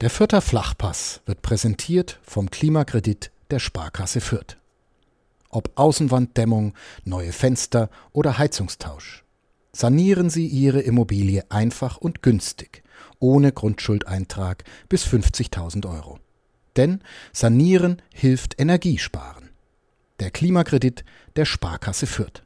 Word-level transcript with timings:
Der 0.00 0.08
Fürther 0.08 0.40
Flachpass 0.40 1.20
wird 1.26 1.42
präsentiert 1.42 2.20
vom 2.22 2.50
Klimakredit 2.50 3.30
der 3.50 3.58
Sparkasse 3.58 4.22
Fürth. 4.22 4.56
Ob 5.50 5.72
Außenwanddämmung, 5.74 6.72
neue 7.04 7.32
Fenster 7.32 7.90
oder 8.12 8.38
Heizungstausch. 8.38 9.24
Sanieren 9.72 10.30
Sie 10.30 10.46
Ihre 10.46 10.80
Immobilie 10.80 11.44
einfach 11.50 11.98
und 11.98 12.22
günstig, 12.22 12.82
ohne 13.18 13.52
Grundschuldeintrag 13.52 14.64
bis 14.88 15.04
50.000 15.04 15.86
Euro. 15.86 16.18
Denn 16.76 17.02
Sanieren 17.34 18.00
hilft 18.14 18.58
Energiesparen. 18.58 19.50
Der 20.18 20.30
Klimakredit 20.30 21.04
der 21.36 21.44
Sparkasse 21.44 22.06
Fürth. 22.06 22.42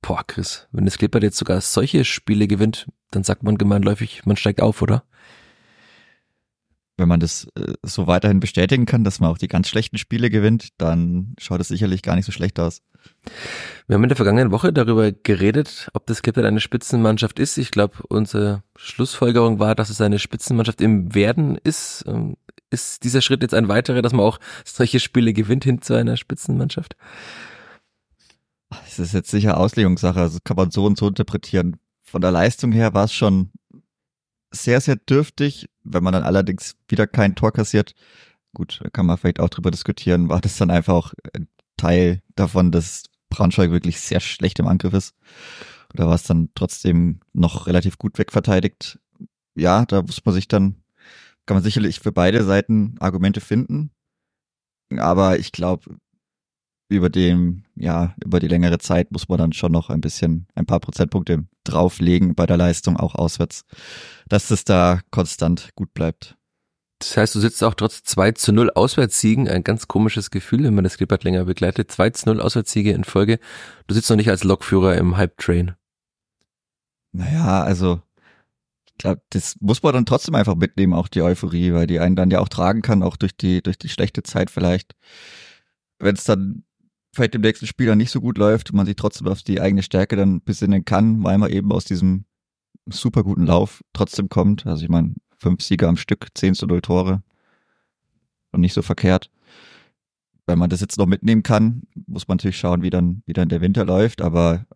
Boah, 0.00 0.24
Chris, 0.26 0.68
wenn 0.72 0.86
das 0.86 0.96
Clippert 0.96 1.22
jetzt 1.22 1.36
sogar 1.36 1.60
solche 1.60 2.06
Spiele 2.06 2.46
gewinnt, 2.46 2.86
dann 3.10 3.24
sagt 3.24 3.42
man 3.42 3.58
gemeinläufig, 3.58 4.24
man 4.24 4.38
steigt 4.38 4.62
auf, 4.62 4.80
oder? 4.80 5.04
Wenn 6.96 7.08
man 7.08 7.20
das 7.20 7.46
äh, 7.56 7.74
so 7.82 8.06
weiterhin 8.06 8.40
bestätigen 8.40 8.86
kann, 8.86 9.04
dass 9.04 9.20
man 9.20 9.30
auch 9.30 9.38
die 9.38 9.48
ganz 9.48 9.68
schlechten 9.68 9.98
Spiele 9.98 10.30
gewinnt, 10.30 10.68
dann 10.78 11.34
schaut 11.38 11.60
es 11.60 11.68
sicherlich 11.68 12.02
gar 12.02 12.16
nicht 12.16 12.24
so 12.24 12.32
schlecht 12.32 12.58
aus. 12.58 12.82
Wir 13.86 13.94
haben 13.94 14.02
in 14.02 14.08
der 14.08 14.16
vergangenen 14.16 14.50
Woche 14.50 14.72
darüber 14.72 15.12
geredet, 15.12 15.90
ob 15.92 16.06
das 16.06 16.22
Clipper 16.22 16.44
eine 16.44 16.60
Spitzenmannschaft 16.60 17.38
ist. 17.38 17.58
Ich 17.58 17.70
glaube, 17.70 17.96
unsere 18.08 18.62
Schlussfolgerung 18.76 19.58
war, 19.58 19.74
dass 19.74 19.90
es 19.90 20.00
eine 20.00 20.18
Spitzenmannschaft 20.18 20.80
im 20.80 21.14
Werden 21.14 21.58
ist. 21.62 22.04
Ähm, 22.06 22.36
ist 22.70 23.04
dieser 23.04 23.20
Schritt 23.20 23.42
jetzt 23.42 23.54
ein 23.54 23.68
weiterer, 23.68 24.02
dass 24.02 24.12
man 24.12 24.24
auch 24.24 24.38
solche 24.64 24.98
Spiele 24.98 25.32
gewinnt 25.32 25.64
hin 25.64 25.82
zu 25.82 25.94
einer 25.94 26.16
Spitzenmannschaft? 26.16 26.96
Es 28.86 28.98
ist 28.98 29.14
jetzt 29.14 29.30
sicher 29.30 29.58
Auslegungssache, 29.58 30.20
also 30.20 30.38
kann 30.42 30.56
man 30.56 30.70
so 30.70 30.84
und 30.84 30.98
so 30.98 31.06
interpretieren. 31.06 31.76
Von 32.02 32.20
der 32.20 32.32
Leistung 32.32 32.72
her 32.72 32.94
war 32.94 33.04
es 33.04 33.12
schon 33.12 33.50
sehr, 34.62 34.80
sehr 34.80 34.96
dürftig. 34.96 35.68
Wenn 35.84 36.02
man 36.02 36.12
dann 36.12 36.24
allerdings 36.24 36.76
wieder 36.88 37.06
kein 37.06 37.34
Tor 37.34 37.52
kassiert, 37.52 37.94
gut, 38.54 38.80
da 38.82 38.90
kann 38.90 39.06
man 39.06 39.18
vielleicht 39.18 39.40
auch 39.40 39.48
drüber 39.48 39.70
diskutieren, 39.70 40.28
war 40.28 40.40
das 40.40 40.56
dann 40.56 40.70
einfach 40.70 40.94
auch 40.94 41.14
ein 41.34 41.48
Teil 41.76 42.22
davon, 42.34 42.72
dass 42.72 43.04
Braunschweig 43.28 43.70
wirklich 43.70 44.00
sehr 44.00 44.20
schlecht 44.20 44.58
im 44.58 44.66
Angriff 44.66 44.94
ist. 44.94 45.14
Oder 45.92 46.06
war 46.08 46.14
es 46.14 46.24
dann 46.24 46.50
trotzdem 46.54 47.20
noch 47.32 47.66
relativ 47.66 47.98
gut 47.98 48.18
wegverteidigt? 48.18 48.98
Ja, 49.54 49.84
da 49.86 50.02
muss 50.02 50.24
man 50.24 50.34
sich 50.34 50.48
dann, 50.48 50.82
kann 51.46 51.56
man 51.56 51.62
sicherlich 51.62 52.00
für 52.00 52.12
beide 52.12 52.44
Seiten 52.44 52.96
Argumente 52.98 53.40
finden. 53.40 53.90
Aber 54.96 55.38
ich 55.38 55.52
glaube, 55.52 55.96
über 56.88 57.10
dem, 57.10 57.64
ja, 57.74 58.14
über 58.24 58.40
die 58.40 58.48
längere 58.48 58.78
Zeit 58.78 59.10
muss 59.10 59.28
man 59.28 59.38
dann 59.38 59.52
schon 59.52 59.72
noch 59.72 59.90
ein 59.90 60.00
bisschen, 60.00 60.46
ein 60.54 60.66
paar 60.66 60.80
Prozentpunkte 60.80 61.44
drauflegen 61.64 62.34
bei 62.34 62.46
der 62.46 62.56
Leistung, 62.56 62.96
auch 62.96 63.14
auswärts, 63.14 63.64
dass 64.28 64.50
es 64.50 64.64
da 64.64 65.00
konstant 65.10 65.70
gut 65.74 65.92
bleibt. 65.94 66.36
Das 66.98 67.16
heißt, 67.16 67.34
du 67.34 67.40
sitzt 67.40 67.62
auch 67.62 67.74
trotz 67.74 68.04
2 68.04 68.32
zu 68.32 68.52
0 68.52 68.70
Auswärtssiegen, 68.70 69.48
ein 69.48 69.64
ganz 69.64 69.86
komisches 69.86 70.30
Gefühl, 70.30 70.64
wenn 70.64 70.74
man 70.74 70.84
das 70.84 70.96
Clippert 70.96 71.24
länger 71.24 71.44
begleitet. 71.44 71.90
2 71.90 72.10
zu 72.10 72.26
0 72.26 72.40
Auswärtssiege 72.40 72.92
in 72.92 73.04
Folge. 73.04 73.38
Du 73.86 73.94
sitzt 73.94 74.08
noch 74.08 74.16
nicht 74.16 74.30
als 74.30 74.44
Lokführer 74.44 74.96
im 74.96 75.16
Hype-Train. 75.16 75.74
Naja, 77.12 77.62
also, 77.62 78.00
ich 78.86 78.94
glaube, 78.96 79.20
das 79.30 79.56
muss 79.60 79.82
man 79.82 79.92
dann 79.92 80.06
trotzdem 80.06 80.34
einfach 80.34 80.54
mitnehmen, 80.54 80.94
auch 80.94 81.08
die 81.08 81.20
Euphorie, 81.20 81.74
weil 81.74 81.86
die 81.86 82.00
einen 82.00 82.16
dann 82.16 82.30
ja 82.30 82.40
auch 82.40 82.48
tragen 82.48 82.80
kann, 82.80 83.02
auch 83.02 83.16
durch 83.16 83.36
die, 83.36 83.62
durch 83.62 83.76
die 83.76 83.90
schlechte 83.90 84.22
Zeit 84.22 84.50
vielleicht. 84.50 84.96
Wenn 85.98 86.14
es 86.14 86.24
dann 86.24 86.64
vielleicht 87.16 87.34
im 87.34 87.40
nächsten 87.40 87.66
Spiel 87.66 87.86
dann 87.86 87.98
nicht 87.98 88.10
so 88.10 88.20
gut 88.20 88.38
läuft 88.38 88.72
man 88.72 88.86
sich 88.86 88.96
trotzdem 88.96 89.26
auf 89.26 89.42
die 89.42 89.60
eigene 89.60 89.82
Stärke 89.82 90.16
dann 90.16 90.42
besinnen 90.42 90.84
kann, 90.84 91.24
weil 91.24 91.38
man 91.38 91.50
eben 91.50 91.72
aus 91.72 91.84
diesem 91.84 92.24
super 92.86 93.24
guten 93.24 93.46
Lauf 93.46 93.82
trotzdem 93.92 94.28
kommt. 94.28 94.66
Also 94.66 94.84
ich 94.84 94.88
meine, 94.88 95.14
fünf 95.38 95.62
Sieger 95.62 95.88
am 95.88 95.96
Stück, 95.96 96.28
zehn 96.34 96.54
zu 96.54 96.66
null 96.66 96.82
Tore 96.82 97.22
und 98.52 98.60
nicht 98.60 98.74
so 98.74 98.82
verkehrt. 98.82 99.30
Wenn 100.46 100.58
man 100.58 100.70
das 100.70 100.80
jetzt 100.80 100.98
noch 100.98 101.06
mitnehmen 101.06 101.42
kann, 101.42 101.82
muss 102.06 102.28
man 102.28 102.36
natürlich 102.36 102.58
schauen, 102.58 102.82
wie 102.82 102.90
dann, 102.90 103.22
wie 103.26 103.32
dann 103.32 103.48
der 103.48 103.60
Winter 103.60 103.84
läuft, 103.84 104.22
aber 104.22 104.66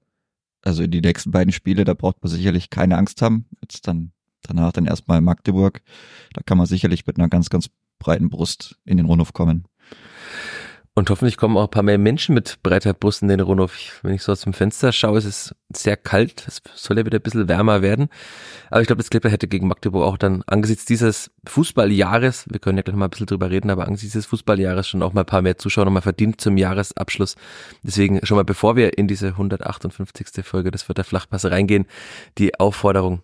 also 0.62 0.82
in 0.82 0.90
die 0.90 1.00
nächsten 1.00 1.30
beiden 1.30 1.52
Spiele, 1.52 1.84
da 1.84 1.94
braucht 1.94 2.22
man 2.22 2.30
sicherlich 2.30 2.70
keine 2.70 2.98
Angst 2.98 3.22
haben. 3.22 3.46
Jetzt 3.62 3.86
dann 3.86 4.12
danach 4.42 4.72
dann 4.72 4.86
erstmal 4.86 5.20
Magdeburg. 5.20 5.80
Da 6.32 6.42
kann 6.44 6.58
man 6.58 6.66
sicherlich 6.66 7.06
mit 7.06 7.18
einer 7.18 7.28
ganz, 7.28 7.50
ganz 7.50 7.70
breiten 7.98 8.30
Brust 8.30 8.78
in 8.84 8.96
den 8.96 9.06
Rundhof 9.06 9.32
kommen. 9.32 9.64
Und 10.94 11.08
hoffentlich 11.08 11.36
kommen 11.36 11.56
auch 11.56 11.64
ein 11.64 11.70
paar 11.70 11.84
mehr 11.84 11.98
Menschen 11.98 12.34
mit 12.34 12.62
breiter 12.64 12.92
Brust 12.92 13.22
in 13.22 13.28
den 13.28 13.38
Rundhof. 13.38 14.00
Wenn 14.02 14.12
ich 14.12 14.22
so 14.22 14.32
aus 14.32 14.40
dem 14.40 14.52
Fenster 14.52 14.90
schaue, 14.90 15.18
ist 15.18 15.24
es 15.24 15.54
sehr 15.72 15.96
kalt. 15.96 16.44
Es 16.48 16.60
soll 16.74 16.98
ja 16.98 17.06
wieder 17.06 17.18
ein 17.18 17.22
bisschen 17.22 17.48
wärmer 17.48 17.80
werden. 17.80 18.08
Aber 18.70 18.80
ich 18.80 18.88
glaube, 18.88 19.00
das 19.00 19.08
Clipper 19.08 19.30
hätte 19.30 19.46
gegen 19.46 19.68
Magdeburg 19.68 20.02
auch 20.02 20.18
dann 20.18 20.42
angesichts 20.46 20.86
dieses 20.86 21.30
Fußballjahres, 21.46 22.46
wir 22.50 22.58
können 22.58 22.76
ja 22.76 22.82
gleich 22.82 22.96
mal 22.96 23.06
ein 23.06 23.10
bisschen 23.10 23.26
drüber 23.26 23.50
reden, 23.50 23.70
aber 23.70 23.86
angesichts 23.86 24.12
dieses 24.12 24.26
Fußballjahres 24.26 24.88
schon 24.88 25.02
auch 25.02 25.12
mal 25.12 25.22
ein 25.22 25.26
paar 25.26 25.42
mehr 25.42 25.58
Zuschauer 25.58 25.84
nochmal 25.84 26.02
verdient 26.02 26.40
zum 26.40 26.56
Jahresabschluss. 26.56 27.36
Deswegen 27.84 28.20
schon 28.26 28.36
mal, 28.36 28.44
bevor 28.44 28.74
wir 28.74 28.98
in 28.98 29.06
diese 29.06 29.28
158. 29.28 30.44
Folge 30.44 30.72
des 30.72 30.82
Vierter 30.82 31.04
Flachpass 31.04 31.44
reingehen, 31.44 31.86
die 32.36 32.58
Aufforderung, 32.58 33.22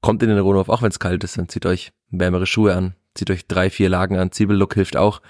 kommt 0.00 0.22
in 0.22 0.28
den 0.28 0.38
Rundhof, 0.38 0.68
auch 0.68 0.82
wenn 0.82 0.90
es 0.90 1.00
kalt 1.00 1.24
ist, 1.24 1.36
dann 1.36 1.48
zieht 1.48 1.66
euch 1.66 1.92
wärmere 2.10 2.46
Schuhe 2.46 2.74
an, 2.74 2.94
zieht 3.14 3.30
euch 3.30 3.48
drei, 3.48 3.70
vier 3.70 3.88
Lagen 3.88 4.16
an, 4.16 4.30
Zwiebellook 4.30 4.74
hilft 4.74 4.96
auch. 4.96 5.20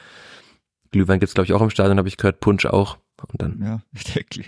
Glühwein 0.91 1.21
gibt's 1.21 1.35
glaube 1.35 1.47
ich 1.47 1.53
auch 1.53 1.63
im 1.63 1.71
Stadion, 1.71 1.99
habe 1.99 2.09
ich 2.09 2.17
gehört, 2.17 2.41
Punsch 2.41 2.67
auch. 2.67 2.99
Und 3.21 3.43
dann. 3.43 3.63
Ja, 3.63 3.81
ich 3.93 4.05
denke. 4.05 4.45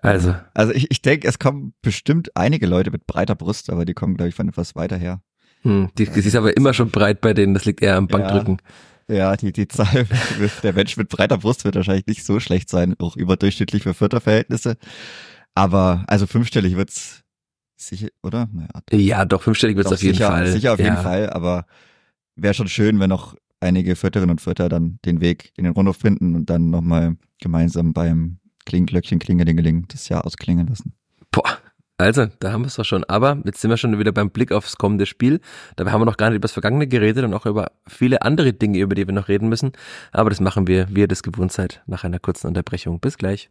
Also. 0.00 0.34
Also 0.54 0.72
ich, 0.72 0.90
ich 0.90 1.02
denke, 1.02 1.28
es 1.28 1.38
kommen 1.38 1.74
bestimmt 1.82 2.36
einige 2.36 2.66
Leute 2.66 2.90
mit 2.90 3.06
breiter 3.06 3.34
Brust, 3.34 3.70
aber 3.70 3.84
die 3.84 3.94
kommen, 3.94 4.16
glaube 4.16 4.30
ich, 4.30 4.34
von 4.34 4.48
etwas 4.48 4.74
weiter 4.74 4.96
her. 4.96 5.22
Hm, 5.62 5.90
die, 5.96 6.06
die 6.06 6.20
ist 6.20 6.34
aber 6.34 6.56
immer 6.56 6.74
schon 6.74 6.90
breit 6.90 7.20
bei 7.20 7.34
denen, 7.34 7.54
das 7.54 7.64
liegt 7.64 7.82
eher 7.82 7.96
am 7.96 8.08
Bankdrücken. 8.08 8.58
Ja, 9.08 9.14
ja 9.14 9.36
die, 9.36 9.52
die 9.52 9.68
Zahl, 9.68 10.06
der 10.62 10.72
Mensch 10.72 10.96
mit 10.96 11.08
breiter 11.08 11.38
Brust 11.38 11.64
wird 11.64 11.76
wahrscheinlich 11.76 12.06
nicht 12.06 12.24
so 12.24 12.40
schlecht 12.40 12.68
sein, 12.68 12.94
auch 12.98 13.16
überdurchschnittlich 13.16 13.84
für 13.84 13.94
Vierterverhältnisse. 13.94 14.76
Aber 15.54 16.04
also 16.08 16.26
fünfstellig 16.26 16.76
wird's 16.76 17.22
sicher, 17.76 18.08
oder? 18.22 18.48
Naja, 18.52 18.70
ja, 18.90 19.24
doch, 19.24 19.42
fünfstellig 19.42 19.76
wird's 19.76 19.92
auf 19.92 20.02
jeden 20.02 20.14
sicher, 20.14 20.28
Fall. 20.28 20.46
Sicher 20.48 20.72
auf 20.72 20.78
ja. 20.78 20.86
jeden 20.86 20.96
Fall, 20.96 21.30
aber 21.30 21.66
wäre 22.34 22.54
schon 22.54 22.68
schön, 22.68 22.98
wenn 23.00 23.10
noch 23.10 23.36
einige 23.62 23.96
Vierterinnen 23.96 24.32
und 24.32 24.40
Vierter 24.40 24.68
dann 24.68 24.98
den 25.04 25.20
Weg 25.20 25.52
in 25.56 25.64
den 25.64 25.72
Rundhof 25.72 25.96
finden 25.96 26.34
und 26.34 26.50
dann 26.50 26.70
nochmal 26.70 27.16
gemeinsam 27.40 27.92
beim 27.92 28.38
Klinglöckchen 28.66 29.18
Klingelingeling 29.18 29.86
das 29.88 30.08
Jahr 30.08 30.24
ausklingen 30.24 30.66
lassen. 30.66 30.94
Boah, 31.30 31.58
also, 32.02 32.26
da 32.40 32.52
haben 32.52 32.62
wir 32.62 32.66
es 32.66 32.74
doch 32.74 32.84
schon. 32.84 33.04
Aber 33.04 33.40
jetzt 33.44 33.60
sind 33.60 33.70
wir 33.70 33.76
schon 33.76 33.96
wieder 33.98 34.10
beim 34.10 34.30
Blick 34.30 34.50
aufs 34.50 34.76
kommende 34.76 35.06
Spiel. 35.06 35.40
Dabei 35.76 35.92
haben 35.92 36.00
wir 36.00 36.06
noch 36.06 36.16
gar 36.16 36.30
nicht 36.30 36.36
über 36.36 36.46
das 36.46 36.52
Vergangene 36.52 36.88
geredet 36.88 37.24
und 37.24 37.32
auch 37.32 37.46
über 37.46 37.70
viele 37.86 38.22
andere 38.22 38.52
Dinge, 38.52 38.78
über 38.78 38.96
die 38.96 39.06
wir 39.06 39.14
noch 39.14 39.28
reden 39.28 39.48
müssen. 39.48 39.72
Aber 40.10 40.28
das 40.28 40.40
machen 40.40 40.66
wir, 40.66 40.88
wie 40.90 41.00
ihr 41.00 41.08
das 41.08 41.22
gewohnt 41.22 41.52
seid, 41.52 41.82
nach 41.86 42.02
einer 42.02 42.18
kurzen 42.18 42.48
Unterbrechung. 42.48 42.98
Bis 42.98 43.18
gleich. 43.18 43.50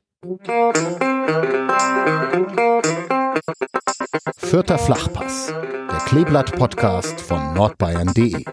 Vierter 4.38 4.78
Flachpass, 4.78 5.54
der 5.90 6.00
Kleeblatt-Podcast 6.08 7.22
von 7.22 7.54
nordbayern.de. 7.54 8.44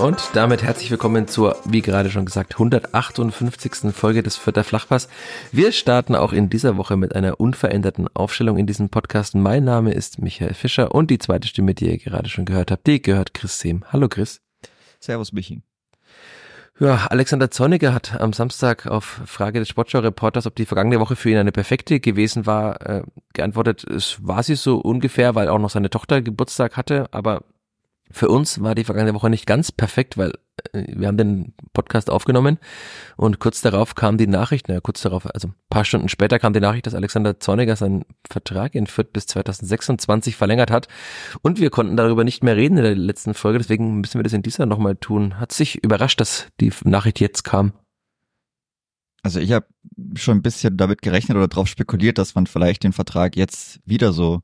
Und 0.00 0.30
damit 0.32 0.62
herzlich 0.62 0.90
willkommen 0.90 1.28
zur, 1.28 1.58
wie 1.66 1.82
gerade 1.82 2.08
schon 2.08 2.24
gesagt, 2.24 2.54
158. 2.54 3.92
Folge 3.92 4.22
des 4.22 4.34
Vierter 4.34 4.64
Flachpass. 4.64 5.10
Wir 5.52 5.72
starten 5.72 6.14
auch 6.14 6.32
in 6.32 6.48
dieser 6.48 6.78
Woche 6.78 6.96
mit 6.96 7.14
einer 7.14 7.38
unveränderten 7.38 8.08
Aufstellung 8.14 8.56
in 8.56 8.66
diesem 8.66 8.88
Podcast. 8.88 9.34
Mein 9.34 9.64
Name 9.64 9.92
ist 9.92 10.18
Michael 10.18 10.54
Fischer 10.54 10.94
und 10.94 11.10
die 11.10 11.18
zweite 11.18 11.48
Stimme, 11.48 11.74
die 11.74 11.90
ihr 11.90 11.98
gerade 11.98 12.30
schon 12.30 12.46
gehört 12.46 12.70
habt, 12.70 12.86
die 12.86 13.02
gehört 13.02 13.34
Chris 13.34 13.60
Sehm. 13.60 13.84
Hallo 13.92 14.08
Chris. 14.08 14.40
Servus 15.00 15.34
Michi. 15.34 15.60
Ja, 16.78 17.08
Alexander 17.10 17.50
Zorniger 17.50 17.92
hat 17.92 18.18
am 18.18 18.32
Samstag 18.32 18.86
auf 18.86 19.20
Frage 19.26 19.58
des 19.58 19.68
Sportschau-Reporters, 19.68 20.46
ob 20.46 20.56
die 20.56 20.64
vergangene 20.64 20.98
Woche 20.98 21.14
für 21.14 21.28
ihn 21.28 21.36
eine 21.36 21.52
perfekte 21.52 22.00
gewesen 22.00 22.46
war, 22.46 22.80
äh, 22.88 23.02
geantwortet, 23.34 23.84
es 23.84 24.16
war 24.26 24.42
sie 24.42 24.54
so 24.54 24.78
ungefähr, 24.78 25.34
weil 25.34 25.50
auch 25.50 25.58
noch 25.58 25.68
seine 25.68 25.90
Tochter 25.90 26.22
Geburtstag 26.22 26.78
hatte, 26.78 27.06
aber 27.10 27.42
für 28.10 28.28
uns 28.28 28.60
war 28.60 28.74
die 28.74 28.84
vergangene 28.84 29.14
Woche 29.14 29.30
nicht 29.30 29.46
ganz 29.46 29.70
perfekt, 29.72 30.18
weil 30.18 30.32
äh, 30.72 30.84
wir 30.88 31.08
haben 31.08 31.16
den 31.16 31.54
Podcast 31.72 32.10
aufgenommen 32.10 32.58
und 33.16 33.38
kurz 33.38 33.60
darauf 33.60 33.94
kam 33.94 34.18
die 34.18 34.26
Nachricht, 34.26 34.68
naja, 34.68 34.80
kurz 34.80 35.02
darauf, 35.02 35.32
also 35.32 35.48
ein 35.48 35.54
paar 35.70 35.84
Stunden 35.84 36.08
später 36.08 36.38
kam 36.38 36.52
die 36.52 36.60
Nachricht, 36.60 36.86
dass 36.86 36.94
Alexander 36.94 37.38
Zorniger 37.38 37.76
seinen 37.76 38.04
Vertrag 38.28 38.74
in 38.74 38.86
Fürth 38.86 39.12
bis 39.12 39.26
2026 39.26 40.36
verlängert 40.36 40.70
hat 40.70 40.88
und 41.42 41.60
wir 41.60 41.70
konnten 41.70 41.96
darüber 41.96 42.24
nicht 42.24 42.42
mehr 42.42 42.56
reden 42.56 42.78
in 42.78 42.84
der 42.84 42.96
letzten 42.96 43.34
Folge, 43.34 43.58
deswegen 43.58 44.00
müssen 44.00 44.18
wir 44.18 44.24
das 44.24 44.32
in 44.32 44.42
dieser 44.42 44.66
nochmal 44.66 44.96
tun. 44.96 45.38
Hat 45.38 45.52
sich 45.52 45.82
überrascht, 45.82 46.20
dass 46.20 46.48
die 46.60 46.72
Nachricht 46.84 47.20
jetzt 47.20 47.44
kam. 47.44 47.72
Also 49.22 49.38
ich 49.38 49.52
habe 49.52 49.66
schon 50.14 50.38
ein 50.38 50.42
bisschen 50.42 50.76
damit 50.76 51.02
gerechnet 51.02 51.36
oder 51.36 51.48
darauf 51.48 51.68
spekuliert, 51.68 52.18
dass 52.18 52.34
man 52.34 52.46
vielleicht 52.46 52.84
den 52.84 52.92
Vertrag 52.92 53.36
jetzt 53.36 53.80
wieder 53.84 54.12
so 54.12 54.40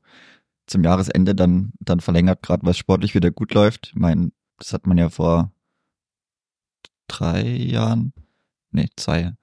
zum 0.67 0.83
Jahresende 0.83 1.33
dann, 1.33 1.71
dann 1.79 1.99
verlängert, 1.99 2.43
gerade 2.43 2.65
was 2.65 2.77
sportlich 2.77 3.15
wieder 3.15 3.31
gut 3.31 3.53
läuft. 3.53 3.87
Ich 3.87 3.95
meine, 3.95 4.31
das 4.59 4.73
hat 4.73 4.85
man 4.85 4.97
ja 4.97 5.09
vor 5.09 5.51
drei 7.07 7.41
Jahren, 7.41 8.13
nee, 8.71 8.87
zwei, 8.95 9.33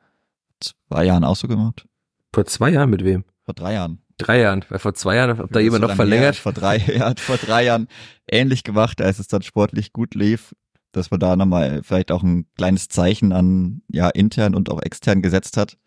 zwei 0.61 1.05
Jahren 1.05 1.25
auch 1.25 1.37
so 1.37 1.49
gemacht. 1.49 1.87
Vor 2.33 2.45
zwei 2.47 2.71
Jahren 2.71 2.91
mit 2.91 3.05
wem? 3.05 3.25
Vor 3.45 3.55
drei 3.55 3.75
Jahren. 3.75 4.01
Drei 4.19 4.41
Jahren, 4.41 4.65
weil 4.69 4.79
vor 4.79 4.95
zwei 4.95 5.17
Jahren, 5.17 5.41
ob 5.41 5.51
da 5.51 5.59
jemand 5.61 5.83
so 5.83 5.89
noch 5.89 5.97
verlängert? 5.97 6.35
Her, 6.37 6.43
vor 6.43 6.53
drei, 6.53 6.77
ja, 6.97 7.15
vor 7.17 7.37
drei 7.37 7.65
Jahren 7.65 7.89
ähnlich 8.29 8.63
gemacht, 8.63 9.01
als 9.01 9.19
es 9.19 9.27
dann 9.27 9.43
sportlich 9.43 9.93
gut 9.93 10.15
lief, 10.15 10.55
dass 10.93 11.11
man 11.11 11.21
da 11.21 11.35
nochmal 11.37 11.83
vielleicht 11.83 12.13
auch 12.13 12.23
ein 12.23 12.47
kleines 12.57 12.89
Zeichen 12.89 13.33
an, 13.33 13.83
ja, 13.89 14.09
intern 14.11 14.55
und 14.55 14.71
auch 14.71 14.81
extern 14.83 15.23
gesetzt 15.23 15.57
hat. 15.57 15.79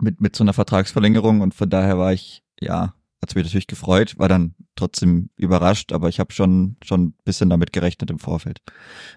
Mit, 0.00 0.20
mit 0.20 0.36
so 0.36 0.44
einer 0.44 0.52
Vertragsverlängerung 0.52 1.40
und 1.40 1.54
von 1.54 1.68
daher 1.68 1.98
war 1.98 2.12
ich, 2.12 2.44
ja, 2.60 2.94
hat's 3.22 3.34
mich 3.34 3.44
natürlich 3.44 3.66
gefreut, 3.66 4.18
war 4.18 4.28
dann 4.28 4.54
trotzdem 4.76 5.30
überrascht, 5.36 5.92
aber 5.92 6.08
ich 6.08 6.20
habe 6.20 6.32
schon 6.32 6.76
schon 6.84 7.02
ein 7.02 7.14
bisschen 7.24 7.50
damit 7.50 7.72
gerechnet 7.72 8.10
im 8.10 8.18
Vorfeld. 8.18 8.60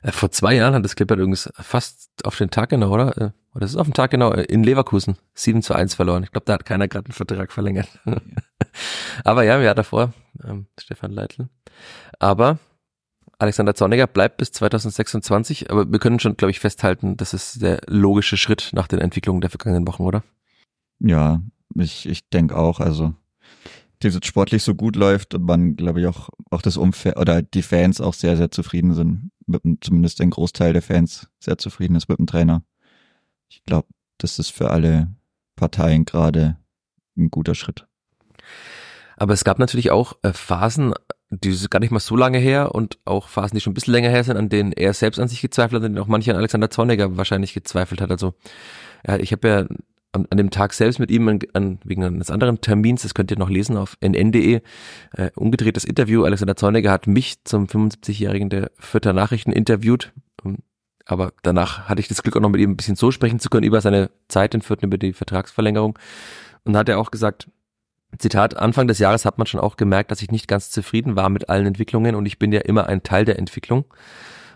Äh, 0.02 0.12
vor 0.12 0.32
zwei 0.32 0.56
Jahren 0.56 0.74
hat 0.74 0.84
das 0.84 0.96
Clippert 0.96 1.20
übrigens 1.20 1.50
fast 1.54 2.10
auf 2.24 2.38
den 2.38 2.50
Tag 2.50 2.70
genau, 2.70 2.92
oder? 2.92 3.18
Äh, 3.18 3.32
oder 3.54 3.66
ist 3.66 3.72
es 3.72 3.78
auf 3.78 3.88
den 3.88 3.94
Tag 3.94 4.12
genau 4.12 4.32
äh, 4.32 4.44
in 4.44 4.64
Leverkusen 4.64 5.18
7 5.36 5.62
zu 5.62 5.74
1 5.76 5.96
verloren. 5.96 6.24
Ich 6.24 6.32
glaube, 6.32 6.46
da 6.46 6.54
hat 6.54 6.66
keiner 6.66 6.88
gerade 6.88 7.06
einen 7.06 7.14
Vertrag 7.14 7.52
verlängert. 7.52 7.90
Ja. 8.06 8.18
aber 9.24 9.44
ja, 9.44 9.60
wer 9.60 9.76
davor? 9.76 10.14
Ähm, 10.44 10.68
Stefan 10.80 11.12
Leitl. 11.12 11.50
Aber 12.20 12.60
Alexander 13.38 13.74
Zorniger 13.74 14.08
bleibt 14.08 14.38
bis 14.38 14.52
2026, 14.52 15.72
aber 15.72 15.92
wir 15.92 16.00
können 16.00 16.20
schon, 16.20 16.38
glaube 16.38 16.52
ich, 16.52 16.60
festhalten, 16.60 17.18
das 17.18 17.34
ist 17.34 17.62
der 17.62 17.82
logische 17.88 18.38
Schritt 18.38 18.70
nach 18.74 18.88
den 18.88 19.00
Entwicklungen 19.00 19.42
der 19.42 19.50
vergangenen 19.50 19.88
Wochen, 19.88 20.04
oder? 20.04 20.24
Ja, 21.00 21.42
ich, 21.76 22.08
ich 22.08 22.30
denke 22.30 22.56
auch. 22.56 22.80
Also 22.80 23.16
das 24.02 24.14
jetzt 24.14 24.28
sportlich 24.28 24.64
so 24.64 24.76
gut 24.76 24.96
läuft 24.96 25.34
und 25.34 25.44
man, 25.44 25.76
glaube 25.76 26.02
ich, 26.02 26.08
auch, 26.08 26.30
auch 26.50 26.62
das 26.62 26.78
Umfeld 26.78 27.18
oder 27.18 27.42
die 27.42 27.62
Fans 27.62 28.02
auch 28.02 28.14
sehr, 28.14 28.38
sehr 28.38 28.52
zufrieden 28.52 28.94
sind. 28.94 29.32
Mit, 29.48 29.64
zumindest 29.82 30.22
ein 30.22 30.30
Großteil 30.30 30.74
der 30.74 30.82
Fans 30.82 31.28
sehr 31.40 31.58
zufrieden 31.58 31.96
ist 31.96 32.10
mit 32.10 32.20
dem 32.20 32.28
Trainer. 32.28 32.64
Ich 33.50 33.64
glaube, 33.64 33.88
das 34.18 34.40
ist 34.40 34.50
für 34.50 34.70
alle 34.70 35.10
Parteien 35.56 36.06
gerade 36.06 36.58
ein 37.18 37.30
guter 37.30 37.56
Schritt. 37.56 37.88
Aber 39.18 39.34
es 39.34 39.44
gab 39.44 39.60
natürlich 39.60 39.92
auch 39.92 40.14
äh, 40.24 40.34
Phasen, 40.34 40.94
die 41.30 41.52
sind 41.52 41.70
gar 41.70 41.80
nicht 41.80 41.92
mal 41.92 42.00
so 42.00 42.16
lange 42.16 42.40
her 42.40 42.74
und 42.74 42.98
auch 43.06 43.28
Phasen, 43.28 43.56
die 43.56 43.62
schon 43.62 43.72
ein 43.72 43.74
bisschen 43.76 43.94
länger 43.94 44.10
her 44.10 44.24
sind, 44.24 44.36
an 44.36 44.50
denen 44.50 44.72
er 44.72 44.94
selbst 44.94 45.20
an 45.20 45.28
sich 45.28 45.42
gezweifelt 45.42 45.84
hat 45.84 45.90
und 45.90 45.98
auch 46.00 46.08
manche 46.08 46.32
an 46.32 46.38
Alexander 46.38 46.70
Zorniger 46.70 47.18
wahrscheinlich 47.18 47.54
gezweifelt 47.54 48.02
hat. 48.02 48.12
Also 48.12 48.34
ja, 49.08 49.18
ich 49.18 49.32
habe 49.32 49.48
ja 49.48 49.68
an, 50.12 50.28
an 50.30 50.38
dem 50.38 50.50
Tag 50.50 50.74
selbst 50.74 51.00
mit 51.00 51.10
ihm 51.12 51.28
an, 51.28 51.40
an, 51.54 51.80
wegen 51.84 52.04
eines 52.04 52.32
anderen 52.32 52.62
Termins, 52.62 53.04
das 53.04 53.14
könnt 53.14 53.32
ihr 53.32 53.38
noch 53.38 53.50
lesen 53.50 53.78
auf 53.78 53.98
nn.de, 54.02 54.62
äh, 55.14 55.32
umgedrehtes 55.36 55.86
Interview. 55.86 56.24
Alexander 56.24 56.56
Zorniger 56.56 56.92
hat 56.92 57.08
mich 57.08 57.44
zum 57.44 57.66
75-Jährigen 57.66 58.50
der 58.50 58.72
Vierter 58.78 59.14
Nachrichten 59.14 59.52
interviewt. 59.52 60.14
Ähm, 60.46 60.58
aber 61.06 61.34
danach 61.44 61.90
hatte 61.90 62.00
ich 62.00 62.08
das 62.08 62.24
Glück 62.24 62.38
auch 62.38 62.42
noch 62.42 62.50
mit 62.50 62.62
ihm 62.62 62.72
ein 62.72 62.78
bisschen 62.78 62.96
so 62.96 63.12
sprechen 63.12 63.40
zu 63.40 63.50
können 63.50 63.66
über 63.66 63.82
seine 63.82 64.12
Zeit 64.28 64.54
in 64.54 64.62
Vierten, 64.62 64.86
über 64.86 64.98
die 64.98 65.14
Vertragsverlängerung. 65.14 65.98
Und 66.64 66.78
hat 66.78 66.90
er 66.90 67.00
auch 67.00 67.12
gesagt, 67.12 67.50
Zitat, 68.18 68.58
Anfang 68.58 68.88
des 68.88 69.00
Jahres 69.00 69.26
hat 69.26 69.38
man 69.38 69.48
schon 69.48 69.60
auch 69.60 69.78
gemerkt, 69.78 70.12
dass 70.12 70.22
ich 70.22 70.32
nicht 70.32 70.48
ganz 70.48 70.70
zufrieden 70.70 71.16
war 71.16 71.30
mit 71.30 71.50
allen 71.50 71.66
Entwicklungen 71.66 72.16
und 72.16 72.26
ich 72.26 72.38
bin 72.38 72.52
ja 72.52 72.62
immer 72.62 72.88
ein 72.88 73.04
Teil 73.04 73.26
der 73.26 73.40
Entwicklung. 73.40 73.86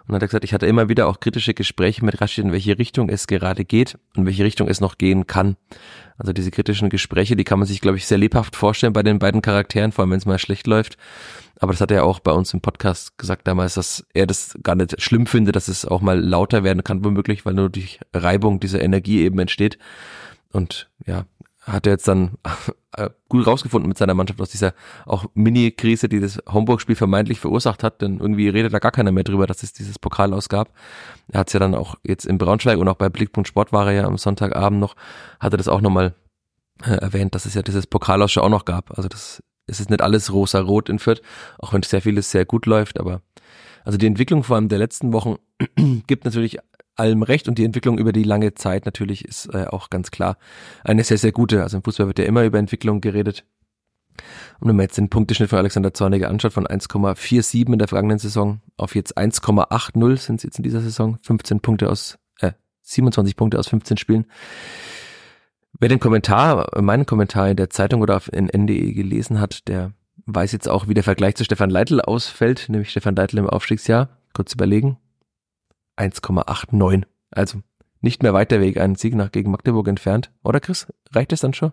Und 0.08 0.16
hat 0.16 0.22
er 0.22 0.28
gesagt, 0.28 0.44
ich 0.44 0.54
hatte 0.54 0.68
immer 0.68 0.88
wieder 0.88 1.08
auch 1.08 1.20
kritische 1.20 1.54
Gespräche 1.54 2.06
mit 2.06 2.22
Rashid, 2.22 2.46
in 2.46 2.52
welche 2.52 2.78
Richtung 2.78 3.10
es 3.10 3.26
gerade 3.26 3.66
geht 3.66 3.98
und 4.16 4.26
welche 4.26 4.44
Richtung 4.44 4.68
es 4.68 4.80
noch 4.80 4.98
gehen 4.98 5.26
kann. 5.26 5.58
Also 6.18 6.32
diese 6.32 6.52
kritischen 6.52 6.90
Gespräche, 6.90 7.36
die 7.36 7.44
kann 7.44 7.60
man 7.60 7.68
sich, 7.68 7.82
glaube 7.82 7.98
ich, 7.98 8.06
sehr 8.06 8.18
lebhaft 8.18 8.56
vorstellen 8.56 8.94
bei 8.94 9.04
den 9.04 9.20
beiden 9.20 9.42
Charakteren, 9.42 9.92
vor 9.92 10.04
allem 10.04 10.12
wenn 10.12 10.20
es 10.20 10.26
mal 10.26 10.38
schlecht 10.38 10.68
läuft. 10.68 10.98
Aber 11.60 11.72
das 11.72 11.82
hat 11.82 11.92
er 11.92 12.06
auch 12.06 12.20
bei 12.20 12.32
uns 12.32 12.54
im 12.54 12.62
Podcast 12.62 13.18
gesagt 13.18 13.48
damals, 13.48 13.74
dass 13.74 14.06
er 14.14 14.28
das 14.28 14.58
gar 14.62 14.76
nicht 14.76 15.02
schlimm 15.02 15.26
findet, 15.26 15.56
dass 15.56 15.68
es 15.68 15.86
auch 15.86 16.02
mal 16.02 16.20
lauter 16.20 16.64
werden 16.64 16.84
kann, 16.84 17.04
womöglich, 17.04 17.46
weil 17.46 17.54
nur 17.54 17.70
durch 17.70 18.00
Reibung 18.14 18.60
diese 18.60 18.80
Energie 18.80 19.22
eben 19.22 19.40
entsteht. 19.40 19.78
Und 20.52 20.90
ja, 21.06 21.26
hat 21.66 21.86
er 21.88 21.94
jetzt 21.94 22.08
dann 22.08 22.38
äh, 22.94 23.10
gut 23.30 23.46
rausgefunden 23.46 23.88
mit 23.88 23.98
seiner 23.98 24.14
Mannschaft 24.14 24.42
aus 24.42 24.50
dieser 24.50 24.74
auch 25.06 25.26
Mini-Krise, 25.34 26.10
die 26.10 26.20
das 26.20 26.40
Homburg-Spiel 26.48 26.96
vermeintlich 26.96 27.40
verursacht 27.40 27.84
hat, 27.84 28.02
denn 28.02 28.20
irgendwie 28.20 28.50
redet 28.50 28.74
da 28.74 28.80
gar 28.80 28.92
keiner 28.92 29.12
mehr 29.12 29.24
drüber, 29.24 29.48
dass 29.48 29.64
es 29.64 29.74
dieses 29.74 30.00
Pokal 30.00 30.34
ausgab. 30.34 30.72
Er 31.32 31.40
hat 31.40 31.48
es 31.48 31.54
ja 31.54 31.60
dann 31.60 31.76
auch 31.76 31.96
jetzt 32.04 32.26
in 32.26 32.38
Braunschweig 32.38 32.78
und 32.78 32.88
auch 32.88 32.96
bei 32.96 33.10
Blickpunkt 33.10 33.48
Sport 33.48 33.74
war 33.74 33.88
er 33.88 33.94
ja 33.94 34.04
am 34.06 34.18
Sonntagabend 34.18 34.80
noch, 34.80 34.96
hat 35.40 35.54
er 35.54 35.58
das 35.58 35.68
auch 35.68 35.82
nochmal 35.82 36.14
äh, 36.84 36.92
erwähnt, 36.92 37.36
dass 37.36 37.46
es 37.46 37.54
ja 37.54 37.62
dieses 37.62 37.88
Pokal 37.88 38.22
auch 38.22 38.50
noch 38.50 38.66
gab. 38.66 38.98
Also 38.98 39.10
das 39.10 39.42
es 39.68 39.80
ist 39.80 39.90
nicht 39.90 40.02
alles 40.02 40.32
rosa-rot 40.32 40.90
in 40.90 41.00
Fürth, 41.00 41.22
auch 41.58 41.74
wenn 41.74 41.82
sehr 41.84 42.02
vieles 42.02 42.32
sehr 42.32 42.46
gut 42.46 42.66
läuft, 42.66 43.00
aber 43.00 43.22
also 43.84 43.98
die 43.98 44.08
Entwicklung 44.08 44.44
vor 44.44 44.56
allem 44.56 44.70
der 44.70 44.80
letzten 44.80 45.14
Wochen 45.14 45.38
gibt 46.08 46.26
natürlich 46.26 46.60
allem 46.96 47.24
recht 47.24 47.48
und 47.48 47.58
die 47.58 47.66
Entwicklung 47.66 47.98
über 47.98 48.12
die 48.12 48.24
lange 48.24 48.54
Zeit 48.56 48.86
natürlich 48.86 49.26
ist 49.26 49.54
äh, 49.54 49.66
auch 49.68 49.90
ganz 49.90 50.12
klar 50.12 50.38
eine 50.84 51.04
sehr, 51.04 51.18
sehr 51.18 51.32
gute. 51.32 51.64
Also 51.64 51.78
im 51.78 51.84
Fußball 51.84 52.08
wird 52.08 52.20
ja 52.20 52.26
immer 52.26 52.44
über 52.44 52.60
Entwicklung 52.60 53.02
geredet. 53.02 53.46
Und 54.60 54.70
wenn 54.70 54.76
man 54.78 54.84
jetzt 54.84 54.98
den 54.98 55.10
Punkteschnitt 55.10 55.50
von 55.50 55.60
Alexander 55.60 55.94
Zorniger 55.94 56.30
anschaut, 56.30 56.54
von 56.54 56.66
1,47 56.66 57.72
in 57.72 57.80
der 57.80 57.88
vergangenen 57.88 58.20
Saison 58.20 58.62
auf 58.78 58.96
jetzt 58.96 59.18
1,80 59.18 60.18
sind 60.18 60.38
es 60.38 60.44
jetzt 60.44 60.58
in 60.58 60.64
dieser 60.64 60.82
Saison, 60.82 61.18
15 61.22 61.60
Punkte 61.60 61.90
aus, 61.90 62.18
äh, 62.40 62.54
27 62.84 63.36
Punkte 63.36 63.60
aus 63.60 63.68
15 63.68 63.98
Spielen. 63.98 64.26
Wer 65.78 65.90
den 65.90 66.00
Kommentar, 66.00 66.82
meinen 66.82 67.06
Kommentar 67.06 67.50
in 67.50 67.58
der 67.58 67.70
Zeitung 67.70 68.02
oder 68.02 68.22
in 68.32 68.48
NDE 68.48 68.94
gelesen 68.94 69.42
hat, 69.42 69.68
der 69.68 69.92
weiß 70.26 70.54
jetzt 70.54 70.70
auch, 70.70 70.88
wie 70.88 70.94
der 70.94 71.04
Vergleich 71.04 71.36
zu 71.36 71.44
Stefan 71.44 71.70
Leitl 71.70 72.00
ausfällt, 72.00 72.70
nämlich 72.70 72.90
Stefan 72.92 73.16
Leitl 73.16 73.38
im 73.38 73.50
Aufstiegsjahr. 73.50 74.10
Kurz 74.34 74.54
überlegen. 74.54 74.98
1,89. 75.98 77.04
Also 77.32 77.62
nicht 78.02 78.24
mehr 78.24 78.34
weiter 78.34 78.62
Weg, 78.62 78.78
einen 78.78 78.96
Sieg 78.96 79.16
nach 79.16 79.32
gegen 79.32 79.52
Magdeburg 79.52 79.88
entfernt. 79.88 80.32
Oder 80.44 80.60
Chris? 80.60 80.88
Reicht 81.12 81.34
es 81.34 81.40
dann 81.40 81.54
schon? 81.54 81.72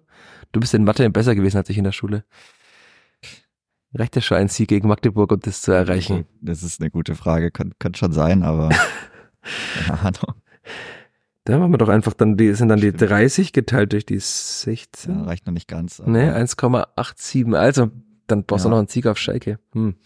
Du 0.52 0.60
bist 0.60 0.74
in 0.74 0.84
Mathe 0.84 1.08
besser 1.10 1.34
gewesen 1.34 1.58
als 1.58 1.68
ich 1.68 1.78
in 1.78 1.84
der 1.84 1.92
Schule. 1.92 2.24
Reicht 3.94 4.16
es 4.16 4.24
schon, 4.24 4.38
einen 4.38 4.48
Sieg 4.48 4.68
gegen 4.68 4.88
Magdeburg, 4.88 5.30
um 5.32 5.40
das 5.40 5.60
zu 5.60 5.72
erreichen? 5.72 6.24
Das 6.40 6.62
ist 6.62 6.80
eine 6.80 6.90
gute 6.90 7.14
Frage, 7.14 7.50
kann, 7.50 7.72
kann 7.78 7.94
schon 7.94 8.12
sein, 8.12 8.42
aber 8.42 8.70
keine 9.86 10.00
Ahnung. 10.00 10.42
Da 11.44 11.58
machen 11.58 11.72
wir 11.72 11.78
doch 11.78 11.88
einfach 11.88 12.14
dann 12.14 12.36
die, 12.36 12.54
sind 12.54 12.68
dann 12.68 12.80
die 12.80 12.92
30 12.92 13.52
geteilt 13.52 13.92
durch 13.92 14.06
die 14.06 14.18
16. 14.18 15.14
Ja, 15.14 15.22
reicht 15.24 15.46
noch 15.46 15.52
nicht 15.52 15.68
ganz. 15.68 16.00
Nee, 16.04 16.30
1,87. 16.30 17.54
Also, 17.54 17.90
dann 18.28 18.44
brauchst 18.44 18.64
ja. 18.64 18.70
du 18.70 18.74
noch 18.74 18.78
einen 18.78 18.88
Sieg 18.88 19.06
auf 19.06 19.18
Schalke. 19.18 19.58
Hm. 19.72 19.96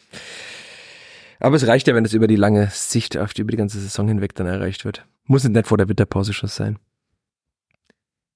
Aber 1.41 1.57
es 1.57 1.67
reicht 1.67 1.87
ja, 1.87 1.95
wenn 1.95 2.05
es 2.05 2.15
über 2.15 2.27
die 2.27 2.37
lange 2.37 2.69
Sicht 2.71 3.17
auf 3.17 3.35
die, 3.35 3.43
über 3.43 3.51
die 3.51 3.57
ganze 3.57 3.81
Saison 3.81 4.09
hinweg 4.09 4.35
dann 4.35 4.47
erreicht 4.47 4.85
wird. 4.85 5.07
Muss 5.25 5.45
nicht 5.45 5.67
vor 5.67 5.79
der 5.79 5.89
Winterpause 5.89 6.33
schon 6.33 6.49
sein. 6.49 6.79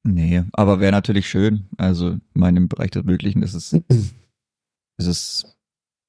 Nee, 0.02 0.44
aber 0.52 0.80
wäre 0.80 0.92
natürlich 0.92 1.28
schön. 1.28 1.68
Also, 1.76 2.10
in 2.10 2.22
meinem 2.34 2.68
Bereich 2.68 2.90
des 2.90 3.04
Möglichen 3.04 3.42
ist 3.42 3.54
es, 3.54 3.72
ist 4.96 5.06
es 5.06 5.56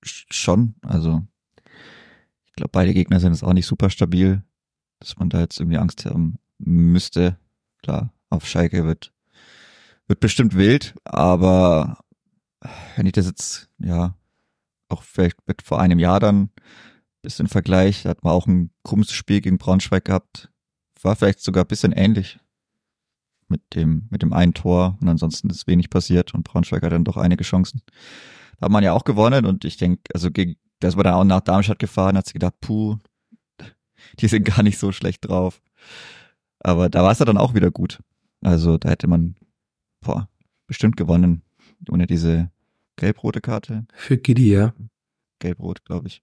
schon. 0.03 0.75
Also, 0.81 1.25
ich 2.47 2.53
glaube, 2.53 2.71
beide 2.71 2.94
Gegner 2.94 3.19
sind 3.19 3.33
jetzt 3.33 3.44
auch 3.44 3.54
nicht 3.54 3.66
super 3.66 3.89
stabil, 3.89 4.44
dass 4.99 5.18
man 5.18 5.30
da 5.30 5.42
jetzt 5.42 5.59
irgendwie 5.59 5.77
Angst 5.77 6.06
haben 6.06 6.37
müsste. 6.57 7.37
Klar, 7.83 8.13
auf 8.30 8.47
Schalke 8.47 8.85
wird, 8.85 9.11
wird 10.07 10.19
bestimmt 10.19 10.56
wild, 10.56 10.95
aber 11.04 11.97
wenn 12.95 13.07
ich 13.07 13.13
das 13.13 13.25
jetzt, 13.25 13.69
ja, 13.80 14.16
auch 14.92 15.04
vielleicht 15.04 15.48
mit 15.48 15.62
vor 15.62 15.80
einem 15.80 16.00
Jahr 16.00 16.19
dann 16.19 16.50
bisschen 17.21 17.48
Vergleich, 17.48 18.04
da 18.04 18.10
hat 18.10 18.24
man 18.24 18.33
auch 18.33 18.48
ein 18.48 18.71
krummes 18.83 19.12
Spiel 19.12 19.42
gegen 19.42 19.57
Braunschweig 19.57 20.06
gehabt. 20.06 20.50
War 21.02 21.16
vielleicht 21.16 21.40
sogar 21.40 21.64
ein 21.64 21.68
bisschen 21.68 21.92
ähnlich 21.92 22.40
mit 23.48 23.62
dem, 23.76 24.07
mit 24.10 24.21
dem 24.21 24.33
einen 24.33 24.54
Tor 24.54 24.98
und 25.02 25.10
ansonsten 25.10 25.50
ist 25.50 25.68
wenig 25.68 25.90
passiert 25.90 26.33
und 26.33 26.44
Braunschweig 26.44 26.83
hat 26.83 26.92
dann 26.92 27.04
doch 27.04 27.18
einige 27.18 27.44
Chancen. 27.44 27.81
Da 28.60 28.66
hat 28.66 28.71
man 28.71 28.83
ja 28.83 28.94
auch 28.94 29.04
gewonnen 29.04 29.45
und 29.45 29.66
ich 29.66 29.78
denke, 29.78 30.02
also 30.14 30.31
gegen, 30.31 30.56
da 30.80 30.88
ist 30.88 30.95
man 30.95 31.04
dann 31.04 31.14
auch 31.16 31.24
nach 31.24 31.42
Darmstadt 31.42 31.80
gefahren, 31.80 32.18
hat 32.18 32.26
sich 32.26 32.33
gedacht, 32.33 32.56
puh, 32.62 32.98
die 34.19 34.28
sind 34.28 34.45
gar 34.45 34.64
nicht 34.64 34.78
so 34.78 34.92
schlecht 34.92 35.28
drauf. 35.28 35.62
Aber 36.60 36.90
da 36.90 37.04
war 37.04 37.12
es 37.12 37.19
ja 37.19 37.26
dann 37.26 37.38
auch 37.38 37.54
wieder 37.54 37.71
gut. 37.71 38.02
Also 38.42 38.78
da 38.78 38.90
hätte 38.90 39.07
man, 39.07 39.36
boah, 40.00 40.30
bestimmt 40.68 40.98
gewonnen, 40.98 41.44
ohne 41.90 42.07
diese 42.07 42.52
gelb-rote 42.98 43.42
Karte. 43.42 43.86
Für 43.94 44.18
Gidi, 44.18 44.52
ja. 44.52 44.74
Gelb-rot, 45.40 45.83
glaube 45.86 46.07
ich. 46.07 46.21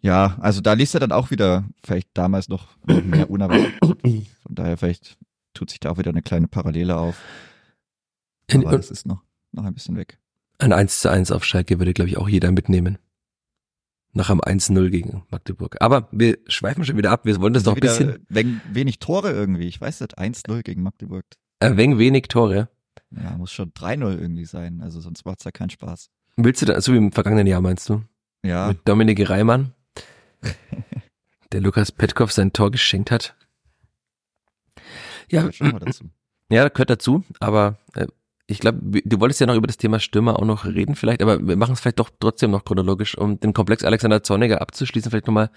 Ja, 0.00 0.36
also 0.40 0.60
da 0.60 0.74
liest 0.74 0.94
er 0.94 1.00
dann 1.00 1.12
auch 1.12 1.30
wieder 1.30 1.64
vielleicht 1.82 2.10
damals 2.14 2.48
noch 2.48 2.76
mehr 2.86 3.30
unerwartet. 3.30 3.72
Von 3.80 4.54
daher 4.54 4.76
vielleicht 4.76 5.16
tut 5.54 5.70
sich 5.70 5.80
da 5.80 5.90
auch 5.90 5.98
wieder 5.98 6.10
eine 6.10 6.22
kleine 6.22 6.46
Parallele 6.46 6.96
auf. 6.96 7.20
Aber 8.52 8.76
das 8.76 8.90
ist 8.90 9.06
noch, 9.06 9.22
noch 9.52 9.64
ein 9.64 9.72
bisschen 9.72 9.96
weg. 9.96 10.18
Ein 10.58 10.72
1 10.72 11.00
zu 11.00 11.10
1 11.10 11.30
auf 11.30 11.44
Schalke 11.44 11.78
würde, 11.78 11.94
glaube 11.94 12.10
ich, 12.10 12.18
auch 12.18 12.28
jeder 12.28 12.52
mitnehmen. 12.52 12.98
Nach 14.12 14.30
einem 14.30 14.40
1-0 14.40 14.90
gegen 14.90 15.24
Magdeburg. 15.30 15.80
Aber 15.80 16.08
wir 16.12 16.38
schweifen 16.46 16.84
schon 16.84 16.96
wieder 16.96 17.10
ab. 17.10 17.24
Wir 17.24 17.40
wollen 17.40 17.54
das 17.54 17.64
doch 17.64 17.74
ein 17.74 17.80
bisschen. 17.80 18.24
Wenig 18.28 18.98
Tore 19.00 19.32
irgendwie. 19.32 19.66
Ich 19.66 19.80
weiß 19.80 20.02
nicht, 20.02 20.18
1-0 20.18 20.62
gegen 20.62 20.82
Magdeburg. 20.82 21.24
Ein 21.58 21.76
wenig, 21.76 21.98
wenig 21.98 22.28
Tore. 22.28 22.68
Ja, 23.10 23.36
muss 23.36 23.52
schon 23.52 23.72
3-0 23.72 24.18
irgendwie 24.18 24.44
sein, 24.44 24.80
also 24.80 25.00
sonst 25.00 25.24
macht's 25.24 25.44
ja 25.44 25.50
keinen 25.50 25.70
Spaß. 25.70 26.10
Willst 26.36 26.62
du 26.62 26.66
da, 26.66 26.80
so 26.80 26.92
wie 26.92 26.96
im 26.96 27.12
vergangenen 27.12 27.46
Jahr 27.46 27.60
meinst 27.60 27.88
du? 27.88 28.02
Ja. 28.44 28.68
Mit 28.68 28.86
Dominik 28.86 29.28
Reimann, 29.28 29.72
der 31.52 31.60
Lukas 31.60 31.92
Petkov 31.92 32.32
sein 32.32 32.52
Tor 32.52 32.70
geschenkt 32.70 33.10
hat. 33.10 33.36
Ja, 35.30 35.48
ja 36.50 36.68
gehört 36.68 36.90
dazu, 36.90 37.24
aber 37.40 37.78
äh, 37.94 38.06
ich 38.46 38.58
glaube, 38.58 39.00
du 39.02 39.20
wolltest 39.20 39.40
ja 39.40 39.46
noch 39.46 39.54
über 39.54 39.66
das 39.66 39.78
Thema 39.78 39.98
Stürmer 39.98 40.38
auch 40.38 40.44
noch 40.44 40.66
reden 40.66 40.96
vielleicht, 40.96 41.22
aber 41.22 41.46
wir 41.46 41.56
machen 41.56 41.72
es 41.72 41.80
vielleicht 41.80 41.98
doch 41.98 42.10
trotzdem 42.20 42.50
noch 42.50 42.66
chronologisch, 42.66 43.16
um 43.16 43.40
den 43.40 43.54
Komplex 43.54 43.84
Alexander 43.84 44.22
Zorniger 44.22 44.60
abzuschließen. 44.60 45.10
Vielleicht 45.10 45.26
nochmal 45.26 45.48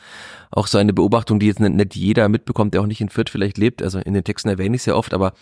auch 0.51 0.67
so 0.67 0.77
eine 0.77 0.93
Beobachtung, 0.93 1.37
die 1.37 1.47
jetzt 1.47 1.59
nicht 1.59 1.95
jeder 1.97 2.29
mitbekommt, 2.29 2.73
der 2.73 2.81
auch 2.81 2.85
nicht 2.85 3.01
in 3.01 3.09
Fürth 3.09 3.29
vielleicht 3.29 3.57
lebt. 3.57 3.83
Also 3.83 3.99
in 3.99 4.13
den 4.13 4.23
Texten 4.23 4.47
erwähne 4.47 4.77
ich 4.77 4.83
es 4.83 4.85
ja 4.85 4.95
oft, 4.95 5.13
aber 5.13 5.33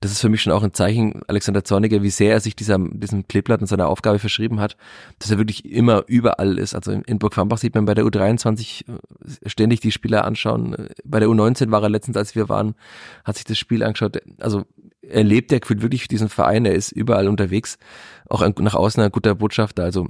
das 0.00 0.12
ist 0.12 0.22
für 0.22 0.30
mich 0.30 0.40
schon 0.40 0.54
auch 0.54 0.62
ein 0.62 0.72
Zeichen, 0.72 1.20
Alexander 1.28 1.62
Zorniger, 1.62 2.02
wie 2.02 2.08
sehr 2.08 2.32
er 2.32 2.40
sich 2.40 2.56
dieser, 2.56 2.78
diesem 2.78 3.28
Kleeblatt 3.28 3.60
und 3.60 3.66
seiner 3.66 3.88
Aufgabe 3.88 4.18
verschrieben 4.18 4.58
hat, 4.60 4.78
dass 5.18 5.30
er 5.30 5.36
wirklich 5.36 5.70
immer 5.70 6.04
überall 6.06 6.58
ist. 6.58 6.74
Also 6.74 6.92
in 6.92 7.18
Burg 7.18 7.34
Farmbach 7.34 7.58
sieht 7.58 7.74
man 7.74 7.84
bei 7.84 7.92
der 7.92 8.04
U23 8.04 8.88
äh, 8.88 9.48
ständig 9.50 9.80
die 9.80 9.92
Spieler 9.92 10.24
anschauen. 10.24 10.88
Bei 11.04 11.20
der 11.20 11.28
U19 11.28 11.70
war 11.70 11.82
er 11.82 11.90
letztens, 11.90 12.16
als 12.16 12.34
wir 12.34 12.48
waren, 12.48 12.74
hat 13.24 13.36
sich 13.36 13.44
das 13.44 13.58
Spiel 13.58 13.82
angeschaut. 13.82 14.22
Also 14.40 14.64
er 15.10 15.24
lebt 15.24 15.52
ja 15.52 15.58
wirklich 15.66 16.02
für 16.02 16.08
diesen 16.08 16.28
Verein, 16.28 16.64
er 16.64 16.74
ist 16.74 16.92
überall 16.92 17.28
unterwegs, 17.28 17.78
auch 18.28 18.46
nach 18.58 18.74
außen 18.74 19.02
ein 19.02 19.10
guter 19.10 19.34
Botschafter. 19.34 19.84
Also 19.84 20.08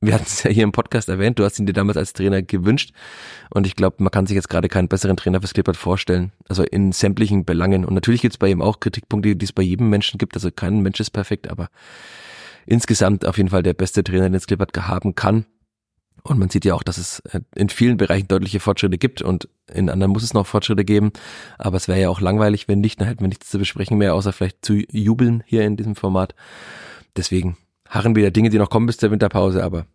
wir 0.00 0.14
hatten 0.14 0.24
es 0.26 0.42
ja 0.42 0.50
hier 0.50 0.64
im 0.64 0.72
Podcast 0.72 1.08
erwähnt, 1.08 1.38
du 1.38 1.44
hast 1.44 1.58
ihn 1.58 1.66
dir 1.66 1.72
damals 1.72 1.96
als 1.96 2.12
Trainer 2.12 2.42
gewünscht 2.42 2.92
und 3.50 3.66
ich 3.66 3.76
glaube, 3.76 3.96
man 4.00 4.10
kann 4.10 4.26
sich 4.26 4.34
jetzt 4.34 4.48
gerade 4.48 4.68
keinen 4.68 4.88
besseren 4.88 5.16
Trainer 5.16 5.40
fürs 5.40 5.54
Klippert 5.54 5.76
vorstellen, 5.76 6.32
also 6.48 6.62
in 6.62 6.92
sämtlichen 6.92 7.44
Belangen. 7.44 7.84
Und 7.84 7.94
natürlich 7.94 8.20
gibt 8.20 8.34
es 8.34 8.38
bei 8.38 8.48
ihm 8.48 8.60
auch 8.60 8.80
Kritikpunkte, 8.80 9.36
die 9.36 9.44
es 9.44 9.52
bei 9.52 9.62
jedem 9.62 9.88
Menschen 9.88 10.18
gibt, 10.18 10.34
also 10.34 10.50
kein 10.50 10.80
Mensch 10.80 11.00
ist 11.00 11.10
perfekt, 11.10 11.50
aber 11.50 11.68
insgesamt 12.66 13.26
auf 13.26 13.38
jeden 13.38 13.48
Fall 13.48 13.62
der 13.62 13.74
beste 13.74 14.04
Trainer, 14.04 14.24
den 14.24 14.34
es 14.34 14.46
Klippert 14.46 14.76
haben 14.76 15.14
kann. 15.14 15.46
Und 16.26 16.38
man 16.38 16.48
sieht 16.48 16.64
ja 16.64 16.74
auch, 16.74 16.82
dass 16.82 16.98
es 16.98 17.20
äh, 17.30 17.40
in 17.54 17.68
vielen 17.68 17.96
Bereichen 17.96 18.28
deutliche 18.28 18.60
Fortschritte 18.60 18.98
gibt 18.98 19.22
und 19.22 19.48
in 19.72 19.88
anderen 19.88 20.12
muss 20.12 20.22
es 20.22 20.34
noch 20.34 20.46
Fortschritte 20.46 20.84
geben. 20.84 21.12
Aber 21.58 21.76
es 21.76 21.88
wäre 21.88 22.00
ja 22.00 22.08
auch 22.08 22.20
langweilig, 22.20 22.68
wenn 22.68 22.80
nicht, 22.80 23.00
dann 23.00 23.08
hätten 23.08 23.20
wir 23.20 23.28
nichts 23.28 23.50
zu 23.50 23.58
besprechen 23.58 23.98
mehr, 23.98 24.14
außer 24.14 24.32
vielleicht 24.32 24.64
zu 24.64 24.74
jubeln 24.90 25.42
hier 25.46 25.64
in 25.64 25.76
diesem 25.76 25.96
Format. 25.96 26.34
Deswegen 27.16 27.56
harren 27.88 28.16
wieder 28.16 28.30
Dinge, 28.30 28.50
die 28.50 28.58
noch 28.58 28.70
kommen 28.70 28.86
bis 28.86 28.98
zur 28.98 29.10
Winterpause, 29.10 29.62
aber 29.62 29.86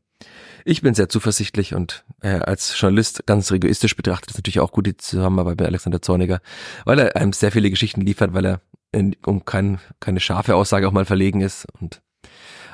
ich 0.64 0.82
bin 0.82 0.94
sehr 0.94 1.10
zuversichtlich 1.10 1.74
und 1.74 2.06
äh, 2.22 2.40
als 2.40 2.80
Journalist 2.80 3.26
ganz 3.26 3.50
egoistisch 3.50 3.96
betrachtet 3.96 4.32
ist 4.32 4.38
natürlich 4.38 4.60
auch 4.60 4.72
gut 4.72 4.86
die 4.86 4.98
Zusammenarbeit 4.98 5.60
mit 5.60 5.68
Alexander 5.68 6.02
Zorniger, 6.02 6.40
weil 6.86 7.00
er 7.00 7.16
einem 7.16 7.34
sehr 7.34 7.52
viele 7.52 7.70
Geschichten 7.70 8.02
liefert, 8.02 8.34
weil 8.34 8.46
er 8.46 8.62
in, 8.92 9.16
um 9.26 9.46
kein, 9.46 9.80
keine 10.00 10.20
scharfe 10.20 10.56
Aussage 10.56 10.88
auch 10.88 10.92
mal 10.92 11.06
verlegen 11.06 11.42
ist 11.42 11.66
und 11.80 12.02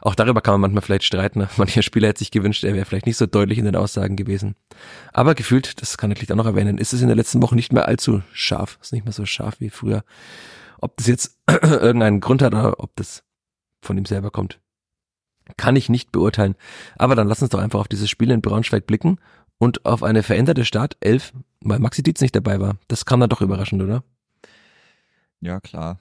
auch 0.08 0.16
darüber 0.16 0.40
kann 0.40 0.54
man 0.54 0.62
manchmal 0.62 0.84
vielleicht 0.84 1.04
streiten. 1.04 1.50
Mancher 1.58 1.82
Spieler 1.82 2.08
hätte 2.08 2.20
sich 2.20 2.32
gewünscht, 2.32 2.64
er 2.64 2.74
wäre 2.74 2.86
vielleicht 2.86 3.06
nicht 3.06 3.18
so 3.18 3.26
deutlich 3.26 3.60
in 3.60 3.66
den 3.66 3.76
Aussagen 3.76 4.16
gewesen. 4.16 4.56
Aber 5.12 5.36
gefühlt, 5.36 5.82
das 5.82 5.98
kann 5.98 6.12
ich 6.12 6.18
vielleicht 6.18 6.32
auch 6.32 6.38
noch 6.38 6.46
erwähnen, 6.46 6.78
ist 6.78 6.94
es 6.94 7.02
in 7.02 7.08
der 7.08 7.18
letzten 7.18 7.42
Woche 7.42 7.56
nicht 7.56 7.74
mehr 7.74 7.90
allzu 7.90 8.22
scharf. 8.32 8.80
Ist 8.82 8.94
nicht 8.94 9.04
mehr 9.04 9.12
so 9.12 9.26
scharf 9.26 9.60
wie 9.60 9.70
früher. 9.70 10.06
Ob 10.80 10.96
das 10.96 11.08
jetzt 11.08 11.38
irgendeinen 11.50 12.22
Grund 12.22 12.42
hat 12.42 12.54
oder 12.54 12.80
ob 12.80 12.96
das 12.96 13.24
von 13.82 13.98
ihm 13.98 14.06
selber 14.06 14.32
kommt, 14.32 14.62
kann 15.58 15.76
ich 15.76 15.90
nicht 15.90 16.14
beurteilen. 16.14 16.56
Aber 16.96 17.16
dann 17.16 17.28
lass 17.28 17.42
uns 17.42 17.52
doch 17.52 17.60
einfach 17.60 17.82
auf 17.82 17.90
dieses 17.90 18.10
Spiel 18.10 18.32
in 18.32 18.42
Braunschweig 18.42 18.88
blicken 18.88 19.20
und 19.58 19.86
auf 19.86 20.04
eine 20.04 20.24
veränderte 20.24 20.64
Startelf, 20.64 21.34
weil 21.60 21.80
Maxi 21.80 22.02
Dietz 22.02 22.22
nicht 22.22 22.36
dabei 22.36 22.62
war. 22.62 22.78
Das 22.88 23.06
kam 23.06 23.20
dann 23.20 23.30
doch 23.30 23.42
überraschend, 23.42 23.84
oder? 23.84 24.06
Ja, 25.42 25.60
klar. 25.60 26.00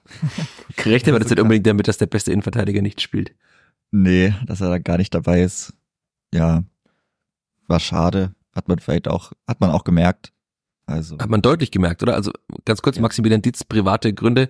Gerechnet 0.77 1.11
war 1.13 1.19
das 1.19 1.29
nicht 1.29 1.41
unbedingt 1.41 1.67
damit, 1.67 1.89
dass 1.89 1.97
der 1.97 2.07
beste 2.07 2.31
Innenverteidiger 2.31 2.81
nicht 2.81 3.01
spielt. 3.01 3.33
Nee, 3.91 4.33
dass 4.45 4.61
er 4.61 4.69
da 4.69 4.79
gar 4.79 4.97
nicht 4.97 5.13
dabei 5.13 5.41
ist. 5.41 5.73
Ja, 6.33 6.63
war 7.67 7.79
schade. 7.79 8.33
Hat 8.53 8.67
man 8.67 8.79
vielleicht 8.79 9.07
auch, 9.07 9.31
hat 9.47 9.61
man 9.61 9.69
auch 9.69 9.83
gemerkt. 9.83 10.33
Also. 10.89 11.17
Hat 11.19 11.29
man 11.29 11.41
deutlich 11.41 11.71
gemerkt, 11.71 12.01
oder? 12.01 12.15
Also 12.15 12.31
ganz 12.63 12.81
kurz, 12.81 12.95
ja. 12.95 13.01
Maximilian 13.01 13.41
Dietz, 13.41 13.65
private 13.65 14.13
Gründe. 14.13 14.49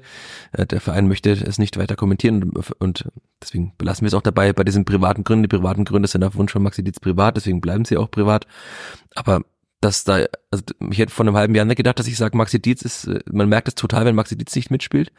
Äh, 0.52 0.68
der 0.68 0.80
Verein 0.80 1.08
möchte 1.08 1.32
es 1.32 1.58
nicht 1.58 1.78
weiter 1.78 1.96
kommentieren 1.96 2.52
und 2.78 3.10
deswegen 3.42 3.74
belassen 3.78 4.04
wir 4.04 4.10
es 4.10 4.14
auch 4.14 4.22
dabei 4.22 4.54
bei 4.54 4.64
diesen 4.64 4.86
privaten 4.86 5.24
Gründen. 5.24 5.44
Die 5.44 5.58
privaten 5.58 5.84
Gründe 5.84 6.08
sind 6.08 6.24
auf 6.24 6.36
Wunsch 6.36 6.52
von 6.52 6.62
Maxi 6.62 6.84
Dietz 6.84 7.00
privat, 7.00 7.38
deswegen 7.38 7.60
bleiben 7.60 7.86
sie 7.86 7.98
auch 7.98 8.12
privat. 8.12 8.46
Aber 9.16 9.42
dass 9.82 10.04
da, 10.04 10.26
also 10.52 10.64
ich 10.92 11.00
hätte 11.00 11.12
vor 11.12 11.26
einem 11.26 11.36
halben 11.36 11.56
Jahr 11.56 11.66
nicht 11.66 11.78
gedacht, 11.78 11.98
dass 11.98 12.08
ich 12.08 12.18
sage, 12.18 12.38
Maxi 12.38 12.62
Dietz 12.62 12.84
ist, 12.84 13.08
äh, 13.08 13.20
man 13.32 13.50
merkt 13.50 13.68
es 13.68 13.76
total, 13.76 14.06
wenn 14.06 14.16
Maxi 14.16 14.38
Dietz 14.38 14.56
nicht 14.56 14.70
mitspielt. 14.70 15.12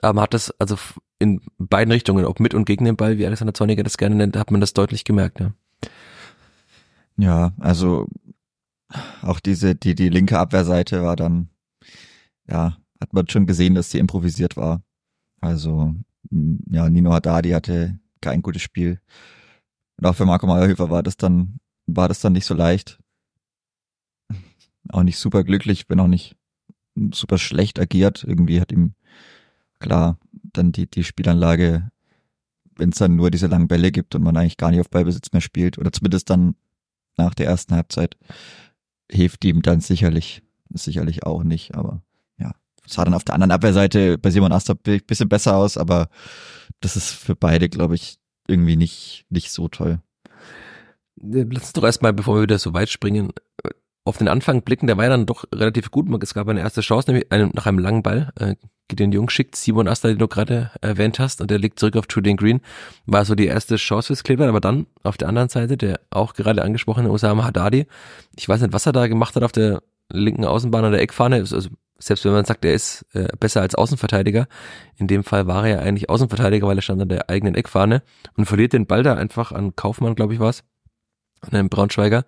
Aber 0.00 0.14
man 0.14 0.22
hat 0.22 0.34
das 0.34 0.50
also 0.58 0.76
in 1.18 1.40
beiden 1.58 1.92
Richtungen, 1.92 2.24
ob 2.24 2.40
mit 2.40 2.54
und 2.54 2.64
gegen 2.66 2.84
den 2.84 2.96
Ball, 2.96 3.18
wie 3.18 3.26
Alexander 3.26 3.54
Zorniger 3.54 3.82
das 3.82 3.96
gerne 3.96 4.14
nennt, 4.14 4.36
hat 4.36 4.50
man 4.50 4.60
das 4.60 4.74
deutlich 4.74 5.04
gemerkt, 5.04 5.40
ja. 5.40 5.52
Ja, 7.18 7.52
also 7.58 8.08
auch 9.22 9.40
diese, 9.40 9.74
die, 9.74 9.94
die 9.94 10.08
linke 10.08 10.38
Abwehrseite 10.38 11.02
war 11.02 11.16
dann, 11.16 11.48
ja, 12.48 12.76
hat 13.00 13.12
man 13.12 13.28
schon 13.28 13.46
gesehen, 13.46 13.74
dass 13.74 13.88
die 13.88 13.98
improvisiert 13.98 14.56
war. 14.56 14.82
Also, 15.40 15.94
ja, 16.30 16.88
Nino 16.88 17.12
Haddadi 17.12 17.50
hatte 17.50 17.98
kein 18.20 18.42
gutes 18.42 18.62
Spiel. 18.62 19.00
Und 19.96 20.06
auch 20.06 20.14
für 20.14 20.26
Marco 20.26 20.46
Meyerhöfer 20.46 20.90
war 20.90 21.02
das 21.02 21.16
dann, 21.16 21.58
war 21.86 22.08
das 22.08 22.20
dann 22.20 22.32
nicht 22.32 22.46
so 22.46 22.54
leicht. 22.54 22.98
Auch 24.88 25.02
nicht 25.02 25.18
super 25.18 25.42
glücklich, 25.42 25.86
bin 25.86 26.00
auch 26.00 26.06
nicht 26.06 26.36
super 27.12 27.38
schlecht 27.38 27.80
agiert. 27.80 28.24
Irgendwie 28.24 28.60
hat 28.60 28.72
ihm 28.72 28.94
klar, 29.78 30.18
dann 30.58 30.72
die, 30.72 30.90
die 30.90 31.04
Spielanlage, 31.04 31.90
wenn 32.76 32.90
es 32.90 32.98
dann 32.98 33.16
nur 33.16 33.30
diese 33.30 33.46
langen 33.46 33.68
Bälle 33.68 33.92
gibt 33.92 34.14
und 34.14 34.22
man 34.22 34.36
eigentlich 34.36 34.56
gar 34.56 34.70
nicht 34.70 34.80
auf 34.80 34.90
Ballbesitz 34.90 35.32
mehr 35.32 35.40
spielt, 35.40 35.78
oder 35.78 35.92
zumindest 35.92 36.30
dann 36.30 36.56
nach 37.16 37.34
der 37.34 37.46
ersten 37.46 37.74
Halbzeit, 37.74 38.16
hilft 39.10 39.44
ihm 39.44 39.62
dann 39.62 39.80
sicherlich, 39.80 40.42
sicherlich 40.70 41.24
auch 41.24 41.42
nicht, 41.42 41.74
aber 41.74 42.02
ja. 42.38 42.52
sah 42.86 43.04
dann 43.04 43.14
auf 43.14 43.24
der 43.24 43.34
anderen 43.34 43.52
Abwehrseite 43.52 44.18
bei 44.18 44.30
Simon 44.30 44.52
Aster 44.52 44.76
ein 44.86 45.00
bisschen 45.06 45.28
besser 45.28 45.56
aus, 45.56 45.76
aber 45.76 46.08
das 46.80 46.96
ist 46.96 47.10
für 47.10 47.36
beide, 47.36 47.68
glaube 47.68 47.94
ich, 47.94 48.18
irgendwie 48.48 48.76
nicht, 48.76 49.26
nicht 49.30 49.50
so 49.50 49.68
toll. 49.68 50.00
Lass 51.16 51.64
uns 51.64 51.72
doch 51.72 51.84
erstmal, 51.84 52.12
bevor 52.12 52.36
wir 52.36 52.42
wieder 52.42 52.58
so 52.58 52.74
weit 52.74 52.90
springen, 52.90 53.32
auf 54.06 54.18
den 54.18 54.28
Anfang 54.28 54.62
blicken, 54.62 54.86
der 54.86 54.96
war 54.96 55.04
ja 55.04 55.10
dann 55.10 55.26
doch 55.26 55.44
relativ 55.52 55.90
gut. 55.90 56.06
Es 56.22 56.32
gab 56.32 56.48
eine 56.48 56.60
erste 56.60 56.80
Chance, 56.80 57.10
nämlich 57.10 57.32
einen, 57.32 57.50
nach 57.54 57.66
einem 57.66 57.80
langen 57.80 58.02
Ball. 58.02 58.32
Äh, 58.38 58.54
Gideon 58.88 59.10
Jung 59.10 59.28
schickt 59.30 59.56
Simon 59.56 59.88
Asta, 59.88 60.06
den 60.06 60.18
du 60.18 60.28
gerade 60.28 60.70
erwähnt 60.80 61.18
hast, 61.18 61.40
und 61.40 61.50
der 61.50 61.58
liegt 61.58 61.80
zurück 61.80 61.96
auf 61.96 62.04
Julian 62.08 62.36
Green. 62.36 62.60
War 63.06 63.24
so 63.24 63.34
die 63.34 63.46
erste 63.46 63.76
Chance 63.76 64.08
fürs 64.08 64.22
Cleveland, 64.22 64.48
aber 64.48 64.60
dann 64.60 64.86
auf 65.02 65.16
der 65.16 65.28
anderen 65.28 65.48
Seite 65.48 65.76
der 65.76 66.00
auch 66.10 66.34
gerade 66.34 66.62
angesprochene 66.62 67.10
Osama 67.10 67.44
Haddadi. 67.44 67.86
Ich 68.36 68.48
weiß 68.48 68.60
nicht, 68.60 68.72
was 68.72 68.86
er 68.86 68.92
da 68.92 69.08
gemacht 69.08 69.34
hat 69.34 69.42
auf 69.42 69.50
der 69.50 69.82
linken 70.08 70.44
Außenbahn 70.44 70.84
an 70.84 70.92
der 70.92 71.00
Eckfahne. 71.00 71.36
Also 71.36 71.68
selbst 71.98 72.24
wenn 72.24 72.32
man 72.32 72.44
sagt, 72.44 72.64
er 72.64 72.74
ist 72.74 73.06
äh, 73.12 73.26
besser 73.40 73.60
als 73.60 73.74
Außenverteidiger, 73.74 74.46
in 74.98 75.08
dem 75.08 75.24
Fall 75.24 75.48
war 75.48 75.66
er 75.66 75.78
ja 75.78 75.82
eigentlich 75.82 76.08
Außenverteidiger, 76.08 76.68
weil 76.68 76.78
er 76.78 76.82
stand 76.82 77.02
an 77.02 77.08
der 77.08 77.28
eigenen 77.28 77.56
Eckfahne 77.56 78.02
und 78.36 78.46
verliert 78.46 78.72
den 78.72 78.86
Ball 78.86 79.02
da 79.02 79.14
einfach 79.14 79.50
an 79.50 79.74
Kaufmann, 79.74 80.14
glaube 80.14 80.34
ich, 80.34 80.38
war's, 80.38 80.62
an 81.40 81.58
einem 81.58 81.68
Braunschweiger. 81.68 82.24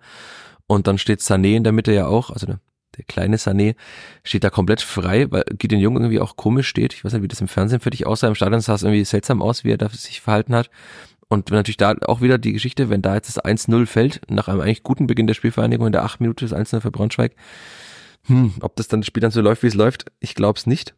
Und 0.69 0.85
dann 0.85 0.99
steht 0.99 1.21
Sané 1.21 1.55
in 1.55 1.63
der 1.63 1.73
Mitte 1.73 1.91
ja 1.91 2.05
auch, 2.05 2.29
also 2.29 2.45
der, 2.45 2.59
kleine 3.07 3.37
Sané 3.37 3.75
steht 4.23 4.43
da 4.43 4.51
komplett 4.51 4.81
frei, 4.81 5.31
weil 5.31 5.43
Gideon 5.57 5.81
Jung 5.81 5.95
irgendwie 5.95 6.19
auch 6.19 6.35
komisch 6.35 6.67
steht. 6.67 6.93
Ich 6.93 7.03
weiß 7.03 7.13
nicht, 7.13 7.23
wie 7.23 7.27
das 7.27 7.41
im 7.41 7.47
Fernsehen 7.47 7.79
für 7.79 7.89
dich 7.89 8.05
aussah. 8.05 8.27
Im 8.27 8.35
Stadion 8.35 8.61
sah 8.61 8.75
es 8.75 8.83
irgendwie 8.83 9.03
seltsam 9.03 9.41
aus, 9.41 9.63
wie 9.63 9.71
er 9.71 9.77
da 9.77 9.89
sich 9.89 10.21
verhalten 10.21 10.53
hat. 10.53 10.69
Und 11.27 11.49
natürlich 11.49 11.77
da 11.77 11.95
auch 12.05 12.21
wieder 12.21 12.37
die 12.37 12.53
Geschichte, 12.53 12.91
wenn 12.91 13.01
da 13.01 13.15
jetzt 13.15 13.35
das 13.35 13.43
1-0 13.43 13.87
fällt, 13.87 14.21
nach 14.29 14.47
einem 14.47 14.61
eigentlich 14.61 14.83
guten 14.83 15.07
Beginn 15.07 15.25
der 15.25 15.33
Spielvereinigung 15.33 15.87
in 15.87 15.91
der 15.91 16.03
8 16.03 16.21
Minute 16.21 16.45
das 16.45 16.53
1-0 16.53 16.81
für 16.81 16.91
Braunschweig, 16.91 17.35
hm, 18.25 18.53
ob 18.61 18.75
das 18.75 18.89
dann 18.89 19.01
das 19.01 19.07
Spiel 19.07 19.21
dann 19.21 19.31
so 19.31 19.41
läuft, 19.41 19.63
wie 19.63 19.67
es 19.67 19.75
läuft, 19.75 20.05
ich 20.19 20.35
glaube 20.35 20.59
es 20.59 20.67
nicht. 20.67 20.93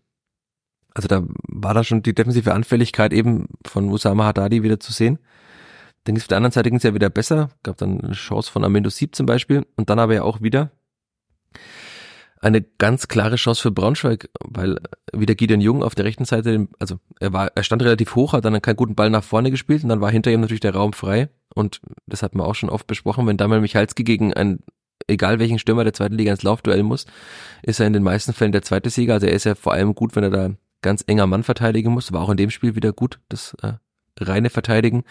Also 0.93 1.07
da 1.07 1.23
war 1.47 1.73
da 1.73 1.85
schon 1.85 2.03
die 2.03 2.15
defensive 2.15 2.53
Anfälligkeit 2.53 3.13
eben 3.13 3.47
von 3.65 3.89
Usama 3.89 4.25
Haddadi 4.25 4.63
wieder 4.63 4.81
zu 4.81 4.91
sehen. 4.91 5.19
Dann 6.05 6.17
auf 6.17 6.27
der 6.27 6.37
anderen 6.37 6.51
Seite 6.51 6.69
ging 6.69 6.77
es 6.77 6.83
ja 6.83 6.93
wieder 6.93 7.09
besser. 7.09 7.49
Gab 7.63 7.77
dann 7.77 8.01
eine 8.01 8.13
Chance 8.13 8.51
von 8.51 8.63
Amendo 8.63 8.89
Sieb 8.89 9.15
zum 9.15 9.25
Beispiel. 9.25 9.65
Und 9.75 9.89
dann 9.89 9.99
aber 9.99 10.15
ja 10.15 10.23
auch 10.23 10.41
wieder 10.41 10.71
eine 12.41 12.61
ganz 12.61 13.07
klare 13.07 13.35
Chance 13.35 13.61
für 13.61 13.71
Braunschweig, 13.71 14.29
weil 14.43 14.79
wieder 15.13 15.35
Gideon 15.35 15.61
Jung 15.61 15.83
auf 15.83 15.93
der 15.93 16.05
rechten 16.05 16.25
Seite, 16.25 16.67
also 16.79 16.97
er 17.19 17.33
war, 17.33 17.51
er 17.53 17.63
stand 17.63 17.83
relativ 17.83 18.15
hoch, 18.15 18.33
hat 18.33 18.43
dann 18.43 18.59
keinen 18.61 18.75
guten 18.75 18.95
Ball 18.95 19.11
nach 19.11 19.23
vorne 19.23 19.51
gespielt 19.51 19.83
und 19.83 19.89
dann 19.89 20.01
war 20.01 20.09
hinter 20.09 20.31
ihm 20.31 20.41
natürlich 20.41 20.59
der 20.59 20.73
Raum 20.73 20.93
frei. 20.93 21.29
Und 21.53 21.81
das 22.07 22.23
hat 22.23 22.33
man 22.33 22.47
auch 22.47 22.55
schon 22.55 22.71
oft 22.71 22.87
besprochen, 22.87 23.27
wenn 23.27 23.37
Damian 23.37 23.61
Michalski 23.61 24.03
gegen 24.03 24.33
einen, 24.33 24.63
egal 25.07 25.37
welchen 25.37 25.59
Stürmer 25.59 25.83
der 25.83 25.93
zweiten 25.93 26.15
Liga 26.15 26.31
ins 26.31 26.41
Laufduell 26.41 26.81
muss, 26.81 27.05
ist 27.61 27.79
er 27.79 27.85
in 27.85 27.93
den 27.93 28.03
meisten 28.03 28.33
Fällen 28.33 28.53
der 28.53 28.63
zweite 28.63 28.89
Sieger. 28.89 29.13
Also 29.13 29.27
er 29.27 29.33
ist 29.33 29.43
ja 29.43 29.53
vor 29.53 29.73
allem 29.73 29.93
gut, 29.93 30.15
wenn 30.15 30.23
er 30.23 30.31
da 30.31 30.49
ganz 30.81 31.03
enger 31.05 31.27
Mann 31.27 31.43
verteidigen 31.43 31.91
muss. 31.91 32.11
War 32.11 32.21
auch 32.21 32.29
in 32.29 32.37
dem 32.37 32.49
Spiel 32.49 32.75
wieder 32.75 32.91
gut. 32.91 33.19
Das 33.29 33.55
äh, 33.61 33.73
reine 34.27 34.49
verteidigen. 34.49 35.03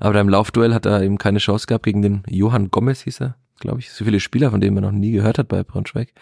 Aber 0.00 0.14
da 0.14 0.20
im 0.20 0.28
Laufduell 0.28 0.74
hat 0.74 0.86
er 0.86 1.02
eben 1.02 1.18
keine 1.18 1.38
Chance 1.38 1.66
gehabt 1.66 1.84
gegen 1.84 2.02
den 2.02 2.22
Johann 2.28 2.70
Gomez, 2.70 3.02
hieß 3.02 3.20
er, 3.20 3.36
glaube 3.60 3.80
ich. 3.80 3.90
So 3.90 4.04
viele 4.04 4.20
Spieler, 4.20 4.50
von 4.50 4.60
denen 4.60 4.74
man 4.74 4.84
noch 4.84 4.92
nie 4.92 5.12
gehört 5.12 5.38
hat 5.38 5.48
bei 5.48 5.62
Braunschweig. 5.62 6.12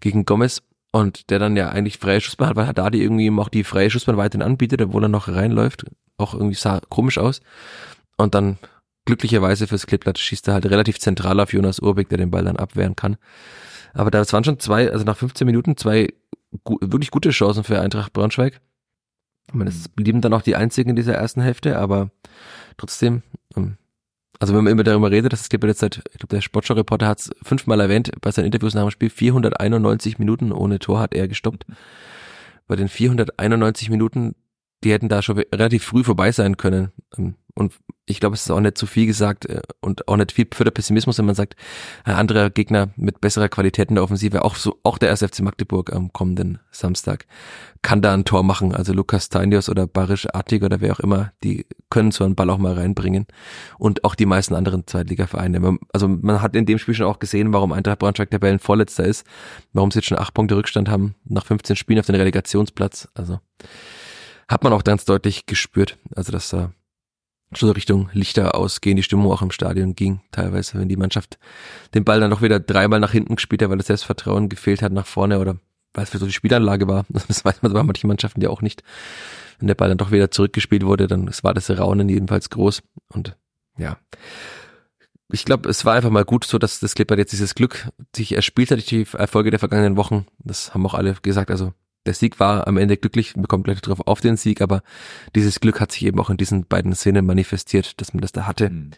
Gegen 0.00 0.24
Gomez. 0.24 0.62
Und 0.92 1.30
der 1.30 1.38
dann 1.38 1.56
ja 1.56 1.68
eigentlich 1.68 1.98
freie 1.98 2.20
Schussbahn 2.20 2.48
hat, 2.48 2.56
weil 2.56 2.66
Haddadi 2.68 3.02
irgendwie 3.02 3.26
ihm 3.26 3.38
auch 3.38 3.50
die 3.50 3.64
freie 3.64 3.90
Schussbahn 3.90 4.16
weiterhin 4.16 4.46
anbietet, 4.46 4.80
obwohl 4.80 5.04
er 5.04 5.08
noch 5.08 5.28
reinläuft. 5.28 5.84
Auch 6.16 6.32
irgendwie 6.32 6.54
sah 6.54 6.80
komisch 6.88 7.18
aus. 7.18 7.40
Und 8.16 8.34
dann 8.34 8.56
glücklicherweise 9.04 9.66
fürs 9.66 9.86
Klippblatt 9.86 10.18
schießt 10.18 10.48
er 10.48 10.54
halt 10.54 10.66
relativ 10.66 10.98
zentral 10.98 11.38
auf 11.40 11.52
Jonas 11.52 11.80
Urbeck, 11.80 12.08
der 12.08 12.18
den 12.18 12.30
Ball 12.30 12.44
dann 12.44 12.56
abwehren 12.56 12.96
kann. 12.96 13.16
Aber 13.92 14.10
da 14.10 14.20
waren 14.32 14.44
schon 14.44 14.58
zwei, 14.58 14.90
also 14.90 15.04
nach 15.04 15.16
15 15.16 15.44
Minuten 15.44 15.76
zwei 15.76 16.08
gu 16.64 16.78
wirklich 16.80 17.10
gute 17.10 17.30
Chancen 17.30 17.64
für 17.64 17.80
Eintracht 17.80 18.12
Braunschweig 18.12 18.60
meine, 19.56 19.70
es 19.70 19.88
blieben 19.88 20.20
dann 20.20 20.32
auch 20.32 20.42
die 20.42 20.56
einzigen 20.56 20.90
in 20.90 20.96
dieser 20.96 21.14
ersten 21.14 21.40
Hälfte, 21.40 21.78
aber 21.78 22.10
trotzdem, 22.76 23.22
ähm, 23.56 23.76
also 24.38 24.54
wenn 24.54 24.64
man 24.64 24.72
immer 24.72 24.84
darüber 24.84 25.10
redet, 25.10 25.32
dass 25.32 25.42
es 25.42 25.48
gibt 25.48 25.64
jetzt 25.64 25.80
seit, 25.80 25.98
ich 26.12 26.18
glaube, 26.18 26.34
der 26.34 26.40
Sportschau-Reporter 26.40 27.06
hat 27.06 27.20
es 27.20 27.30
fünfmal 27.42 27.80
erwähnt, 27.80 28.10
bei 28.20 28.30
seinen 28.30 28.46
Interviews 28.46 28.74
nach 28.74 28.82
dem 28.82 28.90
Spiel, 28.90 29.10
491 29.10 30.18
Minuten 30.18 30.52
ohne 30.52 30.78
Tor 30.78 31.00
hat 31.00 31.14
er 31.14 31.28
gestoppt. 31.28 31.64
Bei 32.66 32.76
den 32.76 32.88
491 32.88 33.90
Minuten, 33.90 34.34
die 34.84 34.92
hätten 34.92 35.08
da 35.08 35.22
schon 35.22 35.38
relativ 35.38 35.84
früh 35.84 36.04
vorbei 36.04 36.32
sein 36.32 36.56
können. 36.56 36.90
Und 37.56 37.72
ich 38.04 38.20
glaube, 38.20 38.34
es 38.34 38.42
ist 38.42 38.50
auch 38.50 38.60
nicht 38.60 38.76
zu 38.76 38.86
viel 38.86 39.06
gesagt 39.06 39.46
äh, 39.46 39.62
und 39.80 40.08
auch 40.08 40.16
nicht 40.16 40.30
viel 40.30 40.46
für 40.52 40.64
der 40.64 40.70
Pessimismus, 40.70 41.16
wenn 41.18 41.24
man 41.24 41.34
sagt, 41.34 41.56
ein 42.04 42.14
anderer 42.14 42.50
Gegner 42.50 42.90
mit 42.96 43.22
besserer 43.22 43.48
Qualität 43.48 43.88
in 43.88 43.94
der 43.94 44.04
Offensive, 44.04 44.44
auch 44.44 44.56
so, 44.56 44.78
auch 44.82 44.98
der 44.98 45.10
SFC 45.10 45.40
Magdeburg 45.40 45.90
am 45.92 46.12
kommenden 46.12 46.58
Samstag, 46.70 47.26
kann 47.80 48.02
da 48.02 48.12
ein 48.12 48.26
Tor 48.26 48.42
machen. 48.42 48.74
Also 48.74 48.92
Lukas 48.92 49.30
Tainios 49.30 49.70
oder 49.70 49.86
Barisch 49.86 50.28
Artig 50.34 50.62
oder 50.62 50.82
wer 50.82 50.92
auch 50.92 51.00
immer, 51.00 51.32
die 51.42 51.66
können 51.88 52.10
so 52.10 52.24
einen 52.24 52.34
Ball 52.34 52.50
auch 52.50 52.58
mal 52.58 52.74
reinbringen. 52.74 53.26
Und 53.78 54.04
auch 54.04 54.14
die 54.14 54.26
meisten 54.26 54.54
anderen 54.54 54.86
Zweitligavereine. 54.86 55.78
Also 55.94 56.08
man 56.08 56.42
hat 56.42 56.54
in 56.56 56.66
dem 56.66 56.78
Spiel 56.78 56.94
schon 56.94 57.06
auch 57.06 57.18
gesehen, 57.20 57.54
warum 57.54 57.72
Eintracht 57.72 58.00
Braunschweig 58.00 58.30
Tabellen 58.30 58.58
Vorletzter 58.58 59.04
ist, 59.04 59.26
warum 59.72 59.90
sie 59.90 60.00
jetzt 60.00 60.08
schon 60.08 60.18
acht 60.18 60.34
Punkte 60.34 60.56
Rückstand 60.56 60.90
haben 60.90 61.14
nach 61.24 61.46
15 61.46 61.74
Spielen 61.76 62.00
auf 62.00 62.06
den 62.06 62.16
Relegationsplatz. 62.16 63.08
Also 63.14 63.40
hat 64.46 64.62
man 64.62 64.74
auch 64.74 64.84
ganz 64.84 65.06
deutlich 65.06 65.46
gespürt. 65.46 65.96
Also 66.14 66.32
dass 66.32 66.50
da 66.50 66.70
schon 67.52 67.68
so 67.68 67.72
Richtung 67.72 68.08
Lichter 68.12 68.54
ausgehen, 68.54 68.96
die 68.96 69.02
Stimmung 69.02 69.30
auch 69.30 69.42
im 69.42 69.50
Stadion 69.50 69.94
ging, 69.94 70.20
teilweise, 70.32 70.78
wenn 70.78 70.88
die 70.88 70.96
Mannschaft 70.96 71.38
den 71.94 72.04
Ball 72.04 72.20
dann 72.20 72.30
doch 72.30 72.42
wieder 72.42 72.60
dreimal 72.60 73.00
nach 73.00 73.12
hinten 73.12 73.36
gespielt 73.36 73.62
hat, 73.62 73.70
weil 73.70 73.78
das 73.78 73.86
Selbstvertrauen 73.86 74.48
gefehlt 74.48 74.82
hat 74.82 74.92
nach 74.92 75.06
vorne 75.06 75.38
oder 75.38 75.56
weil 75.94 76.04
es 76.04 76.10
für 76.10 76.18
so 76.18 76.26
die 76.26 76.32
Spielanlage 76.32 76.88
war. 76.88 77.06
Das 77.28 77.44
weiß 77.44 77.62
man 77.62 77.72
bei 77.72 77.82
manchen 77.82 78.08
Mannschaften 78.08 78.40
ja 78.40 78.50
auch 78.50 78.62
nicht. 78.62 78.82
Wenn 79.58 79.68
der 79.68 79.74
Ball 79.74 79.88
dann 79.88 79.98
doch 79.98 80.10
wieder 80.10 80.30
zurückgespielt 80.30 80.84
wurde, 80.84 81.06
dann 81.06 81.30
war 81.42 81.54
das 81.54 81.70
Raunen 81.70 82.08
jedenfalls 82.08 82.50
groß 82.50 82.82
und 83.08 83.36
ja. 83.78 83.96
Ich 85.30 85.44
glaube, 85.44 85.68
es 85.68 85.84
war 85.84 85.94
einfach 85.94 86.10
mal 86.10 86.24
gut 86.24 86.44
so, 86.44 86.58
dass 86.58 86.78
das 86.78 86.94
Clipper 86.94 87.18
jetzt 87.18 87.32
dieses 87.32 87.54
Glück 87.54 87.90
sich 88.14 88.32
erspielt 88.32 88.70
hat 88.70 88.78
durch 88.78 88.86
die 88.86 89.06
Erfolge 89.16 89.50
der 89.50 89.58
vergangenen 89.58 89.96
Wochen. 89.96 90.26
Das 90.38 90.72
haben 90.72 90.86
auch 90.86 90.94
alle 90.94 91.16
gesagt. 91.22 91.50
Also 91.50 91.72
der 92.06 92.14
Sieg 92.14 92.40
war 92.40 92.66
am 92.66 92.76
Ende 92.76 92.96
glücklich, 92.96 93.36
wir 93.36 93.46
kommen 93.46 93.64
gleich 93.64 93.80
drauf 93.80 94.00
auf 94.06 94.20
den 94.20 94.36
Sieg, 94.36 94.60
aber 94.60 94.82
dieses 95.34 95.60
Glück 95.60 95.80
hat 95.80 95.92
sich 95.92 96.06
eben 96.06 96.18
auch 96.18 96.30
in 96.30 96.36
diesen 96.36 96.66
beiden 96.66 96.94
Szenen 96.94 97.26
manifestiert, 97.26 98.00
dass 98.00 98.14
man 98.14 98.22
das 98.22 98.32
da 98.32 98.46
hatte. 98.46 98.70
Mhm. 98.70 98.92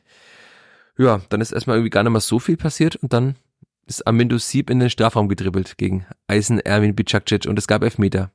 Ja, 0.98 1.20
dann 1.28 1.40
ist 1.40 1.52
erstmal 1.52 1.76
irgendwie 1.76 1.90
gar 1.90 2.02
nicht 2.02 2.12
mal 2.12 2.20
so 2.20 2.38
viel 2.38 2.56
passiert 2.56 2.96
und 2.96 3.12
dann 3.12 3.36
ist 3.86 4.06
Amindo 4.06 4.36
Sieb 4.38 4.68
in 4.68 4.80
den 4.80 4.90
Strafraum 4.90 5.28
gedribbelt 5.28 5.78
gegen 5.78 6.06
Eisen 6.26 6.60
Erwin 6.60 6.94
Bicakcic 6.94 7.46
und 7.46 7.58
es 7.58 7.66
gab 7.66 7.82
Elfmeter. 7.82 8.32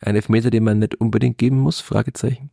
Ein 0.00 0.16
Elfmeter, 0.16 0.50
den 0.50 0.64
man 0.64 0.78
nicht 0.78 0.96
unbedingt 0.96 1.38
geben 1.38 1.58
muss? 1.58 1.80
Fragezeichen. 1.80 2.50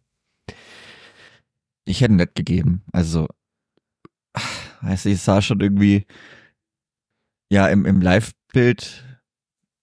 Ich 1.86 2.02
hätte 2.02 2.14
nicht 2.14 2.36
gegeben. 2.36 2.84
Also, 2.92 3.28
weiß 4.82 5.06
ich, 5.06 5.22
sah 5.22 5.42
schon 5.42 5.62
irgendwie, 5.62 6.06
ja, 7.50 7.68
im, 7.68 7.86
im 7.86 8.02
Live-Bild 8.02 9.05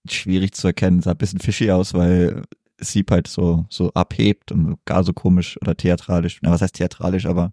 schwierig 0.09 0.55
zu 0.55 0.69
erkennen. 0.69 1.01
Sah 1.01 1.13
ein 1.13 1.19
bisschen 1.19 1.41
fishy 1.41 1.71
aus, 1.71 1.95
weil 1.95 2.43
Sieb 2.79 3.11
halt 3.11 3.29
so, 3.29 3.67
so 3.69 3.93
abhebt 3.93 4.51
und 4.51 4.85
gar 4.85 5.05
so 5.05 5.13
komisch 5.13 5.57
oder 5.61 5.77
theatralisch. 5.77 6.41
Na, 6.43 6.51
was 6.51 6.63
heißt 6.63 6.75
theatralisch, 6.75 7.27
aber 7.27 7.53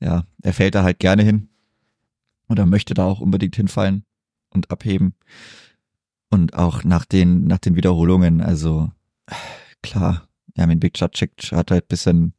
ja, 0.00 0.24
er 0.42 0.52
fällt 0.52 0.74
da 0.74 0.84
halt 0.84 1.00
gerne 1.00 1.22
hin. 1.22 1.48
Oder 2.48 2.66
möchte 2.66 2.94
da 2.94 3.04
auch 3.04 3.20
unbedingt 3.20 3.56
hinfallen 3.56 4.04
und 4.50 4.70
abheben. 4.70 5.14
Und 6.30 6.54
auch 6.54 6.84
nach 6.84 7.04
den, 7.04 7.44
nach 7.46 7.58
den 7.58 7.74
Wiederholungen, 7.74 8.40
also 8.40 8.90
klar, 9.82 10.28
ja, 10.56 10.66
mein 10.66 10.80
Big 10.80 10.94
Chatchik 10.94 11.52
hat 11.52 11.70
halt 11.70 11.88
bisschen, 11.88 12.34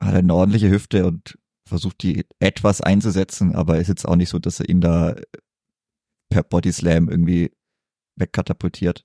hat 0.00 0.12
halt 0.12 0.24
eine 0.24 0.34
ordentliche 0.34 0.70
Hüfte 0.70 1.06
und 1.06 1.38
versucht 1.66 2.02
die 2.02 2.26
etwas 2.38 2.80
einzusetzen, 2.80 3.54
aber 3.54 3.78
ist 3.78 3.88
jetzt 3.88 4.06
auch 4.06 4.16
nicht 4.16 4.28
so, 4.28 4.38
dass 4.38 4.60
er 4.60 4.68
ihn 4.68 4.80
da 4.80 5.14
per 6.32 6.42
Bodyslam 6.42 7.08
irgendwie 7.08 7.52
wegkatapultiert. 8.16 9.04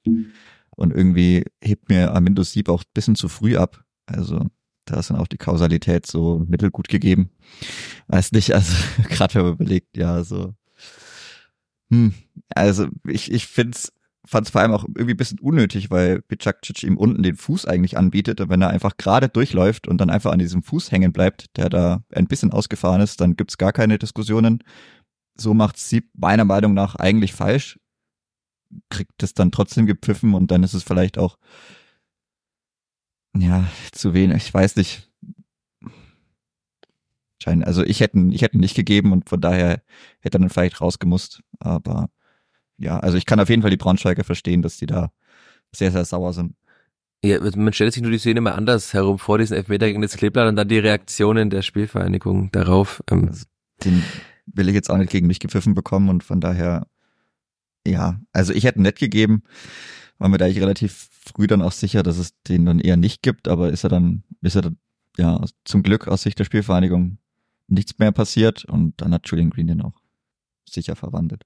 Und 0.70 0.94
irgendwie 0.94 1.46
hebt 1.62 1.90
mir 1.90 2.14
Amindo 2.14 2.44
Sieb 2.44 2.70
auch 2.70 2.84
ein 2.84 2.92
bisschen 2.94 3.16
zu 3.16 3.28
früh 3.30 3.58
ab. 3.58 3.84
Also 4.06 4.46
da 4.86 5.00
ist 5.00 5.10
dann 5.10 5.18
auch 5.18 5.28
die 5.28 5.38
Kausalität 5.38 6.06
so 6.06 6.44
mittelgut 6.48 6.88
gegeben. 6.88 7.32
Weiß 8.08 8.32
nicht, 8.32 8.54
also 8.54 8.74
gerade 9.10 9.36
wenn 9.36 9.44
man 9.44 9.54
überlegt, 9.54 9.98
ja, 9.98 10.24
so. 10.24 10.54
Hm, 11.90 12.14
also 12.54 12.88
ich, 13.06 13.32
ich 13.32 13.48
find's 13.48 13.92
fand 14.28 14.46
es 14.46 14.52
vor 14.52 14.62
allem 14.62 14.74
auch 14.74 14.84
irgendwie 14.84 15.14
ein 15.14 15.18
bisschen 15.18 15.40
unnötig, 15.40 15.90
weil 15.90 16.22
Bicakcic 16.22 16.84
ihm 16.84 16.98
unten 16.98 17.24
den 17.24 17.36
Fuß 17.36 17.66
eigentlich 17.66 17.98
anbietet 17.98 18.42
und 18.42 18.50
wenn 18.50 18.62
er 18.62 18.70
einfach 18.70 18.98
gerade 18.98 19.30
durchläuft 19.30 19.88
und 19.88 20.00
dann 20.00 20.10
einfach 20.10 20.32
an 20.32 20.40
diesem 20.40 20.64
Fuß 20.64 20.92
hängen 20.92 21.14
bleibt, 21.14 21.58
der 21.58 21.70
da 21.70 22.04
ein 22.14 22.28
bisschen 22.28 22.52
ausgefahren 22.52 23.02
ist, 23.02 23.22
dann 23.22 23.36
gibt's 23.38 23.58
gar 23.58 23.72
keine 23.72 23.98
Diskussionen 23.98 24.64
so 25.40 25.54
macht 25.54 25.78
sie 25.78 26.10
meiner 26.14 26.46
Meinung 26.46 26.74
nach 26.74 26.96
eigentlich 26.96 27.34
falsch, 27.34 27.80
kriegt 28.90 29.24
es 29.24 29.34
dann 29.34 29.52
trotzdem 29.52 29.86
gepfiffen 29.86 30.34
und 30.34 30.52
dann 30.52 30.64
ist 30.64 30.74
es 30.74 30.84
vielleicht 30.84 31.18
auch 31.18 31.38
ja 33.36 33.66
zu 33.92 34.14
wenig. 34.14 34.38
Ich 34.38 34.54
weiß 34.54 34.76
nicht. 34.76 35.10
Schein, 37.42 37.64
also 37.64 37.84
ich 37.84 38.00
hätte 38.00 38.18
ich 38.32 38.42
hätte 38.42 38.58
nicht 38.58 38.76
gegeben 38.76 39.12
und 39.12 39.30
von 39.30 39.40
daher 39.40 39.82
hätte 40.20 40.38
er 40.38 40.40
dann 40.40 40.50
vielleicht 40.50 40.82
rausgemusst. 40.82 41.44
Aber 41.60 42.10
ja, 42.78 43.00
also 43.00 43.18
ich 43.18 43.26
kann 43.26 43.40
auf 43.40 43.50
jeden 43.50 43.62
Fall 43.62 43.72
die 43.72 43.78
Braunschweiger 43.78 44.24
verstehen, 44.24 44.62
dass 44.62 44.78
die 44.78 44.88
da 44.88 45.12
sehr 45.72 45.92
sehr 45.92 46.06
sauer 46.06 46.34
sind. 46.34 46.56
Ja, 47.24 47.40
man 47.56 47.74
stellt 47.74 47.94
sich 47.94 48.04
nur 48.04 48.12
die 48.12 48.20
Szene 48.20 48.42
mal 48.42 48.52
anders 48.52 48.94
herum 48.94 49.18
vor, 49.18 49.40
diesen 49.40 49.58
Elfmeter 49.58 49.88
gegen 49.88 50.02
das 50.02 50.18
Kleeblatt 50.18 50.50
und 50.50 50.56
dann 50.56 50.68
die 50.68 50.78
Reaktionen 50.78 51.50
der 51.50 51.64
Spielvereinigung 51.64 52.52
darauf. 52.52 53.04
Ähm, 53.10 53.28
also 53.28 53.46
den, 53.84 54.04
will 54.48 54.70
ich 54.70 54.76
jetzt 54.76 54.90
auch 54.90 54.98
nicht 54.98 55.12
gegen 55.12 55.28
mich 55.28 55.40
gepfiffen 55.40 55.74
bekommen 55.74 56.10
und 56.10 56.24
von 56.24 56.42
daher, 56.42 56.88
ja, 57.86 58.20
also 58.32 58.54
ich 58.54 58.64
hätte 58.64 58.82
nett 58.82 59.00
gegeben, 59.00 59.44
war 60.18 60.30
mir 60.30 60.38
da 60.38 60.46
eigentlich 60.46 60.62
relativ 60.62 61.10
früh 61.12 61.48
dann 61.48 61.62
auch 61.62 61.72
sicher, 61.72 62.04
dass 62.04 62.18
es 62.18 62.34
den 62.44 62.66
dann 62.66 62.80
eher 62.80 62.98
nicht 62.98 63.22
gibt, 63.22 63.48
aber 63.48 63.70
ist 63.70 63.84
er 63.84 63.90
dann, 63.90 64.24
ist 64.42 64.56
er 64.56 64.64
dann, 64.64 64.78
ja, 65.18 65.44
zum 65.66 65.84
Glück 65.84 66.08
aus 66.08 66.24
Sicht 66.24 66.40
der 66.40 66.46
Spielvereinigung 66.46 67.18
nichts 67.68 67.98
mehr 68.00 68.12
passiert 68.12 68.66
und 68.66 69.02
dann 69.02 69.14
hat 69.14 69.28
Julian 69.28 69.50
Green 69.50 69.68
den 69.68 69.82
auch 69.82 70.00
sicher 70.68 70.96
verwandelt. 70.96 71.44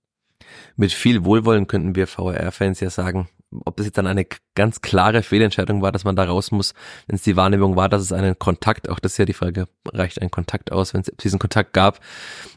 Mit 0.76 0.92
viel 0.92 1.24
Wohlwollen 1.26 1.68
könnten 1.68 1.96
wir 1.96 2.08
VR-Fans 2.08 2.80
ja 2.80 2.90
sagen, 2.90 3.30
ob 3.66 3.76
das 3.78 3.86
jetzt 3.86 3.98
dann 3.98 4.08
eine 4.08 4.26
ganz 4.56 4.82
klare 4.82 5.24
Fehlentscheidung 5.24 5.82
war, 5.82 5.92
dass 5.92 6.04
man 6.04 6.16
da 6.16 6.24
raus 6.24 6.52
muss, 6.52 6.74
wenn 7.08 7.16
es 7.16 7.22
die 7.22 7.36
Wahrnehmung 7.36 7.76
war, 7.76 7.90
dass 7.90 8.02
es 8.02 8.14
einen 8.14 8.40
Kontakt, 8.40 8.90
auch 8.90 9.00
das 9.00 9.14
ist 9.14 9.18
ja 9.18 9.26
die 9.26 9.34
Frage, 9.34 9.68
reicht 9.86 10.22
ein 10.22 10.32
Kontakt 10.32 10.72
aus, 10.72 10.94
wenn 10.94 11.02
es 11.02 11.12
diesen 11.20 11.40
Kontakt 11.40 11.74
gab. 11.74 12.00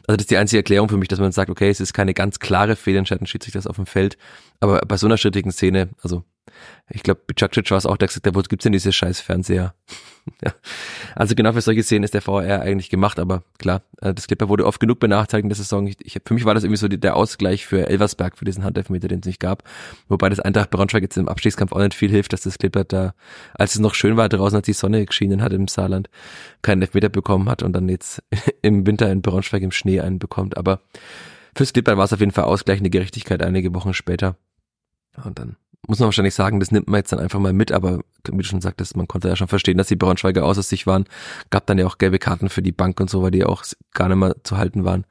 Also 0.07 0.17
das 0.17 0.23
ist 0.23 0.31
die 0.31 0.37
einzige 0.37 0.59
Erklärung 0.59 0.89
für 0.89 0.97
mich, 0.97 1.09
dass 1.09 1.19
man 1.19 1.31
sagt, 1.31 1.49
okay, 1.49 1.69
es 1.69 1.81
ist 1.81 1.93
keine 1.93 2.13
ganz 2.13 2.39
klare 2.39 2.75
Fehlentscheidung, 2.75 3.25
schießt 3.25 3.43
sich 3.43 3.53
das 3.53 3.67
auf 3.67 3.75
dem 3.75 3.85
Feld. 3.85 4.17
Aber 4.59 4.79
bei 4.81 4.97
so 4.97 5.07
einer 5.07 5.17
schrittigen 5.17 5.51
Szene, 5.51 5.89
also 6.01 6.23
ich 6.89 7.01
glaube, 7.01 7.21
Bicakcic 7.25 7.71
war 7.71 7.77
es 7.77 7.85
auch, 7.85 7.97
der 7.97 8.07
gesagt 8.07 8.27
hat, 8.27 8.35
wo 8.35 8.41
gibt's 8.41 8.63
denn 8.63 8.71
diese 8.71 8.93
scheiß 8.93 9.19
Fernseher? 9.19 9.73
ja. 10.43 10.53
Also 11.15 11.33
genau 11.33 11.53
für 11.53 11.61
solche 11.61 11.81
Szenen 11.81 12.03
ist 12.03 12.13
der 12.13 12.21
VR 12.21 12.61
eigentlich 12.61 12.89
gemacht, 12.89 13.17
aber 13.19 13.43
klar, 13.57 13.81
äh, 14.01 14.13
das 14.13 14.27
Clipper 14.27 14.49
wurde 14.49 14.65
oft 14.65 14.79
genug 14.79 14.99
benachteiligt 14.99 15.45
in 15.45 15.49
der 15.49 15.55
Saison. 15.55 15.87
Ich, 15.87 15.97
ich, 16.03 16.19
für 16.23 16.33
mich 16.35 16.45
war 16.45 16.53
das 16.53 16.63
irgendwie 16.63 16.77
so 16.77 16.87
die, 16.87 16.99
der 16.99 17.15
Ausgleich 17.15 17.65
für 17.65 17.87
Elversberg, 17.89 18.37
für 18.37 18.45
diesen 18.45 18.63
Handelfmeter, 18.63 19.07
den 19.07 19.19
es 19.19 19.25
nicht 19.25 19.39
gab. 19.39 19.63
Wobei 20.07 20.29
das 20.29 20.39
Eintracht 20.39 20.69
Braunschweig 20.69 21.01
jetzt 21.01 21.17
im 21.17 21.27
Abstiegskampf 21.27 21.71
auch 21.71 21.79
nicht 21.79 21.95
viel 21.95 22.11
hilft, 22.11 22.33
dass 22.33 22.41
das 22.41 22.57
Clipper 22.59 22.83
da, 22.83 23.15
als 23.55 23.73
es 23.73 23.79
noch 23.79 23.95
schön 23.95 24.15
war 24.15 24.29
draußen, 24.29 24.55
als 24.55 24.65
die 24.65 24.73
Sonne 24.73 25.05
geschienen 25.05 25.41
hat 25.41 25.53
im 25.53 25.67
Saarland, 25.67 26.09
keinen 26.61 26.83
Elfmeter 26.83 27.09
bekommen 27.09 27.49
hat 27.49 27.63
und 27.63 27.73
dann 27.73 27.89
jetzt 27.89 28.21
im 28.61 28.85
Winter 28.85 29.11
in 29.11 29.23
Braunschweig 29.23 29.63
im 29.63 29.71
Schnee 29.71 30.01
einen 30.01 30.19
bekommt. 30.19 30.55
Aber 30.55 30.81
fürs 31.55 31.73
Clipper 31.73 31.97
war 31.97 32.05
es 32.05 32.13
auf 32.13 32.19
jeden 32.19 32.31
Fall 32.31 32.45
ausgleichende 32.45 32.91
Gerechtigkeit 32.91 33.41
einige 33.41 33.73
Wochen 33.73 33.93
später. 33.93 34.37
Und 35.23 35.39
dann 35.39 35.55
muss 35.87 35.99
man 35.99 36.07
wahrscheinlich 36.07 36.33
sagen, 36.33 36.59
das 36.59 36.71
nimmt 36.71 36.87
man 36.87 36.99
jetzt 36.99 37.11
dann 37.11 37.19
einfach 37.19 37.39
mal 37.39 37.53
mit, 37.53 37.71
aber 37.71 37.99
wie 38.27 38.37
du 38.37 38.43
schon 38.43 38.61
sagtest, 38.61 38.97
man 38.97 39.07
konnte 39.07 39.27
ja 39.27 39.35
schon 39.35 39.47
verstehen, 39.47 39.77
dass 39.77 39.87
die 39.87 39.95
Braunschweiger 39.95 40.43
außer 40.43 40.63
sich 40.63 40.87
waren. 40.87 41.05
Gab 41.49 41.65
dann 41.67 41.77
ja 41.77 41.85
auch 41.85 41.97
gelbe 41.97 42.19
Karten 42.19 42.49
für 42.49 42.61
die 42.61 42.71
Bank 42.71 42.99
und 42.99 43.09
so, 43.09 43.21
weil 43.21 43.31
die 43.31 43.43
auch 43.43 43.63
gar 43.93 44.07
nicht 44.09 44.17
mehr 44.17 44.35
zu 44.43 44.57
halten 44.57 44.85
waren. 44.85 45.05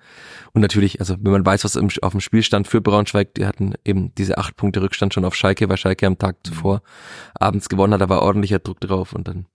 Und 0.53 0.63
natürlich, 0.63 1.01
also 1.01 1.17
wenn 1.21 1.33
man 1.33 1.47
weiß, 1.47 1.65
was 1.65 1.77
im, 1.77 1.89
auf 2.03 2.13
dem 2.13 2.21
Spiel 2.21 2.43
stand 2.43 2.69
für 2.69 2.81
Braunschweig, 2.81 3.35
die 3.35 3.47
hatten 3.47 3.75
eben 3.85 4.15
diese 4.17 4.39
acht 4.39 4.57
Punkte 4.57 4.83
Rückstand 4.83 5.15
schon 5.15 5.25
auf 5.25 5.35
Schalke, 5.35 5.69
weil 5.69 5.77
Schalke 5.77 6.07
am 6.07 6.19
Tag 6.19 6.37
zuvor 6.45 6.83
abends 7.35 7.69
gewonnen 7.69 7.95
hat, 7.95 8.01
da 8.01 8.09
war 8.09 8.23
ordentlicher 8.23 8.59
Druck 8.59 8.81
drauf 8.81 9.13
und 9.13 9.29
dann 9.29 9.47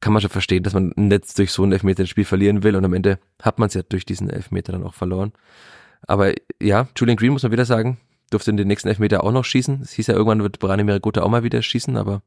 kann 0.00 0.12
man 0.12 0.20
schon 0.20 0.30
verstehen, 0.30 0.62
dass 0.62 0.74
man 0.74 0.92
nicht 0.96 1.38
durch 1.38 1.52
so 1.52 1.64
ein 1.64 1.72
Elfmeter 1.72 2.02
das 2.02 2.10
Spiel 2.10 2.24
verlieren 2.24 2.62
will 2.62 2.76
und 2.76 2.84
am 2.84 2.92
Ende 2.92 3.18
hat 3.42 3.58
man 3.58 3.68
es 3.68 3.74
ja 3.74 3.82
durch 3.82 4.04
diesen 4.04 4.28
Elfmeter 4.28 4.72
dann 4.72 4.84
auch 4.84 4.94
verloren. 4.94 5.32
Aber 6.06 6.32
ja, 6.60 6.88
Julian 6.96 7.16
Green 7.16 7.32
muss 7.32 7.42
man 7.42 7.52
wieder 7.52 7.64
sagen, 7.64 7.98
durfte 8.30 8.50
in 8.50 8.56
den 8.56 8.68
nächsten 8.68 8.88
Elfmeter 8.88 9.24
auch 9.24 9.32
noch 9.32 9.44
schießen. 9.44 9.80
Es 9.82 9.92
hieß 9.92 10.08
ja, 10.08 10.14
irgendwann 10.14 10.42
wird 10.42 10.58
Brani 10.58 10.84
Miragota 10.84 11.22
auch 11.22 11.28
mal 11.28 11.42
wieder 11.42 11.62
schießen, 11.62 11.96
aber 11.96 12.22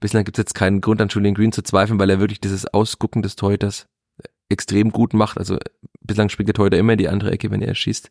bislang 0.00 0.24
gibt 0.24 0.38
es 0.38 0.42
jetzt 0.42 0.54
keinen 0.54 0.80
Grund 0.80 1.00
an 1.00 1.08
Julian 1.08 1.34
Green 1.34 1.52
zu 1.52 1.62
zweifeln, 1.62 1.98
weil 1.98 2.10
er 2.10 2.20
wirklich 2.20 2.40
dieses 2.40 2.66
Ausgucken 2.66 3.22
des 3.22 3.36
Torhüters 3.36 3.86
extrem 4.48 4.90
gut 4.90 5.14
macht. 5.14 5.38
Also 5.38 5.58
bislang 6.02 6.28
springt 6.28 6.48
der 6.48 6.54
Torhüter 6.54 6.78
immer 6.78 6.92
in 6.92 6.98
die 6.98 7.08
andere 7.08 7.30
Ecke, 7.30 7.50
wenn 7.50 7.62
er 7.62 7.74
schießt. 7.74 8.10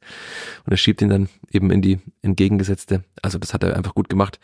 Und 0.66 0.72
er 0.72 0.78
schiebt 0.78 1.02
ihn 1.02 1.10
dann 1.10 1.30
eben 1.52 1.70
in 1.70 1.82
die 1.82 2.00
entgegengesetzte. 2.22 3.04
Also 3.22 3.38
das 3.38 3.54
hat 3.54 3.64
er 3.64 3.76
einfach 3.76 3.94
gut 3.94 4.10
gemacht. 4.10 4.40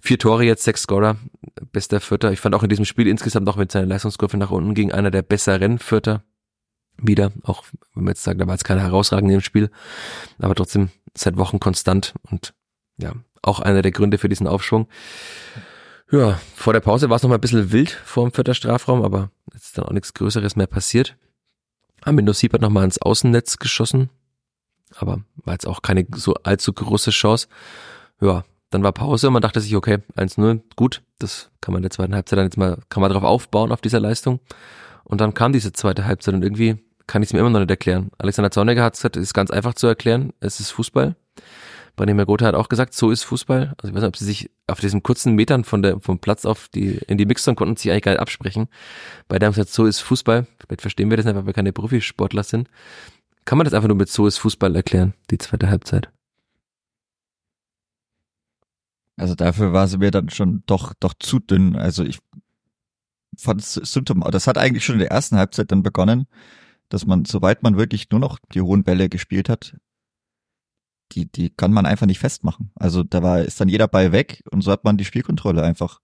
Vier 0.00 0.18
Tore 0.18 0.44
jetzt, 0.44 0.64
sechs 0.64 0.82
Scorer, 0.82 1.16
bester 1.72 2.00
Vierter. 2.00 2.30
Ich 2.30 2.40
fand 2.40 2.54
auch 2.54 2.62
in 2.62 2.68
diesem 2.68 2.84
Spiel 2.84 3.08
insgesamt 3.08 3.48
auch 3.48 3.56
mit 3.56 3.72
seiner 3.72 3.86
Leistungskurve 3.86 4.36
nach 4.36 4.50
unten 4.50 4.74
ging 4.74 4.92
einer 4.92 5.10
der 5.10 5.22
besseren 5.22 5.78
Vierter 5.78 6.22
wieder. 6.98 7.32
Auch 7.42 7.64
wenn 7.94 8.04
man 8.04 8.12
jetzt 8.12 8.22
sagt, 8.22 8.40
da 8.40 8.46
war 8.46 8.54
jetzt 8.54 8.64
keiner 8.64 8.82
herausragend 8.82 9.32
im 9.32 9.40
Spiel, 9.40 9.70
aber 10.38 10.54
trotzdem 10.54 10.90
seit 11.16 11.36
Wochen 11.36 11.60
konstant 11.60 12.14
und 12.30 12.54
ja, 12.96 13.12
auch 13.42 13.60
einer 13.60 13.82
der 13.82 13.92
Gründe 13.92 14.18
für 14.18 14.28
diesen 14.28 14.46
Aufschwung. 14.46 14.88
Ja, 16.10 16.38
vor 16.54 16.72
der 16.72 16.80
Pause 16.80 17.08
war 17.10 17.16
es 17.16 17.22
noch 17.22 17.30
mal 17.30 17.36
ein 17.36 17.40
bisschen 17.40 17.72
wild 17.72 17.90
vor 17.90 18.24
dem 18.24 18.32
vierter 18.32 18.54
Strafraum, 18.54 19.02
aber 19.02 19.30
jetzt 19.52 19.66
ist 19.66 19.78
dann 19.78 19.86
auch 19.86 19.92
nichts 19.92 20.14
Größeres 20.14 20.56
mehr 20.56 20.66
passiert. 20.66 21.16
Amino 22.02 22.32
Sieb 22.32 22.52
hat 22.52 22.60
noch 22.60 22.70
mal 22.70 22.84
ins 22.84 23.00
Außennetz 23.00 23.58
geschossen, 23.58 24.10
aber 24.94 25.24
war 25.36 25.54
jetzt 25.54 25.66
auch 25.66 25.82
keine 25.82 26.06
so 26.14 26.34
allzu 26.34 26.72
große 26.72 27.10
Chance. 27.10 27.48
Ja, 28.20 28.44
dann 28.70 28.82
war 28.82 28.92
Pause 28.92 29.28
und 29.28 29.32
man 29.32 29.42
dachte 29.42 29.60
sich, 29.60 29.74
okay, 29.76 29.98
1-0, 30.16 30.60
gut, 30.76 31.02
das 31.18 31.50
kann 31.60 31.72
man 31.72 31.78
in 31.78 31.84
der 31.84 31.90
zweiten 31.90 32.14
Halbzeit 32.14 32.38
dann 32.38 32.46
jetzt 32.46 32.56
mal, 32.56 32.78
kann 32.88 33.00
man 33.00 33.10
darauf 33.10 33.24
aufbauen, 33.24 33.72
auf 33.72 33.80
dieser 33.80 34.00
Leistung. 34.00 34.40
Und 35.04 35.20
dann 35.20 35.34
kam 35.34 35.52
diese 35.52 35.72
zweite 35.72 36.06
Halbzeit 36.06 36.34
und 36.34 36.42
irgendwie 36.42 36.83
kann 37.06 37.22
ich 37.22 37.28
es 37.28 37.32
mir 37.32 37.40
immer 37.40 37.50
noch 37.50 37.60
nicht 37.60 37.70
erklären. 37.70 38.10
Alexander 38.18 38.50
Zorniger 38.50 38.82
hat 38.82 38.94
gesagt, 38.94 39.16
es 39.16 39.22
ist 39.24 39.34
ganz 39.34 39.50
einfach 39.50 39.74
zu 39.74 39.86
erklären, 39.86 40.32
es 40.40 40.60
ist 40.60 40.70
Fußball. 40.70 41.16
Branimir 41.96 42.26
Gotha 42.26 42.46
hat 42.46 42.54
auch 42.54 42.68
gesagt, 42.68 42.92
so 42.92 43.10
ist 43.10 43.22
Fußball. 43.22 43.74
Also 43.78 43.88
ich 43.88 43.94
weiß 43.94 44.02
nicht, 44.02 44.08
ob 44.08 44.16
sie 44.16 44.24
sich 44.24 44.50
auf 44.66 44.80
diesen 44.80 45.02
kurzen 45.02 45.34
Metern 45.34 45.62
von 45.62 45.82
der, 45.82 46.00
vom 46.00 46.18
Platz 46.18 46.44
auf 46.44 46.68
die, 46.68 46.98
in 47.06 47.18
die 47.18 47.26
Mixzone 47.26 47.54
konnten 47.54 47.76
sich 47.76 47.90
eigentlich 47.90 48.02
gar 48.02 48.12
nicht 48.12 48.20
absprechen. 48.20 48.68
Bei 49.28 49.38
der 49.38 49.46
haben 49.46 49.54
gesagt, 49.54 49.70
so 49.70 49.86
ist 49.86 50.00
Fußball. 50.00 50.46
Vielleicht 50.58 50.80
verstehen 50.80 51.10
wir 51.10 51.16
das 51.16 51.26
nicht, 51.26 51.36
weil 51.36 51.46
wir 51.46 51.52
keine 51.52 51.72
Profisportler 51.72 52.42
sind. 52.42 52.68
Kann 53.44 53.58
man 53.58 53.64
das 53.64 53.74
einfach 53.74 53.88
nur 53.88 53.96
mit 53.96 54.08
so 54.08 54.26
ist 54.26 54.38
Fußball 54.38 54.74
erklären, 54.74 55.14
die 55.30 55.38
zweite 55.38 55.68
Halbzeit? 55.68 56.10
Also 59.16 59.34
dafür 59.34 59.72
war 59.72 59.86
sie 59.86 59.98
mir 59.98 60.10
dann 60.10 60.30
schon 60.30 60.64
doch, 60.66 60.94
doch 60.98 61.14
zu 61.20 61.38
dünn. 61.38 61.76
Also 61.76 62.02
ich 62.02 62.18
fand 63.38 63.60
es 63.60 63.74
symptom, 63.74 64.24
das 64.30 64.46
hat 64.46 64.58
eigentlich 64.58 64.84
schon 64.84 64.94
in 64.94 65.00
der 65.00 65.10
ersten 65.10 65.36
Halbzeit 65.36 65.70
dann 65.70 65.82
begonnen, 65.82 66.26
dass 66.88 67.06
man, 67.06 67.24
soweit 67.24 67.62
man 67.62 67.76
wirklich 67.76 68.10
nur 68.10 68.20
noch 68.20 68.38
die 68.52 68.60
hohen 68.60 68.84
Bälle 68.84 69.08
gespielt 69.08 69.48
hat, 69.48 69.76
die, 71.12 71.30
die 71.30 71.50
kann 71.50 71.72
man 71.72 71.86
einfach 71.86 72.06
nicht 72.06 72.18
festmachen. 72.18 72.70
Also 72.74 73.02
da 73.02 73.22
war, 73.22 73.40
ist 73.42 73.60
dann 73.60 73.68
jeder 73.68 73.88
Ball 73.88 74.12
weg 74.12 74.42
und 74.50 74.62
so 74.62 74.70
hat 74.70 74.84
man 74.84 74.96
die 74.96 75.04
Spielkontrolle 75.04 75.62
einfach 75.62 76.00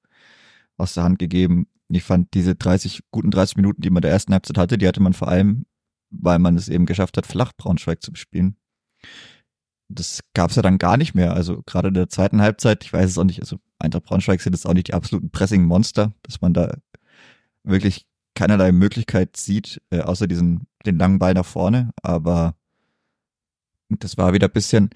aus 0.77 0.95
der 0.95 1.05
Hand 1.05 1.19
gegeben. 1.19 1.67
Ich 1.89 2.05
fand 2.05 2.33
diese 2.35 2.55
30, 2.55 3.03
guten 3.11 3.31
30 3.31 3.57
Minuten, 3.57 3.83
die 3.83 3.91
man 3.91 4.03
der 4.03 4.11
ersten 4.11 4.33
Halbzeit 4.33 4.59
hatte, 4.59 4.79
die 4.79 4.87
hatte 4.87 5.03
man 5.03 5.13
vor 5.13 5.29
allem, 5.29 5.67
weil 6.11 6.39
man 6.39 6.57
es 6.57 6.69
eben 6.69 6.87
geschafft 6.87 7.17
hat, 7.17 7.27
flach 7.27 7.53
Braunschweig 7.57 8.03
zu 8.03 8.13
bespielen. 8.13 8.57
Das 9.89 10.21
gab's 10.35 10.55
ja 10.55 10.63
dann 10.63 10.79
gar 10.79 10.97
nicht 10.97 11.15
mehr. 11.15 11.35
Also 11.35 11.63
gerade 11.67 11.89
in 11.89 11.95
der 11.95 12.09
zweiten 12.09 12.41
Halbzeit, 12.41 12.85
ich 12.85 12.93
weiß 12.93 13.11
es 13.11 13.19
auch 13.19 13.25
nicht, 13.25 13.41
also 13.41 13.59
Eintracht 13.81 14.05
Braunschweig 14.05 14.41
sind 14.41 14.53
jetzt 14.53 14.67
auch 14.67 14.75
nicht 14.75 14.89
die 14.89 14.95
absoluten 14.95 15.31
Pressing-Monster, 15.31 16.13
dass 16.23 16.41
man 16.41 16.55
da 16.55 16.77
wirklich 17.65 18.07
keinerlei 18.35 18.73
Möglichkeit 18.73 19.37
sieht, 19.37 19.83
äh, 19.91 20.01
außer 20.01 20.29
diesen, 20.29 20.67
den 20.87 20.99
langen 20.99 21.19
Ball 21.19 21.35
nach 21.35 21.47
vorne. 21.47 21.93
Aber 22.03 22.55
das 23.89 24.17
war 24.17 24.33
wieder 24.33 24.49
bisschen, 24.49 24.91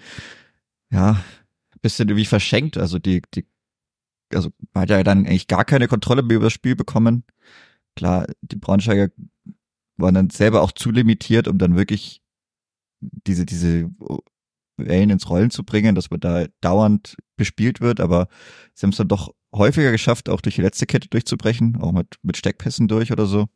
ja, 0.91 1.23
bisschen 1.83 2.09
irgendwie 2.09 2.27
verschenkt. 2.27 2.77
Also 2.79 2.99
die, 2.99 3.23
die, 3.35 3.47
also 4.33 4.51
man 4.73 4.83
hat 4.83 4.91
ja 4.91 5.03
dann 5.03 5.27
eigentlich 5.27 5.49
gar 5.49 5.65
keine 5.65 5.89
Kontrolle 5.89 6.23
mehr 6.23 6.37
über 6.37 6.47
das 6.47 6.53
Spiel 6.53 6.77
bekommen. 6.77 7.25
Klar, 7.97 8.27
die 8.41 8.57
Braunschweiger 8.57 9.09
waren 9.97 10.15
dann 10.15 10.31
selber 10.31 10.63
auch 10.63 10.73
zu 10.73 10.91
limitiert, 10.91 11.47
um 11.47 11.59
dann 11.59 11.77
wirklich 11.77 12.23
diese, 13.01 13.45
diese 13.47 13.91
Wellen 14.77 15.11
ins 15.11 15.29
Rollen 15.29 15.51
zu 15.51 15.63
bringen, 15.65 15.95
dass 15.95 16.11
man 16.11 16.21
da 16.21 16.47
dauernd 16.61 17.17
bespielt 17.37 17.81
wird, 17.81 18.01
aber 18.01 18.29
sie 18.75 18.85
haben 18.85 18.91
es 18.91 18.97
dann 18.97 19.09
doch 19.09 19.35
häufiger 19.55 19.93
geschafft, 19.93 20.29
auch 20.29 20.41
durch 20.41 20.57
die 20.57 20.63
letzte 20.63 20.87
Kette 20.87 21.09
durchzubrechen, 21.09 21.81
auch 21.81 21.93
mit, 21.93 22.19
mit 22.23 22.37
Steckpässen 22.37 22.89
durch 22.89 23.13
oder 23.13 23.27
so. 23.27 23.47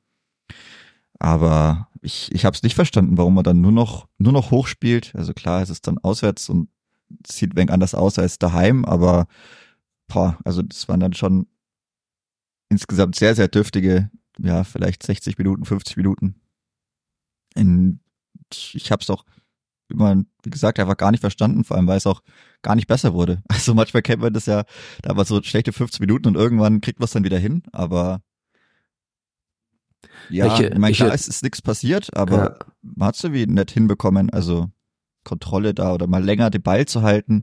Aber 1.19 1.89
ich, 2.01 2.31
ich 2.33 2.45
habe 2.45 2.55
es 2.55 2.63
nicht 2.63 2.75
verstanden, 2.75 3.19
warum 3.19 3.35
man 3.35 3.45
dann 3.45 3.61
nur 3.61 3.73
noch, 3.73 4.09
nur 4.19 4.33
noch 4.33 4.51
hochspielt. 4.51 5.13
Also 5.15 5.35
klar, 5.35 5.63
es 5.63 5.71
ist 5.71 5.87
dann 5.87 5.99
auswärts 5.99 6.49
und 6.49 6.69
sieht 7.27 7.57
wenig 7.57 7.71
anders 7.73 7.95
aus 7.95 8.19
als 8.19 8.39
daheim, 8.39 8.85
aber 8.85 9.27
boah, 10.09 10.39
also 10.45 10.63
das 10.63 10.89
waren 10.89 11.01
dann 11.01 11.15
schon 11.15 11.47
insgesamt 12.69 13.17
sehr, 13.17 13.35
sehr 13.35 13.49
dürftige, 13.49 14.11
ja, 14.39 14.65
vielleicht 14.65 15.03
60 15.03 15.39
Minuten, 15.39 15.65
50 15.65 15.97
Minuten. 15.97 16.41
In, 17.55 18.01
ich 18.51 18.93
habe 18.93 19.03
es 19.03 19.11
auch 19.11 19.25
immer, 19.89 20.23
wie 20.43 20.51
gesagt, 20.51 20.79
einfach 20.79 20.97
gar 20.97 21.11
nicht 21.11 21.21
verstanden, 21.21 21.65
vor 21.65 21.77
allem 21.77 21.87
weil 21.87 21.97
es 21.97 22.07
auch 22.07 22.23
gar 22.63 22.75
nicht 22.75 22.89
besser 22.89 23.15
wurde. 23.15 23.43
Also 23.49 23.75
manchmal 23.75 24.03
kennt 24.03 24.23
man 24.23 24.33
das 24.33 24.47
ja, 24.47 24.65
da 25.03 25.17
war 25.17 25.25
so 25.25 25.43
schlechte 25.43 25.73
15 25.73 26.03
Minuten 26.05 26.29
und 26.29 26.37
irgendwann 26.37 26.81
kriegt 26.81 27.01
man 27.01 27.07
es 27.07 27.13
dann 27.13 27.25
wieder 27.25 27.39
hin, 27.39 27.63
aber 27.73 28.23
ja, 30.31 30.55
ich, 30.55 30.61
ich 30.61 30.79
meine, 30.79 30.95
klar, 30.95 31.13
es 31.13 31.29
ist 31.29 31.43
nichts 31.43 31.63
passiert, 31.63 32.15
aber 32.17 32.37
ja. 32.37 32.59
man 32.83 33.09
hat 33.09 33.17
es 33.17 33.25
irgendwie 33.25 33.47
nett 33.47 33.71
hinbekommen, 33.71 34.31
also 34.31 34.71
Kontrolle 35.25 35.75
da 35.75 35.93
oder 35.93 36.07
mal 36.07 36.25
länger 36.25 36.51
den 36.51 36.63
Ball 36.63 36.87
zu 36.87 37.03
halten, 37.03 37.43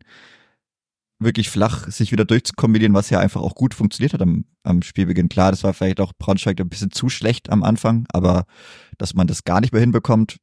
wirklich 1.20 1.50
flach 1.50 1.88
sich 1.90 2.12
wieder 2.12 2.26
durchzukombinieren, 2.26 2.94
was 2.94 3.10
ja 3.10 3.20
einfach 3.20 3.42
auch 3.42 3.56
gut 3.56 3.74
funktioniert 3.74 4.14
hat 4.14 4.22
am, 4.22 4.46
am 4.64 4.82
Spielbeginn. 4.82 5.30
Klar, 5.30 5.52
das 5.52 5.64
war 5.64 5.74
vielleicht 5.74 6.00
auch 6.00 6.14
Braunschweig 6.18 6.60
ein 6.60 6.70
bisschen 6.70 6.92
zu 6.92 7.10
schlecht 7.10 7.50
am 7.50 7.64
Anfang, 7.64 8.06
aber 8.12 8.46
dass 8.98 9.14
man 9.14 9.28
das 9.28 9.44
gar 9.44 9.62
nicht 9.62 9.72
mehr 9.72 9.82
hinbekommt, 9.82 10.38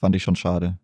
fand 0.00 0.16
ich 0.16 0.22
schon 0.22 0.36
schade. 0.36 0.78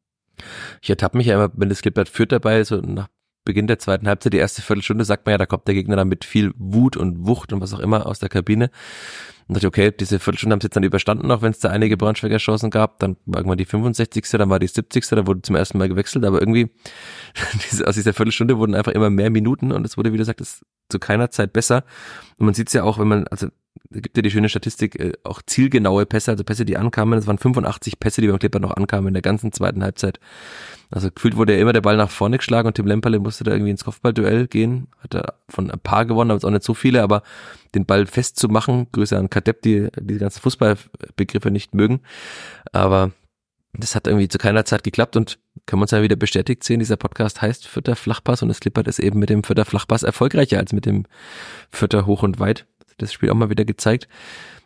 Ich 0.83 0.91
ertappe 0.91 1.17
mich 1.17 1.27
ja 1.27 1.35
immer, 1.35 1.51
wenn 1.55 1.69
das 1.69 1.83
Klippert 1.83 2.09
führt 2.09 2.33
dabei, 2.33 2.62
so 2.62 2.77
nach 2.77 3.09
Beginn 3.47 3.67
der 3.67 3.79
zweiten 3.79 4.07
Halbzeit, 4.07 4.35
die 4.35 4.39
erste 4.39 4.61
Viertelstunde, 4.61 5.07
sagt 5.07 5.25
man 5.25 5.33
ja, 5.33 5.39
da 5.39 5.47
kommt 5.47 5.67
der 5.67 5.75
Gegner 5.75 5.97
dann 5.97 6.09
mit 6.09 6.27
viel 6.27 6.53
Wut 6.59 6.99
und 6.99 7.27
Wucht 7.27 7.55
und 7.55 7.63
was 7.63 7.73
auch 7.73 7.79
immer 7.79 8.07
aus 8.07 8.19
der 8.19 8.29
Kabine. 8.29 8.71
Und 9.49 9.55
dachte, 9.55 9.69
okay, 9.69 9.93
diese 9.93 10.19
Viertelstunde 10.19 10.55
haben 10.55 10.61
sie 10.61 10.67
jetzt 10.67 10.77
dann 10.77 10.83
überstanden, 10.83 11.31
auch 11.31 11.41
wenn 11.41 11.53
es 11.53 11.61
da 11.61 11.71
einige 11.71 11.97
Braunschweiger 11.97 12.39
Chancen 12.39 12.69
gab. 12.69 12.99
Dann 12.99 13.17
war 13.25 13.39
irgendwann 13.39 13.59
die 13.59 13.65
65. 13.65 14.29
Dann 14.33 14.51
war 14.51 14.59
die 14.59 14.67
70. 14.67 15.07
Da 15.09 15.27
wurde 15.27 15.41
zum 15.41 15.55
ersten 15.55 15.79
Mal 15.79 15.89
gewechselt, 15.89 16.25
aber 16.25 16.41
irgendwie 16.41 16.69
aus 17.85 17.95
dieser 17.95 18.13
Viertelstunde 18.13 18.59
wurden 18.59 18.75
einfach 18.75 18.93
immer 18.93 19.09
mehr 19.09 19.31
Minuten 19.31 19.73
und 19.73 19.87
es 19.87 19.97
wurde, 19.97 20.13
wie 20.13 20.19
gesagt, 20.19 20.41
es 20.41 20.67
zu 20.89 20.99
keiner 20.99 21.31
Zeit 21.31 21.53
besser. 21.53 21.85
Und 22.39 22.47
man 22.47 22.55
sieht 22.55 22.67
es 22.67 22.75
ja 22.75 22.83
auch, 22.83 22.99
wenn 22.99 23.09
man, 23.09 23.27
also 23.29 23.47
gibt 23.91 24.17
ja 24.17 24.23
die 24.23 24.31
schöne 24.31 24.49
Statistik, 24.49 24.99
äh, 24.99 25.12
auch 25.25 25.43
zielgenaue 25.43 26.07
Pässe, 26.07 26.31
also 26.31 26.45
Pässe, 26.45 26.65
die 26.65 26.77
ankamen. 26.77 27.19
Es 27.19 27.27
waren 27.27 27.39
85 27.39 27.99
Pässe, 28.01 28.21
die 28.21 28.29
beim 28.29 28.39
Clipper 28.39 28.61
noch 28.61 28.77
ankamen 28.77 29.09
in 29.09 29.15
der 29.15 29.23
ganzen 29.23 29.53
zweiten 29.53 29.83
Halbzeit. 29.83 30.21
Also 30.91 31.11
gefühlt 31.11 31.37
wurde 31.37 31.55
ja 31.55 31.61
immer 31.61 31.73
der 31.73 31.81
Ball 31.81 31.97
nach 31.97 32.11
vorne 32.11 32.39
geschlagen 32.39 32.69
und 32.69 32.75
Tim 32.75 32.87
Lemperle 32.87 33.19
musste 33.19 33.45
da 33.45 33.53
irgendwie 33.53 33.71
ins 33.71 33.85
Kopfballduell 33.85 34.47
gehen. 34.47 34.89
Hat 34.99 35.15
er 35.15 35.35
von 35.49 35.71
ein 35.71 35.81
paar 35.81 36.05
gewonnen, 36.07 36.31
aber 36.31 36.39
es 36.39 36.45
auch 36.45 36.51
nicht 36.51 36.62
so 36.62 36.75
viele, 36.75 37.03
aber 37.03 37.23
den 37.75 37.87
Ball 37.87 38.07
festzumachen, 38.07 38.87
Grüße 38.93 39.17
an 39.17 39.31
Kadepp, 39.31 39.62
die 39.62 39.89
die 39.99 40.19
ganzen 40.19 40.41
Fußballbegriffe 40.41 41.51
nicht 41.51 41.75
mögen. 41.75 42.01
Aber 42.73 43.12
das 43.79 43.95
hat 43.95 44.07
irgendwie 44.07 44.29
zu 44.29 44.39
keiner 44.39 44.65
Zeit 44.65 44.85
geklappt 44.85 45.17
und 45.17 45.39
können 45.67 45.81
wir 45.81 45.85
uns 45.85 45.91
ja 45.91 46.03
wieder 46.03 46.17
bestätigt 46.17 46.65
sehen, 46.65 46.79
dieser 46.79 46.97
Podcast 46.97 47.43
heißt 47.43 47.67
Vierter 47.67 47.97
Flachpass 47.97 48.43
und 48.43 48.51
es 48.51 48.61
klippert 48.61 48.89
ist 48.89 48.99
eben 48.99 49.19
mit 49.19 49.31
dem 49.31 49.45
Vierter 49.45 49.65
Flachpass 49.65 50.03
erfolgreicher 50.03 50.59
als 50.59 50.73
mit 50.73 50.87
dem 50.87 51.05
Vierter 51.71 52.07
Hoch 52.07 52.23
und 52.23 52.39
Weit. 52.39 52.67
Das 52.99 53.13
Spiel 53.13 53.31
auch 53.31 53.35
mal 53.35 53.51
wieder 53.51 53.65
gezeigt. 53.65 54.09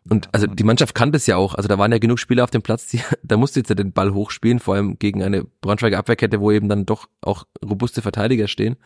Und 0.08 0.28
also 0.32 0.46
die 0.46 0.64
Mannschaft 0.64 0.94
kann 0.94 1.12
das 1.12 1.26
ja 1.26 1.36
auch. 1.36 1.54
Also 1.54 1.68
da 1.68 1.78
waren 1.78 1.92
ja 1.92 1.98
genug 1.98 2.18
Spieler 2.18 2.44
auf 2.44 2.50
dem 2.50 2.62
Platz, 2.62 2.86
die, 2.86 3.00
da 3.22 3.36
musste 3.36 3.60
jetzt 3.60 3.68
ja 3.68 3.74
den 3.74 3.92
Ball 3.92 4.14
hochspielen, 4.14 4.58
vor 4.58 4.74
allem 4.74 4.98
gegen 4.98 5.22
eine 5.22 5.44
Braunschweiger 5.44 5.98
Abwehrkette, 5.98 6.40
wo 6.40 6.50
eben 6.50 6.68
dann 6.68 6.86
doch 6.86 7.08
auch 7.20 7.44
robuste 7.64 8.02
Verteidiger 8.02 8.48
stehen. 8.48 8.76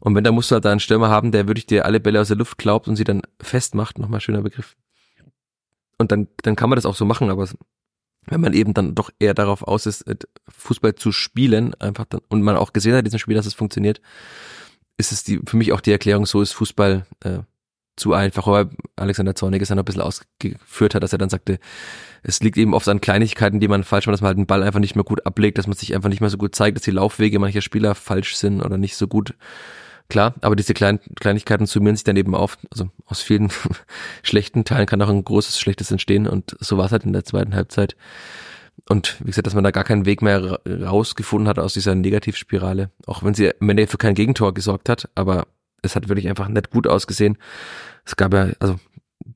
Und 0.00 0.14
wenn 0.14 0.24
da 0.24 0.32
musst 0.32 0.50
du 0.50 0.54
halt 0.54 0.64
da 0.64 0.70
einen 0.70 0.80
Stürmer 0.80 1.08
haben, 1.08 1.32
der 1.32 1.48
wirklich 1.48 1.66
dir 1.66 1.84
alle 1.84 2.00
Bälle 2.00 2.20
aus 2.20 2.28
der 2.28 2.36
Luft 2.36 2.58
glaubt 2.58 2.88
und 2.88 2.96
sie 2.96 3.04
dann 3.04 3.22
festmacht, 3.40 3.98
nochmal 3.98 4.20
schöner 4.20 4.42
Begriff. 4.42 4.76
Und 5.98 6.12
dann, 6.12 6.28
dann 6.42 6.54
kann 6.54 6.70
man 6.70 6.76
das 6.76 6.86
auch 6.86 6.94
so 6.94 7.04
machen, 7.04 7.30
aber 7.30 7.48
wenn 8.26 8.40
man 8.40 8.52
eben 8.52 8.74
dann 8.74 8.94
doch 8.94 9.10
eher 9.18 9.34
darauf 9.34 9.62
aus 9.62 9.86
ist, 9.86 10.04
Fußball 10.48 10.94
zu 10.94 11.10
spielen, 11.12 11.74
einfach 11.80 12.04
dann, 12.04 12.20
und 12.28 12.42
man 12.42 12.56
auch 12.56 12.72
gesehen 12.72 12.92
hat 12.92 13.00
in 13.00 13.04
diesem 13.06 13.18
Spiel, 13.18 13.34
dass 13.34 13.46
es 13.46 13.54
funktioniert, 13.54 14.00
ist 14.96 15.12
es 15.12 15.24
die, 15.24 15.40
für 15.44 15.56
mich 15.56 15.72
auch 15.72 15.80
die 15.80 15.92
Erklärung, 15.92 16.26
so 16.26 16.42
ist 16.42 16.52
Fußball 16.52 17.06
äh, 17.24 17.38
zu 17.98 18.14
einfach, 18.14 18.46
aber 18.46 18.70
Alexander 18.96 19.34
Zornig 19.34 19.62
es 19.62 19.68
dann 19.68 19.78
ein 19.78 19.84
bisschen 19.84 20.02
ausgeführt 20.02 20.94
hat, 20.94 21.02
dass 21.02 21.12
er 21.12 21.18
dann 21.18 21.28
sagte, 21.28 21.58
es 22.22 22.40
liegt 22.40 22.56
eben 22.56 22.74
oft 22.74 22.88
an 22.88 23.00
Kleinigkeiten, 23.00 23.60
die 23.60 23.68
man 23.68 23.84
falsch 23.84 24.06
macht, 24.06 24.14
dass 24.14 24.20
man 24.20 24.28
halt 24.28 24.38
den 24.38 24.46
Ball 24.46 24.62
einfach 24.62 24.80
nicht 24.80 24.96
mehr 24.96 25.04
gut 25.04 25.24
ablegt, 25.26 25.58
dass 25.58 25.66
man 25.66 25.76
sich 25.76 25.94
einfach 25.94 26.08
nicht 26.08 26.20
mehr 26.20 26.30
so 26.30 26.38
gut 26.38 26.54
zeigt, 26.54 26.76
dass 26.76 26.84
die 26.84 26.90
Laufwege 26.90 27.38
mancher 27.38 27.60
Spieler 27.60 27.94
falsch 27.94 28.36
sind 28.36 28.62
oder 28.62 28.78
nicht 28.78 28.96
so 28.96 29.06
gut. 29.06 29.34
Klar, 30.08 30.34
aber 30.40 30.56
diese 30.56 30.72
kleinen 30.72 31.00
Kleinigkeiten 31.16 31.66
summieren 31.66 31.96
sich 31.96 32.04
dann 32.04 32.16
eben 32.16 32.34
auf. 32.34 32.56
Also 32.70 32.88
aus 33.04 33.20
vielen 33.20 33.50
schlechten 34.22 34.64
Teilen 34.64 34.86
kann 34.86 35.02
auch 35.02 35.10
ein 35.10 35.24
großes 35.24 35.60
Schlechtes 35.60 35.90
entstehen 35.90 36.26
und 36.26 36.56
so 36.60 36.78
war 36.78 36.86
es 36.86 36.92
halt 36.92 37.04
in 37.04 37.12
der 37.12 37.24
zweiten 37.24 37.54
Halbzeit. 37.54 37.94
Und 38.88 39.16
wie 39.20 39.26
gesagt, 39.26 39.46
dass 39.46 39.54
man 39.54 39.64
da 39.64 39.70
gar 39.70 39.84
keinen 39.84 40.06
Weg 40.06 40.22
mehr 40.22 40.60
rausgefunden 40.66 41.48
hat 41.48 41.58
aus 41.58 41.74
dieser 41.74 41.94
Negativspirale, 41.94 42.90
auch 43.06 43.22
wenn 43.22 43.34
sie 43.34 43.52
am 43.60 43.68
Ende 43.68 43.86
für 43.86 43.98
kein 43.98 44.14
Gegentor 44.14 44.54
gesorgt 44.54 44.88
hat, 44.88 45.10
aber 45.14 45.46
es 45.82 45.96
hat 45.96 46.08
wirklich 46.08 46.28
einfach 46.28 46.48
nicht 46.48 46.70
gut 46.70 46.86
ausgesehen. 46.86 47.38
Es 48.04 48.16
gab 48.16 48.32
ja, 48.34 48.48
also 48.60 48.78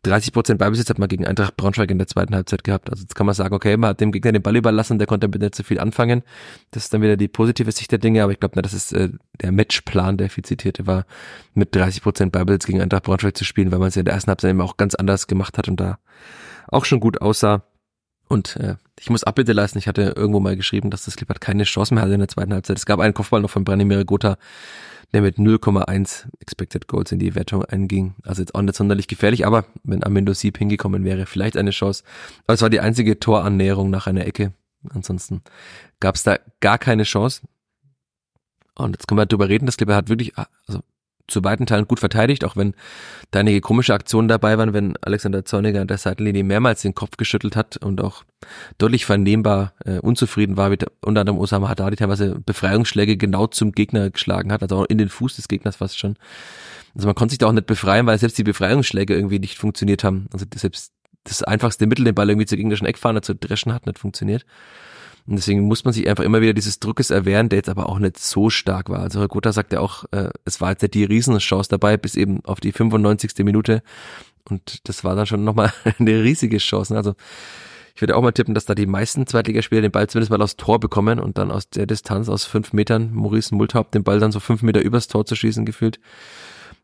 30 0.02 0.33
Prozent 0.33 0.59
Ballbesitz 0.59 0.88
hat 0.90 0.98
man 0.98 1.09
gegen 1.09 1.26
Eintracht 1.26 1.57
Braunschweig 1.57 1.90
in 1.90 1.98
der 1.98 2.07
zweiten 2.07 2.35
Halbzeit 2.35 2.64
gehabt. 2.64 2.90
Also 2.90 3.02
jetzt 3.02 3.14
kann 3.14 3.26
man 3.26 3.35
sagen, 3.35 3.55
okay, 3.55 3.76
man 3.76 3.90
hat 3.90 4.00
dem 4.00 4.11
Gegner 4.11 4.33
den 4.33 4.42
Ball 4.42 4.57
überlassen, 4.57 4.98
der 4.98 5.07
konnte 5.07 5.28
damit 5.28 5.40
nicht 5.40 5.55
so 5.55 5.62
viel 5.62 5.78
anfangen. 5.78 6.22
Das 6.70 6.85
ist 6.85 6.94
dann 6.94 7.02
wieder 7.02 7.16
die 7.16 7.28
positive 7.28 7.70
Sicht 7.70 7.92
der 7.92 7.98
Dinge, 7.98 8.22
aber 8.22 8.33
ich 8.33 8.40
glaube, 8.40 8.61
das 8.62 8.74
ist 8.74 8.92
äh, 8.92 9.11
der 9.40 9.52
Matchplan, 9.52 10.16
der 10.16 10.31
viel 10.31 10.44
zitierte 10.44 10.87
war, 10.87 11.05
mit 11.55 11.74
30 11.74 12.02
Prozent 12.02 12.33
Ballbesitz 12.33 12.66
gegen 12.66 12.81
Eintracht 12.81 13.05
Braunschweig 13.05 13.37
zu 13.37 13.44
spielen, 13.44 13.70
weil 13.70 13.78
man 13.78 13.88
es 13.88 13.94
ja 13.94 14.00
in 14.00 14.07
der 14.07 14.14
ersten 14.14 14.28
Halbzeit 14.28 14.50
eben 14.50 14.61
auch 14.61 14.76
ganz 14.76 14.94
anders 14.94 15.26
gemacht 15.26 15.59
hat 15.59 15.68
und 15.68 15.78
da 15.78 15.98
auch 16.68 16.85
schon 16.85 17.00
gut 17.00 17.20
aussah. 17.20 17.62
Und 18.32 18.56
äh, 18.56 18.76
ich 18.98 19.10
muss 19.10 19.24
Abbitte 19.24 19.52
leisten, 19.52 19.76
ich 19.76 19.86
hatte 19.86 20.14
irgendwo 20.16 20.40
mal 20.40 20.56
geschrieben, 20.56 20.88
dass 20.88 21.04
das 21.04 21.16
Klippert 21.16 21.42
keine 21.42 21.64
Chance 21.64 21.92
mehr 21.92 22.02
hatte 22.02 22.14
in 22.14 22.20
der 22.20 22.30
zweiten 22.30 22.54
Halbzeit. 22.54 22.78
Es 22.78 22.86
gab 22.86 22.98
einen 22.98 23.12
Kopfball 23.12 23.42
noch 23.42 23.50
von 23.50 23.62
Branimir 23.62 24.06
Gotha, 24.06 24.38
der 25.12 25.20
mit 25.20 25.36
0,1 25.36 26.28
Expected 26.40 26.88
Goals 26.88 27.12
in 27.12 27.18
die 27.18 27.34
Wertung 27.34 27.62
einging. 27.62 28.14
Also 28.22 28.40
jetzt 28.40 28.54
auch 28.54 28.62
nicht 28.62 28.74
sonderlich 28.74 29.06
gefährlich, 29.06 29.46
aber 29.46 29.66
wenn 29.84 30.02
Amendo 30.02 30.32
Sieb 30.32 30.56
hingekommen 30.56 31.04
wäre, 31.04 31.26
vielleicht 31.26 31.58
eine 31.58 31.72
Chance. 31.72 32.04
Aber 32.46 32.54
es 32.54 32.62
war 32.62 32.70
die 32.70 32.80
einzige 32.80 33.20
Torannäherung 33.20 33.90
nach 33.90 34.06
einer 34.06 34.26
Ecke. 34.26 34.54
Ansonsten 34.88 35.42
gab 36.00 36.14
es 36.14 36.22
da 36.22 36.38
gar 36.60 36.78
keine 36.78 37.02
Chance. 37.02 37.42
Und 38.76 38.92
jetzt 38.92 39.08
können 39.08 39.18
wir 39.18 39.26
darüber 39.26 39.50
reden, 39.50 39.66
das 39.66 39.76
Clipper 39.76 39.94
hat 39.94 40.08
wirklich, 40.08 40.38
also 40.38 40.80
zu 41.28 41.42
beiden 41.42 41.66
Teilen 41.66 41.87
gut 41.87 42.00
verteidigt, 42.00 42.44
auch 42.44 42.56
wenn 42.56 42.74
da 43.30 43.40
einige 43.40 43.61
komische 43.61 43.94
Aktionen 43.94 44.28
dabei 44.28 44.58
waren, 44.58 44.72
wenn 44.74 44.96
Alexander 45.02 45.44
Zorniger 45.44 45.80
an 45.80 45.88
der 45.88 45.98
Seitenlinie 45.98 46.44
mehrmals 46.44 46.82
den 46.82 46.94
Kopf 46.94 47.16
geschüttelt 47.16 47.56
hat 47.56 47.76
und 47.78 48.00
auch 48.00 48.24
deutlich 48.78 49.06
vernehmbar 49.06 49.72
äh, 49.85 49.98
unzufrieden 49.98 50.56
war, 50.56 50.76
der, 50.76 50.90
unter 51.00 51.20
anderem 51.22 51.38
Osama 51.38 51.68
Haddadi 51.68 51.96
teilweise 51.96 52.38
Befreiungsschläge 52.44 53.16
genau 53.16 53.46
zum 53.46 53.72
Gegner 53.72 54.11
geschlagen 54.11 54.52
hat, 54.52 54.62
also 54.62 54.78
auch 54.78 54.87
in 54.87 54.98
den 54.98 55.08
Fuß 55.08 55.37
des 55.37 55.48
Gegners 55.48 55.76
fast 55.76 55.98
schon. 55.98 56.16
Also 56.94 57.06
man 57.06 57.14
konnte 57.14 57.32
sich 57.32 57.38
da 57.38 57.46
auch 57.46 57.52
nicht 57.52 57.66
befreien, 57.66 58.06
weil 58.06 58.18
selbst 58.18 58.37
die 58.38 58.44
Befreiungsschläge 58.44 59.14
irgendwie 59.14 59.38
nicht 59.38 59.58
funktioniert 59.58 60.04
haben. 60.04 60.26
Also 60.32 60.44
selbst 60.54 60.92
das 61.24 61.42
einfachste 61.42 61.87
Mittel, 61.87 62.04
den 62.04 62.14
Ball 62.14 62.28
irgendwie 62.28 62.46
zur 62.46 62.58
gegnerischen 62.58 62.87
Eckfahne 62.87 63.22
zu 63.22 63.35
dreschen, 63.35 63.72
hat 63.72 63.87
nicht 63.87 63.98
funktioniert. 63.98 64.44
Und 65.26 65.37
deswegen 65.37 65.62
muss 65.62 65.85
man 65.85 65.94
sich 65.94 66.08
einfach 66.08 66.24
immer 66.24 66.40
wieder 66.40 66.52
dieses 66.52 66.80
Druckes 66.80 67.11
erwehren, 67.11 67.48
der 67.48 67.58
jetzt 67.58 67.68
aber 67.68 67.88
auch 67.88 67.98
nicht 67.98 68.18
so 68.18 68.50
stark 68.50 68.88
war. 68.88 69.00
Also 69.00 69.20
Herr 69.20 69.28
Gotha 69.28 69.52
sagt 69.52 69.72
ja 69.72 69.80
auch, 69.80 70.04
äh, 70.11 70.30
es 70.44 70.61
war 70.61 70.70
jetzt 70.70 70.82
nicht 70.82 70.94
die 70.94 71.04
Riesenchance 71.04 71.68
dabei, 71.68 71.96
bis 71.96 72.16
eben 72.16 72.44
auf 72.44 72.61
die 72.61 72.72
95. 72.72 73.44
Minute. 73.44 73.82
Und 74.48 74.88
das 74.88 75.04
war 75.04 75.14
dann 75.14 75.26
schon 75.26 75.44
nochmal 75.44 75.72
eine 75.98 76.22
riesige 76.22 76.58
Chance. 76.58 76.96
Also 76.96 77.14
ich 77.94 78.00
würde 78.00 78.16
auch 78.16 78.22
mal 78.22 78.32
tippen, 78.32 78.54
dass 78.54 78.64
da 78.64 78.74
die 78.74 78.87
meisten 78.87 79.26
Zweitligaspieler 79.26 79.82
den 79.82 79.92
Ball 79.92 80.08
zumindest 80.08 80.30
mal 80.30 80.42
aufs 80.42 80.56
Tor 80.56 80.80
bekommen 80.80 81.20
und 81.20 81.38
dann 81.38 81.50
aus 81.50 81.68
der 81.68 81.87
Distanz 81.87 82.28
aus 82.28 82.44
fünf 82.44 82.72
Metern 82.72 83.12
Maurice 83.12 83.54
Multhaupt 83.54 83.94
den 83.94 84.02
Ball 84.02 84.18
dann 84.18 84.32
so 84.32 84.40
fünf 84.40 84.62
Meter 84.62 84.80
übers 84.80 85.08
Tor 85.08 85.26
zu 85.26 85.37
schießen 85.37 85.64
gefühlt, 85.66 86.00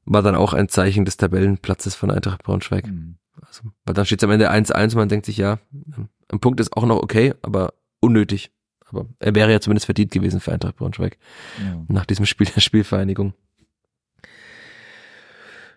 war 0.04 0.22
dann 0.22 0.34
auch 0.34 0.52
ein 0.52 0.68
Zeichen 0.68 1.04
des 1.04 1.16
Tabellenplatzes 1.16 1.94
von 1.94 2.10
Eintracht 2.10 2.42
Braunschweig. 2.42 2.86
Mhm. 2.86 3.16
Also, 3.40 3.62
weil 3.84 3.94
dann 3.94 4.04
steht 4.04 4.20
es 4.20 4.24
am 4.24 4.30
Ende 4.30 4.50
1-1 4.50 4.90
und 4.90 4.94
man 4.96 5.08
denkt 5.08 5.26
sich, 5.26 5.36
ja, 5.36 5.58
ein 6.30 6.40
Punkt 6.40 6.60
ist 6.60 6.76
auch 6.76 6.84
noch 6.84 7.02
okay, 7.02 7.34
aber 7.42 7.72
unnötig. 8.00 8.50
Aber 8.86 9.06
er 9.18 9.34
wäre 9.34 9.52
ja 9.52 9.60
zumindest 9.60 9.86
verdient 9.86 10.12
gewesen 10.12 10.40
für 10.40 10.52
Eintracht 10.52 10.76
Braunschweig. 10.76 11.18
Ja. 11.58 11.84
Nach 11.88 12.06
diesem 12.06 12.26
Spiel 12.26 12.46
der 12.46 12.60
Spielvereinigung. 12.60 13.34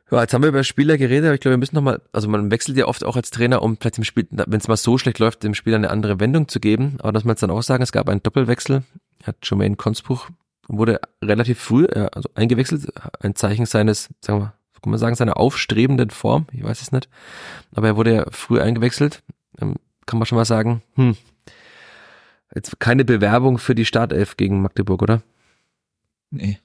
Ja, 0.09 0.21
jetzt 0.21 0.33
haben 0.33 0.41
wir 0.41 0.49
über 0.49 0.63
Spieler 0.63 0.97
geredet, 0.97 1.25
aber 1.25 1.35
ich 1.35 1.41
glaube, 1.41 1.53
wir 1.53 1.59
müssen 1.59 1.75
nochmal, 1.75 2.01
also 2.11 2.27
man 2.27 2.51
wechselt 2.51 2.77
ja 2.77 2.85
oft 2.85 3.05
auch 3.05 3.15
als 3.15 3.29
Trainer, 3.29 3.61
um 3.61 3.77
vielleicht 3.77 3.97
dem 3.97 4.03
Spiel, 4.03 4.27
wenn 4.29 4.59
es 4.59 4.67
mal 4.67 4.75
so 4.75 4.97
schlecht 4.97 5.19
läuft, 5.19 5.43
dem 5.43 5.53
Spieler 5.53 5.77
eine 5.77 5.89
andere 5.89 6.19
Wendung 6.19 6.49
zu 6.49 6.59
geben. 6.59 6.97
Aber 6.99 7.13
das 7.13 7.23
muss 7.23 7.27
man 7.27 7.33
jetzt 7.33 7.43
dann 7.43 7.51
auch 7.51 7.63
sagen, 7.63 7.83
es 7.83 7.93
gab 7.93 8.09
einen 8.09 8.23
Doppelwechsel. 8.23 8.83
Hat 9.23 9.37
Jermaine 9.43 9.75
Konspruch 9.75 10.29
wurde 10.67 10.99
relativ 11.21 11.59
früh, 11.59 11.85
also 11.85 12.29
eingewechselt, 12.35 12.87
ein 13.19 13.35
Zeichen 13.35 13.65
seines, 13.65 14.09
sagen 14.21 14.39
wir, 14.39 14.53
kann 14.81 14.89
man 14.91 14.99
sagen, 14.99 15.15
seiner 15.15 15.37
aufstrebenden 15.37 16.09
Form, 16.09 16.47
ich 16.51 16.63
weiß 16.63 16.81
es 16.81 16.91
nicht. 16.91 17.07
Aber 17.73 17.87
er 17.87 17.95
wurde 17.97 18.15
ja 18.15 18.25
früh 18.31 18.59
eingewechselt. 18.59 19.21
Ähm, 19.61 19.75
kann 20.05 20.17
man 20.17 20.25
schon 20.25 20.37
mal 20.37 20.45
sagen, 20.45 20.81
hm, 20.95 21.15
Jetzt 22.53 22.79
keine 22.79 23.05
Bewerbung 23.05 23.57
für 23.57 23.75
die 23.75 23.85
Startelf 23.85 24.37
gegen 24.37 24.61
Magdeburg, 24.61 25.01
oder? 25.01 25.21
Nee. 26.31 26.59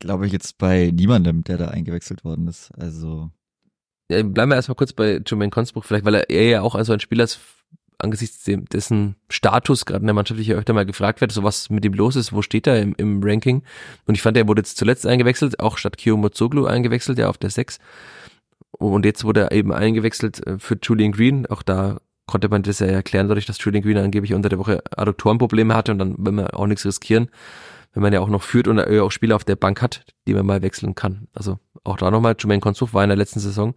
Glaube 0.00 0.26
ich 0.26 0.32
jetzt 0.32 0.58
bei 0.58 0.90
niemandem, 0.92 1.44
der 1.44 1.58
da 1.58 1.68
eingewechselt 1.68 2.24
worden 2.24 2.48
ist. 2.48 2.70
Also. 2.78 3.30
Ja, 4.10 4.22
bleiben 4.22 4.50
wir 4.50 4.56
erstmal 4.56 4.74
kurz 4.76 4.92
bei 4.92 5.20
Jermaine 5.24 5.50
Konspruch, 5.50 5.84
vielleicht, 5.84 6.04
weil 6.04 6.14
er, 6.14 6.30
er 6.30 6.48
ja 6.48 6.62
auch 6.62 6.74
also 6.74 6.92
ein 6.92 7.00
Spieler 7.00 7.24
ist, 7.24 7.40
angesichts 7.98 8.44
dessen 8.44 9.16
Status 9.30 9.86
gerade 9.86 10.00
in 10.00 10.06
der 10.06 10.14
Mannschaft 10.14 10.40
ja 10.40 10.56
öfter 10.56 10.72
mal 10.72 10.84
gefragt 10.84 11.20
wird, 11.20 11.32
so 11.32 11.42
was 11.42 11.70
mit 11.70 11.84
ihm 11.84 11.94
los 11.94 12.16
ist, 12.16 12.32
wo 12.32 12.42
steht 12.42 12.66
er 12.66 12.80
im, 12.80 12.94
im 12.96 13.22
Ranking. 13.22 13.62
Und 14.06 14.14
ich 14.14 14.22
fand, 14.22 14.36
er 14.36 14.48
wurde 14.48 14.60
jetzt 14.60 14.76
zuletzt 14.76 15.06
eingewechselt, 15.06 15.60
auch 15.60 15.78
statt 15.78 15.96
Kio 15.96 16.16
Mozoglu 16.16 16.66
eingewechselt, 16.66 17.18
ja 17.18 17.28
auf 17.28 17.38
der 17.38 17.50
6. 17.50 17.78
Und 18.72 19.04
jetzt 19.04 19.24
wurde 19.24 19.42
er 19.42 19.52
eben 19.52 19.72
eingewechselt 19.72 20.44
äh, 20.46 20.58
für 20.58 20.76
Julian 20.82 21.12
Green, 21.12 21.46
auch 21.46 21.62
da 21.62 22.00
konnte 22.26 22.48
man 22.48 22.62
das 22.62 22.78
ja 22.78 22.86
erklären, 22.86 23.28
dadurch, 23.28 23.46
dass 23.46 23.62
Julian 23.62 23.82
Green 23.82 23.98
angeblich 23.98 24.34
unter 24.34 24.48
der 24.48 24.58
Woche 24.58 24.82
Adduktorenprobleme 24.96 25.74
hatte 25.74 25.92
und 25.92 25.98
dann 25.98 26.14
will 26.18 26.32
man 26.32 26.48
auch 26.48 26.66
nichts 26.66 26.84
riskieren, 26.86 27.28
wenn 27.92 28.02
man 28.02 28.12
ja 28.12 28.20
auch 28.20 28.28
noch 28.28 28.42
führt 28.42 28.66
und 28.68 28.80
auch 28.80 29.10
Spieler 29.10 29.36
auf 29.36 29.44
der 29.44 29.56
Bank 29.56 29.82
hat, 29.82 30.04
die 30.26 30.34
man 30.34 30.46
mal 30.46 30.62
wechseln 30.62 30.94
kann. 30.94 31.28
Also 31.34 31.58
auch 31.84 31.96
da 31.96 32.10
nochmal, 32.10 32.34
Jermaine 32.38 32.60
Konzuf 32.60 32.94
war 32.94 33.02
in 33.04 33.10
der 33.10 33.16
letzten 33.16 33.40
Saison 33.40 33.74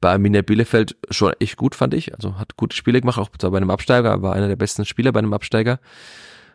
bei 0.00 0.12
Arminia 0.12 0.42
Bielefeld 0.42 0.96
schon 1.10 1.32
echt 1.38 1.56
gut, 1.56 1.74
fand 1.74 1.94
ich. 1.94 2.14
Also 2.14 2.38
hat 2.38 2.56
gute 2.56 2.76
Spiele 2.76 3.00
gemacht, 3.00 3.18
auch 3.18 3.30
zwar 3.38 3.50
bei 3.50 3.58
einem 3.58 3.70
Absteiger, 3.70 4.22
war 4.22 4.34
einer 4.34 4.48
der 4.48 4.56
besten 4.56 4.84
Spieler 4.84 5.12
bei 5.12 5.20
einem 5.20 5.32
Absteiger. 5.32 5.78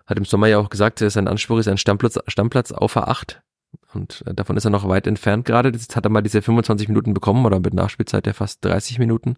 Hat 0.05 0.17
im 0.17 0.25
Sommer 0.25 0.47
ja 0.47 0.57
auch 0.57 0.69
gesagt, 0.69 0.99
sein 0.99 1.27
Anspruch 1.27 1.59
ist 1.59 1.67
ein 1.67 1.77
Stammplatz, 1.77 2.19
Stammplatz 2.27 2.71
auf 2.71 2.97
A8. 2.97 3.37
Und 3.93 4.23
äh, 4.25 4.33
davon 4.33 4.57
ist 4.57 4.65
er 4.65 4.71
noch 4.71 4.87
weit 4.87 5.07
entfernt 5.07 5.45
gerade. 5.45 5.69
Jetzt 5.69 5.95
hat 5.95 6.05
er 6.05 6.09
mal 6.09 6.21
diese 6.21 6.41
25 6.41 6.89
Minuten 6.89 7.13
bekommen 7.13 7.45
oder 7.45 7.59
mit 7.59 7.73
Nachspielzeit 7.73 8.27
ja 8.27 8.33
fast 8.33 8.63
30 8.65 8.99
Minuten. 8.99 9.37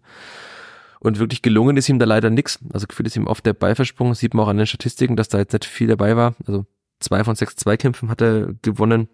Und 1.04 1.18
wirklich 1.18 1.42
gelungen 1.42 1.76
ist 1.76 1.90
ihm 1.90 1.98
da 1.98 2.06
leider 2.06 2.30
nix. 2.30 2.58
Also 2.72 2.86
gefühlt 2.86 3.06
ist 3.06 3.16
ihm 3.16 3.26
oft 3.26 3.44
der 3.44 3.52
Ball 3.52 3.74
versprungen. 3.74 4.14
Sieht 4.14 4.32
man 4.32 4.46
auch 4.46 4.48
an 4.48 4.56
den 4.56 4.66
Statistiken, 4.66 5.16
dass 5.16 5.28
da 5.28 5.36
jetzt 5.36 5.52
nicht 5.52 5.66
viel 5.66 5.86
dabei 5.86 6.16
war. 6.16 6.34
Also 6.46 6.64
zwei 6.98 7.22
von 7.24 7.36
sechs 7.36 7.56
Zweikämpfen 7.56 8.08
hat 8.08 8.22
er 8.22 8.54
gewonnen. 8.62 9.08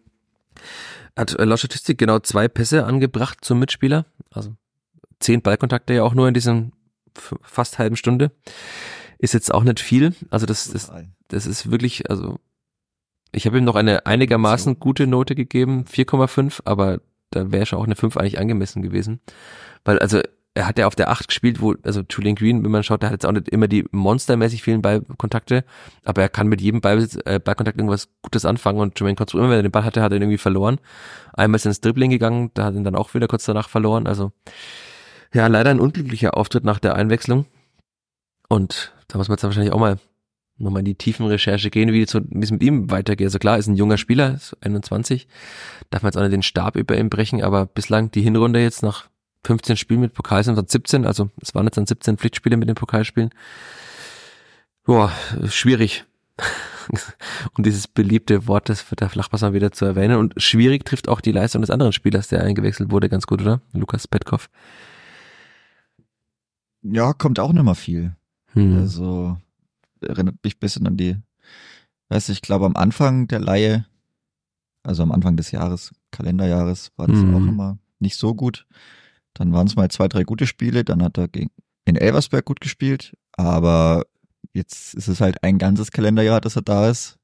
Hat 1.16 1.36
äh, 1.36 1.44
laut 1.44 1.58
Statistik 1.58 1.98
genau 1.98 2.20
zwei 2.20 2.46
Pässe 2.46 2.84
angebracht 2.84 3.38
zum 3.44 3.58
Mitspieler. 3.58 4.06
Also 4.30 4.54
zehn 5.18 5.42
Ballkontakte 5.42 5.92
ja 5.92 6.04
auch 6.04 6.14
nur 6.14 6.28
in 6.28 6.34
diesen 6.34 6.72
fast 7.42 7.80
halben 7.80 7.96
Stunde. 7.96 8.30
Ist 9.18 9.34
jetzt 9.34 9.52
auch 9.52 9.64
nicht 9.64 9.80
viel. 9.80 10.14
Also 10.30 10.46
das, 10.46 10.70
das, 10.70 10.92
das 11.26 11.46
ist 11.46 11.72
wirklich, 11.72 12.08
also 12.08 12.38
ich 13.32 13.46
habe 13.46 13.58
ihm 13.58 13.64
noch 13.64 13.74
eine 13.74 14.06
einigermaßen 14.06 14.78
gute 14.78 15.08
Note 15.08 15.34
gegeben, 15.34 15.86
4,5, 15.90 16.60
aber 16.66 17.00
da 17.30 17.50
wäre 17.50 17.66
schon 17.66 17.80
auch 17.80 17.84
eine 17.84 17.96
5 17.96 18.16
eigentlich 18.16 18.38
angemessen 18.38 18.80
gewesen. 18.80 19.20
Weil 19.84 19.98
also 19.98 20.20
er 20.54 20.66
hat 20.66 20.78
ja 20.78 20.86
auf 20.86 20.96
der 20.96 21.10
8 21.10 21.28
gespielt, 21.28 21.60
wo, 21.60 21.74
also 21.84 22.02
Julian 22.08 22.34
Green, 22.34 22.64
wenn 22.64 22.70
man 22.70 22.82
schaut, 22.82 23.02
der 23.02 23.10
hat 23.10 23.14
jetzt 23.14 23.26
auch 23.26 23.32
nicht 23.32 23.48
immer 23.48 23.68
die 23.68 23.84
monstermäßig 23.92 24.62
vielen 24.62 24.82
Ballkontakte, 24.82 25.64
aber 26.04 26.22
er 26.22 26.28
kann 26.28 26.48
mit 26.48 26.60
jedem 26.60 26.80
Ball, 26.80 27.06
äh, 27.24 27.38
Ballkontakt 27.38 27.78
irgendwas 27.78 28.08
Gutes 28.22 28.44
anfangen 28.44 28.80
und 28.80 28.98
Jermaine 28.98 29.16
Kotz, 29.16 29.34
immer 29.34 29.44
wenn 29.44 29.58
er 29.58 29.62
den 29.62 29.70
Ball 29.70 29.84
hatte, 29.84 30.02
hat 30.02 30.12
er 30.12 30.16
ihn 30.16 30.22
irgendwie 30.22 30.38
verloren. 30.38 30.80
Einmal 31.32 31.56
ist 31.56 31.66
er 31.66 31.70
ins 31.70 31.80
Dribbling 31.80 32.10
gegangen, 32.10 32.50
da 32.54 32.64
hat 32.64 32.74
er 32.74 32.78
ihn 32.78 32.84
dann 32.84 32.96
auch 32.96 33.14
wieder 33.14 33.28
kurz 33.28 33.44
danach 33.44 33.68
verloren, 33.68 34.06
also 34.06 34.32
ja, 35.32 35.46
leider 35.46 35.70
ein 35.70 35.80
unglücklicher 35.80 36.36
Auftritt 36.36 36.64
nach 36.64 36.80
der 36.80 36.96
Einwechslung 36.96 37.46
und 38.48 38.92
da 39.06 39.18
muss 39.18 39.28
man 39.28 39.36
jetzt 39.36 39.44
wahrscheinlich 39.44 39.72
auch 39.72 39.78
mal 39.78 39.98
nochmal 40.58 40.80
in 40.80 40.86
die 40.86 40.94
tiefen 40.94 41.26
Recherche 41.26 41.70
gehen, 41.70 41.92
wie, 41.92 42.06
wie 42.06 42.42
es 42.42 42.50
mit 42.50 42.62
ihm 42.62 42.90
weitergeht. 42.90 43.26
Also 43.26 43.38
klar, 43.38 43.56
ist 43.56 43.66
ein 43.66 43.76
junger 43.76 43.96
Spieler, 43.96 44.34
ist 44.34 44.56
21, 44.60 45.26
darf 45.88 46.02
man 46.02 46.10
jetzt 46.10 46.16
auch 46.16 46.22
nicht 46.22 46.32
den 46.32 46.42
Stab 46.42 46.76
über 46.76 46.98
ihm 46.98 47.08
brechen, 47.08 47.42
aber 47.42 47.66
bislang 47.66 48.10
die 48.10 48.22
Hinrunde 48.22 48.60
jetzt 48.60 48.82
nach 48.82 49.09
15 49.44 49.76
Spielen 49.76 50.00
mit 50.00 50.14
Pokal 50.14 50.44
sind, 50.44 50.70
17, 50.70 51.06
also 51.06 51.30
es 51.40 51.54
waren 51.54 51.66
jetzt 51.66 51.76
dann 51.76 51.86
17 51.86 52.18
Pflichtspiele 52.18 52.56
mit 52.56 52.68
den 52.68 52.74
Pokalspielen. 52.74 53.30
Boah, 54.84 55.12
schwierig. 55.48 56.04
um 57.56 57.64
dieses 57.64 57.86
beliebte 57.86 58.46
Wort 58.46 58.68
des 58.68 58.84
der 58.98 59.08
Flachpasser 59.08 59.52
wieder 59.52 59.72
zu 59.72 59.84
erwähnen. 59.84 60.16
Und 60.16 60.34
schwierig 60.40 60.84
trifft 60.84 61.08
auch 61.08 61.20
die 61.20 61.32
Leistung 61.32 61.62
des 61.62 61.70
anderen 61.70 61.92
Spielers, 61.92 62.28
der 62.28 62.42
eingewechselt 62.42 62.90
wurde, 62.90 63.08
ganz 63.08 63.26
gut, 63.26 63.42
oder? 63.42 63.60
Lukas 63.72 64.08
Petkov. 64.08 64.48
Ja, 66.82 67.12
kommt 67.12 67.38
auch 67.38 67.52
nicht 67.52 67.62
mal 67.62 67.74
viel. 67.74 68.16
Hm. 68.54 68.78
Also 68.78 69.36
erinnert 70.00 70.36
mich 70.42 70.56
ein 70.56 70.60
bisschen 70.60 70.86
an 70.86 70.96
die, 70.96 71.16
weiß 72.08 72.30
ich 72.30 72.42
glaube 72.42 72.66
am 72.66 72.76
Anfang 72.76 73.28
der 73.28 73.40
Laie, 73.40 73.86
also 74.82 75.02
am 75.02 75.12
Anfang 75.12 75.36
des 75.36 75.50
Jahres, 75.50 75.92
Kalenderjahres, 76.10 76.90
war 76.96 77.06
das 77.06 77.18
hm. 77.18 77.34
auch 77.34 77.46
immer 77.46 77.78
nicht 77.98 78.16
so 78.16 78.34
gut. 78.34 78.66
Dann 79.40 79.54
waren 79.54 79.66
es 79.66 79.74
mal 79.74 79.90
zwei, 79.90 80.06
drei 80.06 80.24
gute 80.24 80.46
Spiele. 80.46 80.84
Dann 80.84 81.02
hat 81.02 81.16
er 81.16 81.26
gegen, 81.26 81.50
in 81.86 81.96
Elversberg 81.96 82.44
gut 82.44 82.60
gespielt. 82.60 83.16
Aber 83.32 84.04
jetzt 84.52 84.92
ist 84.92 85.08
es 85.08 85.22
halt 85.22 85.42
ein 85.42 85.56
ganzes 85.56 85.92
Kalenderjahr, 85.92 86.42
dass 86.42 86.56
er 86.56 86.62
da 86.62 86.90
ist. 86.90 87.16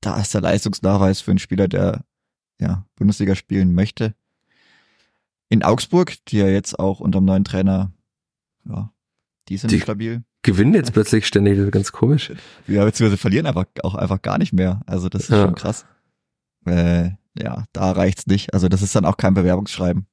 Da 0.00 0.20
ist 0.20 0.34
der 0.34 0.40
Leistungsnachweis 0.40 1.20
für 1.20 1.30
einen 1.30 1.38
Spieler, 1.38 1.68
der 1.68 2.04
ja 2.60 2.84
Bundesliga 2.96 3.36
spielen 3.36 3.76
möchte. 3.76 4.16
In 5.48 5.62
Augsburg, 5.62 6.16
die 6.26 6.38
ja 6.38 6.48
jetzt 6.48 6.80
auch 6.80 6.98
unter 6.98 7.20
dem 7.20 7.26
neuen 7.26 7.44
Trainer, 7.44 7.92
ja, 8.68 8.92
die 9.48 9.56
sind 9.56 9.70
die 9.70 9.80
stabil. 9.80 10.24
Gewinnen 10.42 10.74
jetzt 10.74 10.94
plötzlich 10.94 11.28
ständig, 11.28 11.70
ganz 11.70 11.92
komisch. 11.92 12.32
Ja, 12.66 12.84
beziehungsweise 12.84 13.18
verlieren 13.18 13.46
einfach 13.46 13.66
auch 13.84 13.94
einfach 13.94 14.20
gar 14.20 14.38
nicht 14.38 14.52
mehr. 14.52 14.80
Also 14.86 15.08
das 15.08 15.22
ist 15.22 15.30
ja. 15.30 15.44
schon 15.44 15.54
krass. 15.54 15.86
Äh, 16.66 17.10
ja, 17.38 17.66
da 17.72 17.92
reicht's 17.92 18.26
nicht. 18.26 18.52
Also 18.52 18.68
das 18.68 18.82
ist 18.82 18.96
dann 18.96 19.04
auch 19.04 19.16
kein 19.16 19.34
Bewerbungsschreiben 19.34 20.08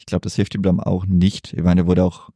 Ich 0.00 0.06
glaube, 0.06 0.22
das 0.22 0.34
hilft 0.34 0.54
ihm 0.54 0.62
dann 0.62 0.80
auch 0.80 1.04
nicht. 1.04 1.52
Ich 1.52 1.62
meine, 1.62 1.82
er 1.82 1.86
wurde 1.86 2.04
auch 2.04 2.30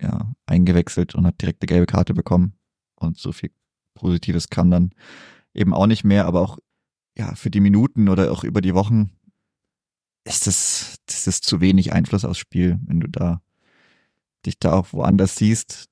ja, 0.00 0.32
eingewechselt 0.46 1.14
und 1.14 1.26
hat 1.26 1.40
direkt 1.40 1.62
eine 1.62 1.66
gelbe 1.66 1.86
Karte 1.86 2.14
bekommen. 2.14 2.54
Und 2.96 3.18
so 3.18 3.30
viel 3.30 3.50
Positives 3.94 4.48
kam 4.48 4.70
dann 4.70 4.92
eben 5.52 5.74
auch 5.74 5.86
nicht 5.86 6.02
mehr, 6.02 6.24
aber 6.24 6.40
auch 6.40 6.58
ja, 7.16 7.34
für 7.34 7.50
die 7.50 7.60
Minuten 7.60 8.08
oder 8.08 8.32
auch 8.32 8.42
über 8.42 8.62
die 8.62 8.74
Wochen 8.74 9.10
ist 10.24 10.46
das, 10.46 10.96
das 11.06 11.26
ist 11.26 11.44
zu 11.44 11.60
wenig 11.60 11.92
Einfluss 11.92 12.24
aufs 12.24 12.38
Spiel, 12.38 12.78
wenn 12.86 13.00
du 13.00 13.08
da 13.08 13.42
dich 14.46 14.58
da 14.58 14.72
auch 14.72 14.92
woanders 14.92 15.36
siehst. 15.36 15.90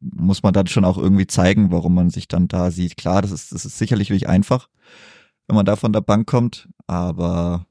Muss 0.00 0.42
man 0.42 0.52
dann 0.52 0.66
schon 0.66 0.84
auch 0.84 0.98
irgendwie 0.98 1.26
zeigen, 1.26 1.70
warum 1.70 1.94
man 1.94 2.10
sich 2.10 2.28
dann 2.28 2.46
da 2.46 2.70
sieht. 2.70 2.98
Klar, 2.98 3.22
das 3.22 3.30
ist, 3.30 3.52
das 3.52 3.64
ist 3.64 3.78
sicherlich 3.78 4.10
nicht 4.10 4.28
einfach, 4.28 4.68
wenn 5.46 5.56
man 5.56 5.64
da 5.64 5.76
von 5.76 5.94
der 5.94 6.02
Bank 6.02 6.26
kommt, 6.26 6.68
aber 6.86 7.66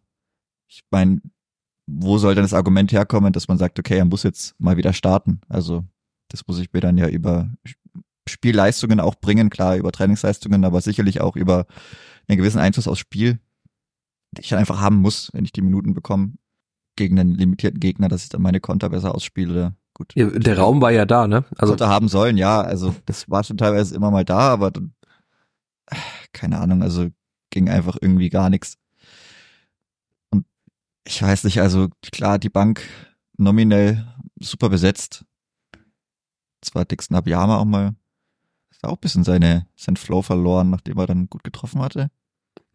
ich 0.68 0.84
meine, 0.90 1.22
wo 1.88 2.18
soll 2.18 2.36
denn 2.36 2.44
das 2.44 2.54
Argument 2.54 2.92
herkommen, 2.92 3.34
dass 3.34 3.48
man 3.48 3.58
sagt, 3.58 3.80
okay, 3.80 3.98
er 3.98 4.06
muss 4.06 4.24
jetzt 4.24 4.60
mal 4.60 4.78
wieder 4.78 4.94
starten? 4.94 5.42
Also, 5.50 5.84
das 6.30 6.48
muss 6.48 6.60
ich 6.60 6.74
mir 6.74 6.82
dann 6.82 6.98
ja 6.98 7.08
über 7.08 7.50
Spielleistungen 8.28 9.00
auch 9.00 9.16
bringen, 9.16 9.50
klar, 9.50 9.76
über 9.76 9.92
Trainingsleistungen, 9.92 10.66
aber 10.66 10.82
sicherlich 10.82 11.22
auch 11.22 11.36
über 11.36 11.66
einen 12.28 12.38
gewissen 12.38 12.60
Einfluss 12.60 12.88
aufs 12.88 13.00
Spiel, 13.00 13.40
den 14.32 14.44
ich 14.44 14.56
einfach 14.56 14.80
haben 14.80 14.98
muss, 14.98 15.30
wenn 15.34 15.46
ich 15.46 15.52
die 15.52 15.62
Minuten 15.62 15.94
bekomme 15.94 16.34
gegen 16.96 17.20
einen 17.20 17.36
limitierten 17.36 17.80
Gegner, 17.80 18.08
dass 18.08 18.24
ich 18.24 18.30
dann 18.30 18.42
meine 18.42 18.60
Konter 18.60 18.90
besser 18.90 19.14
ausspiele. 19.14 19.76
Gut. 19.94 20.12
Ja, 20.16 20.28
der 20.28 20.58
Raum 20.58 20.82
war 20.82 20.92
ja 20.92 21.06
da, 21.06 21.28
ne? 21.28 21.46
Also 21.58 21.74
Konter 21.74 21.88
haben 21.88 22.08
sollen, 22.08 22.38
ja, 22.38 22.62
also 22.62 22.96
das 23.06 23.30
war 23.30 23.44
schon 23.44 23.58
teilweise 23.58 23.96
immer 23.96 24.12
mal 24.12 24.26
da, 24.26 24.50
aber 24.50 24.72
dann, 24.72 24.94
keine 26.34 26.60
Ahnung, 26.60 26.82
also 26.82 27.10
ging 27.52 27.70
einfach 27.70 27.98
irgendwie 28.02 28.30
gar 28.30 28.50
nichts. 28.50 28.78
Ich 31.08 31.22
weiß 31.22 31.44
nicht, 31.44 31.62
also 31.62 31.90
klar, 32.12 32.40
die 32.40 32.50
Bank 32.50 32.82
nominell 33.38 34.06
super 34.40 34.70
besetzt. 34.70 35.26
Zwar 36.62 36.86
Dixon 36.86 37.16
Abiyama 37.16 37.58
auch 37.58 37.66
mal 37.66 37.96
auch 38.86 38.94
ein 38.94 39.02
bisschen 39.02 39.24
seine, 39.24 39.68
sein 39.76 39.98
Flow 39.98 40.22
verloren, 40.22 40.70
nachdem 40.70 40.98
er 40.98 41.08
dann 41.08 41.30
gut 41.30 41.44
getroffen 41.44 41.82
hatte. 41.82 42.10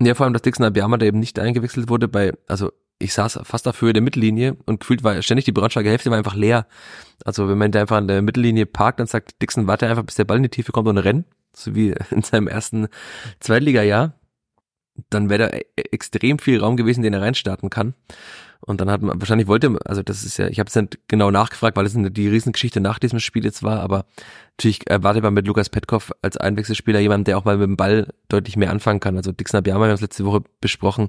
Ja, 0.00 0.14
vor 0.14 0.24
allem, 0.24 0.32
dass 0.32 0.42
Dixon 0.42 0.66
Abiyama 0.66 0.96
da 0.96 1.06
eben 1.06 1.20
nicht 1.20 1.38
eingewechselt 1.38 1.88
wurde 1.88 2.08
bei, 2.08 2.32
also 2.48 2.70
ich 2.98 3.14
saß 3.14 3.40
fast 3.44 3.66
auf 3.66 3.80
Höhe 3.80 3.92
der 3.92 4.02
Mittellinie 4.02 4.56
und 4.66 4.80
gefühlt 4.80 5.02
war 5.02 5.20
ständig 5.22 5.46
die 5.46 5.52
Braunschweiger 5.52 5.90
Hälfte 5.90 6.10
war 6.10 6.18
einfach 6.18 6.34
leer. 6.34 6.66
Also 7.24 7.48
wenn 7.48 7.56
man 7.56 7.72
da 7.72 7.80
einfach 7.80 7.96
an 7.96 8.08
der 8.08 8.20
Mittellinie 8.20 8.66
parkt, 8.66 9.00
dann 9.00 9.06
sagt 9.06 9.40
Dixon, 9.40 9.66
warte 9.66 9.88
einfach, 9.88 10.04
bis 10.04 10.16
der 10.16 10.24
Ball 10.24 10.36
in 10.36 10.42
die 10.42 10.50
Tiefe 10.50 10.72
kommt 10.72 10.88
und 10.88 10.98
rennt, 10.98 11.26
so 11.54 11.74
wie 11.74 11.94
in 12.10 12.22
seinem 12.22 12.46
ersten 12.46 12.88
Zweitliga-Jahr. 13.40 14.19
Dann 15.08 15.30
wäre 15.30 15.48
da 15.48 15.56
e-, 15.56 15.64
extrem 15.92 16.38
viel 16.38 16.60
Raum 16.60 16.76
gewesen, 16.76 17.02
den 17.02 17.14
er 17.14 17.22
reinstarten 17.22 17.70
kann. 17.70 17.94
Und 18.60 18.80
dann 18.80 18.90
hat 18.90 19.00
man, 19.00 19.18
wahrscheinlich 19.20 19.48
wollte, 19.48 19.78
also 19.86 20.02
das 20.02 20.22
ist 20.22 20.36
ja, 20.36 20.46
ich 20.48 20.60
habe 20.60 20.68
es 20.68 20.76
nicht 20.76 20.98
genau 21.08 21.30
nachgefragt, 21.30 21.76
weil 21.76 21.86
es 21.86 21.94
die 21.96 22.28
Riesengeschichte 22.28 22.80
nach 22.80 22.98
diesem 22.98 23.18
Spiel 23.18 23.44
jetzt 23.44 23.62
war, 23.62 23.80
aber 23.80 24.04
natürlich 24.58 24.88
erwartet 24.88 25.22
man 25.22 25.32
mit 25.32 25.46
Lukas 25.46 25.70
Petkov 25.70 26.12
als 26.20 26.36
Einwechselspieler 26.36 27.00
jemanden, 27.00 27.24
der 27.24 27.38
auch 27.38 27.46
mal 27.46 27.56
mit 27.56 27.66
dem 27.66 27.76
Ball 27.76 28.08
deutlich 28.28 28.56
mehr 28.56 28.70
anfangen 28.70 29.00
kann. 29.00 29.16
Also 29.16 29.32
Dixon 29.32 29.58
Abiyama, 29.58 29.84
wir 29.84 29.88
haben 29.88 29.94
es 29.94 30.02
letzte 30.02 30.26
Woche 30.26 30.42
besprochen, 30.60 31.08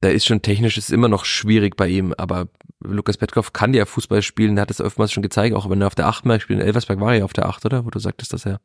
da 0.00 0.08
ist 0.08 0.26
schon 0.26 0.42
technisch 0.42 0.78
ist 0.78 0.92
immer 0.92 1.08
noch 1.08 1.24
schwierig 1.24 1.76
bei 1.76 1.88
ihm, 1.88 2.14
aber 2.16 2.48
Lukas 2.80 3.16
Petkov 3.16 3.52
kann 3.52 3.74
ja 3.74 3.84
Fußball 3.84 4.22
spielen, 4.22 4.60
hat 4.60 4.70
es 4.70 4.80
oftmals 4.80 5.10
schon 5.10 5.24
gezeigt, 5.24 5.56
auch 5.56 5.68
wenn 5.68 5.80
er 5.80 5.88
auf 5.88 5.96
der 5.96 6.06
Acht 6.06 6.24
mal 6.24 6.40
spielt. 6.40 6.60
In 6.60 6.66
Elversberg 6.66 7.00
war 7.00 7.12
er 7.12 7.18
ja 7.18 7.24
auf 7.24 7.32
der 7.32 7.46
Acht, 7.46 7.64
oder? 7.66 7.84
Wo 7.84 7.90
du 7.90 7.98
sagtest, 7.98 8.32
dass 8.32 8.46
er 8.46 8.60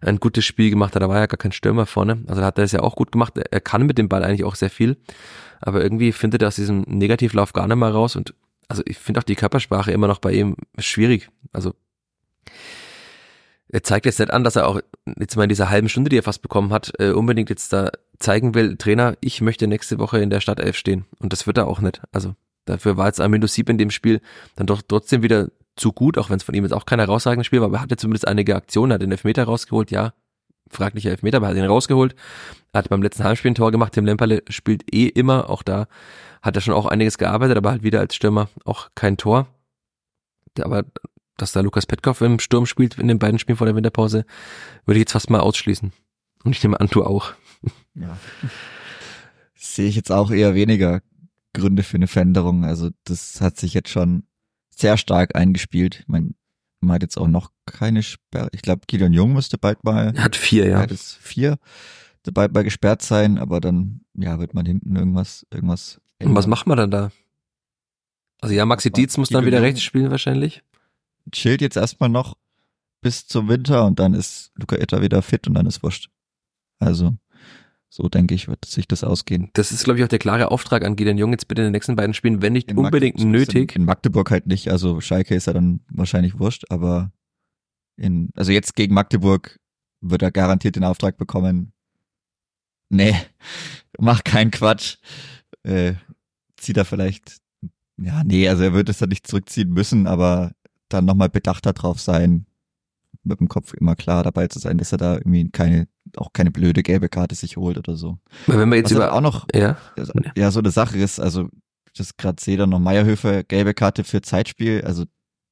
ein 0.00 0.18
gutes 0.18 0.46
Spiel 0.46 0.70
gemacht 0.70 0.94
hat, 0.94 1.02
da 1.02 1.08
war 1.10 1.18
ja 1.18 1.26
gar 1.26 1.36
kein 1.36 1.52
Stürmer 1.52 1.84
vorne. 1.84 2.24
Also 2.26 2.40
da 2.40 2.46
hat 2.46 2.58
er 2.58 2.64
es 2.64 2.72
ja 2.72 2.80
auch 2.80 2.96
gut 2.96 3.12
gemacht. 3.12 3.36
Er 3.36 3.60
kann 3.60 3.84
mit 3.84 3.98
dem 3.98 4.08
Ball 4.08 4.24
eigentlich 4.24 4.44
auch 4.44 4.54
sehr 4.54 4.70
viel, 4.70 4.96
aber 5.60 5.82
irgendwie 5.82 6.12
findet 6.12 6.40
er 6.40 6.48
aus 6.48 6.56
diesem 6.56 6.82
Negativlauf 6.82 7.52
gar 7.52 7.66
nicht 7.66 7.76
mal 7.76 7.90
raus 7.90 8.16
und 8.16 8.34
also 8.68 8.82
ich 8.86 8.96
finde 8.96 9.20
auch 9.20 9.24
die 9.24 9.34
Körpersprache 9.34 9.92
immer 9.92 10.08
noch 10.08 10.18
bei 10.18 10.32
ihm 10.32 10.56
schwierig. 10.78 11.28
Also 11.52 11.74
er 13.68 13.82
zeigt 13.82 14.06
jetzt 14.06 14.18
nicht 14.18 14.30
an, 14.30 14.44
dass 14.44 14.56
er 14.56 14.68
auch 14.68 14.80
jetzt 15.18 15.36
mal 15.36 15.44
in 15.44 15.48
dieser 15.48 15.68
halben 15.68 15.88
Stunde, 15.90 16.08
die 16.08 16.18
er 16.18 16.22
fast 16.22 16.40
bekommen 16.40 16.72
hat, 16.72 16.92
äh, 16.98 17.10
unbedingt 17.10 17.50
jetzt 17.50 17.72
da 17.72 17.90
zeigen 18.22 18.54
will, 18.54 18.76
Trainer, 18.76 19.16
ich 19.20 19.40
möchte 19.40 19.66
nächste 19.66 19.98
Woche 19.98 20.20
in 20.20 20.30
der 20.30 20.40
Startelf 20.40 20.76
stehen. 20.76 21.04
Und 21.18 21.32
das 21.32 21.46
wird 21.46 21.58
er 21.58 21.66
auch 21.66 21.80
nicht. 21.80 22.00
Also 22.12 22.34
dafür 22.64 22.96
war 22.96 23.06
jetzt 23.06 23.20
Amino 23.20 23.46
Sieb 23.46 23.68
in 23.68 23.78
dem 23.78 23.90
Spiel 23.90 24.20
dann 24.56 24.66
doch 24.66 24.82
trotzdem 24.86 25.22
wieder 25.22 25.48
zu 25.76 25.92
gut, 25.92 26.18
auch 26.18 26.30
wenn 26.30 26.36
es 26.36 26.42
von 26.42 26.54
ihm 26.54 26.64
jetzt 26.64 26.72
auch 26.72 26.86
kein 26.86 26.98
herausragendes 26.98 27.46
Spiel 27.46 27.60
war, 27.60 27.66
aber 27.66 27.78
er 27.78 27.82
hatte 27.82 27.96
zumindest 27.96 28.28
einige 28.28 28.56
Aktionen, 28.56 28.92
hat 28.92 29.02
den 29.02 29.10
Elfmeter 29.10 29.44
rausgeholt, 29.44 29.90
ja, 29.90 30.12
fraglicher 30.70 31.10
Elfmeter, 31.10 31.38
aber 31.38 31.46
er 31.46 31.50
hat 31.50 31.56
ihn 31.56 31.64
rausgeholt. 31.64 32.14
Hat 32.74 32.88
beim 32.88 33.02
letzten 33.02 33.24
Heimspiel 33.24 33.50
ein 33.50 33.54
Tor 33.54 33.72
gemacht, 33.72 33.92
Tim 33.92 34.06
Lemperle 34.06 34.42
spielt 34.48 34.94
eh 34.94 35.06
immer, 35.06 35.50
auch 35.50 35.62
da 35.62 35.86
hat 36.42 36.56
er 36.56 36.60
schon 36.60 36.74
auch 36.74 36.86
einiges 36.86 37.18
gearbeitet, 37.18 37.56
aber 37.56 37.70
halt 37.70 37.82
wieder 37.82 38.00
als 38.00 38.14
Stürmer 38.14 38.48
auch 38.64 38.90
kein 38.94 39.16
Tor. 39.16 39.46
Aber 40.60 40.84
dass 41.36 41.52
da 41.52 41.60
Lukas 41.60 41.86
Petkov 41.86 42.20
im 42.20 42.38
Sturm 42.38 42.66
spielt 42.66 42.98
in 42.98 43.08
den 43.08 43.18
beiden 43.18 43.38
Spielen 43.38 43.56
vor 43.56 43.66
der 43.66 43.76
Winterpause, 43.76 44.24
würde 44.84 44.98
ich 44.98 45.02
jetzt 45.02 45.12
fast 45.12 45.30
mal 45.30 45.40
ausschließen. 45.40 45.92
Und 46.44 46.56
ich 46.56 46.62
nehme 46.62 46.78
an, 46.78 46.88
du 46.88 47.04
auch. 47.04 47.32
Ja. 47.94 48.18
Sehe 49.54 49.88
ich 49.88 49.96
jetzt 49.96 50.10
auch 50.10 50.30
eher 50.30 50.54
weniger 50.54 51.02
Gründe 51.52 51.82
für 51.82 51.96
eine 51.96 52.08
Veränderung. 52.08 52.64
Also 52.64 52.90
das 53.04 53.40
hat 53.40 53.58
sich 53.58 53.74
jetzt 53.74 53.90
schon 53.90 54.24
sehr 54.70 54.96
stark 54.96 55.36
eingespielt. 55.36 56.00
Ich 56.00 56.08
meine, 56.08 56.30
man 56.80 56.94
hat 56.94 57.02
jetzt 57.02 57.18
auch 57.18 57.28
noch 57.28 57.50
keine 57.66 58.02
Sperre. 58.02 58.48
Ich 58.52 58.62
glaube, 58.62 58.82
Gideon 58.86 59.12
Jung 59.12 59.32
müsste 59.34 59.58
bald 59.58 59.84
mal. 59.84 60.12
Er 60.16 60.24
hat 60.24 60.36
vier, 60.36 60.66
ja. 60.66 60.78
Beides 60.78 61.14
vier. 61.20 61.58
Bald 62.32 62.54
mal 62.54 62.64
gesperrt 62.64 63.02
sein, 63.02 63.38
aber 63.38 63.60
dann, 63.60 64.02
ja, 64.14 64.38
wird 64.38 64.54
man 64.54 64.64
hinten 64.64 64.94
irgendwas, 64.94 65.44
irgendwas. 65.52 66.00
Und 66.22 66.36
was 66.36 66.46
macht 66.46 66.66
man 66.68 66.78
dann 66.78 66.90
da? 66.90 67.10
Also 68.40 68.54
ja, 68.54 68.64
Maxi 68.64 68.90
Dietz 68.90 69.16
muss 69.16 69.28
dann 69.28 69.44
wieder 69.44 69.60
rechts 69.62 69.82
spielen 69.82 70.10
wahrscheinlich 70.10 70.62
chillt 71.30 71.60
jetzt 71.60 71.76
erstmal 71.76 72.08
noch 72.08 72.36
bis 73.00 73.26
zum 73.26 73.48
Winter 73.48 73.86
und 73.86 73.98
dann 73.98 74.14
ist 74.14 74.52
Luca 74.54 74.76
Etta 74.76 75.02
wieder 75.02 75.22
fit 75.22 75.46
und 75.46 75.54
dann 75.54 75.66
ist 75.66 75.82
wurscht. 75.82 76.10
Also, 76.78 77.16
so 77.94 78.08
denke 78.08 78.34
ich, 78.34 78.48
wird 78.48 78.64
sich 78.64 78.88
das 78.88 79.04
ausgehen. 79.04 79.50
Das 79.52 79.70
ist, 79.70 79.84
glaube 79.84 79.98
ich, 79.98 80.04
auch 80.04 80.08
der 80.08 80.18
klare 80.18 80.50
Auftrag 80.50 80.82
an 80.82 80.96
Gideon 80.96 81.18
Jung 81.18 81.30
jetzt 81.32 81.46
bitte 81.46 81.60
in 81.60 81.66
den 81.66 81.72
nächsten 81.72 81.94
beiden 81.94 82.14
Spielen, 82.14 82.40
wenn 82.40 82.54
nicht 82.54 82.70
in 82.70 82.78
unbedingt 82.78 83.16
Magdeburg, 83.16 83.38
nötig. 83.38 83.76
In, 83.76 83.82
in, 83.82 83.84
Magdeburg 83.84 84.30
halt 84.30 84.46
nicht, 84.46 84.70
also 84.70 85.02
Schalke 85.02 85.34
ist 85.34 85.46
ja 85.46 85.52
dann 85.52 85.80
wahrscheinlich 85.90 86.38
wurscht, 86.38 86.64
aber 86.70 87.12
in, 87.98 88.30
also 88.34 88.50
jetzt 88.50 88.76
gegen 88.76 88.94
Magdeburg 88.94 89.60
wird 90.00 90.22
er 90.22 90.30
garantiert 90.30 90.76
den 90.76 90.84
Auftrag 90.84 91.18
bekommen. 91.18 91.74
Nee, 92.88 93.14
mach 93.98 94.24
keinen 94.24 94.50
Quatsch. 94.50 94.96
Äh, 95.62 95.92
zieht 96.56 96.78
er 96.78 96.86
vielleicht, 96.86 97.42
ja, 97.98 98.24
nee, 98.24 98.48
also 98.48 98.62
er 98.62 98.72
wird 98.72 98.88
es 98.88 99.00
dann 99.00 99.10
nicht 99.10 99.26
zurückziehen 99.26 99.68
müssen, 99.68 100.06
aber 100.06 100.52
dann 100.88 101.04
nochmal 101.04 101.28
bedachter 101.28 101.74
drauf 101.74 102.00
sein, 102.00 102.46
mit 103.24 103.40
dem 103.40 103.48
Kopf 103.48 103.74
immer 103.74 103.96
klar 103.96 104.22
dabei 104.22 104.48
zu 104.48 104.58
sein, 104.58 104.78
dass 104.78 104.92
er 104.92 104.98
da 104.98 105.14
irgendwie 105.14 105.50
keine, 105.50 105.88
auch 106.16 106.32
keine 106.32 106.50
blöde 106.50 106.82
gelbe 106.82 107.08
Karte 107.08 107.34
sich 107.34 107.56
holt 107.56 107.78
oder 107.78 107.96
so. 107.96 108.18
Wenn 108.46 108.68
wir 108.68 108.76
jetzt 108.76 108.86
Was 108.86 108.92
über 108.92 109.12
auch 109.12 109.20
noch, 109.20 109.46
ja, 109.54 109.76
ja, 110.36 110.50
so 110.50 110.58
eine 110.58 110.70
Sache 110.70 110.98
ist, 110.98 111.20
also 111.20 111.48
das 111.96 112.16
gerade 112.16 112.42
sehe, 112.42 112.56
dann 112.56 112.70
noch 112.70 112.78
Meierhöfer, 112.78 113.44
gelbe 113.44 113.74
Karte 113.74 114.04
für 114.04 114.22
Zeitspiel, 114.22 114.82
also 114.84 115.04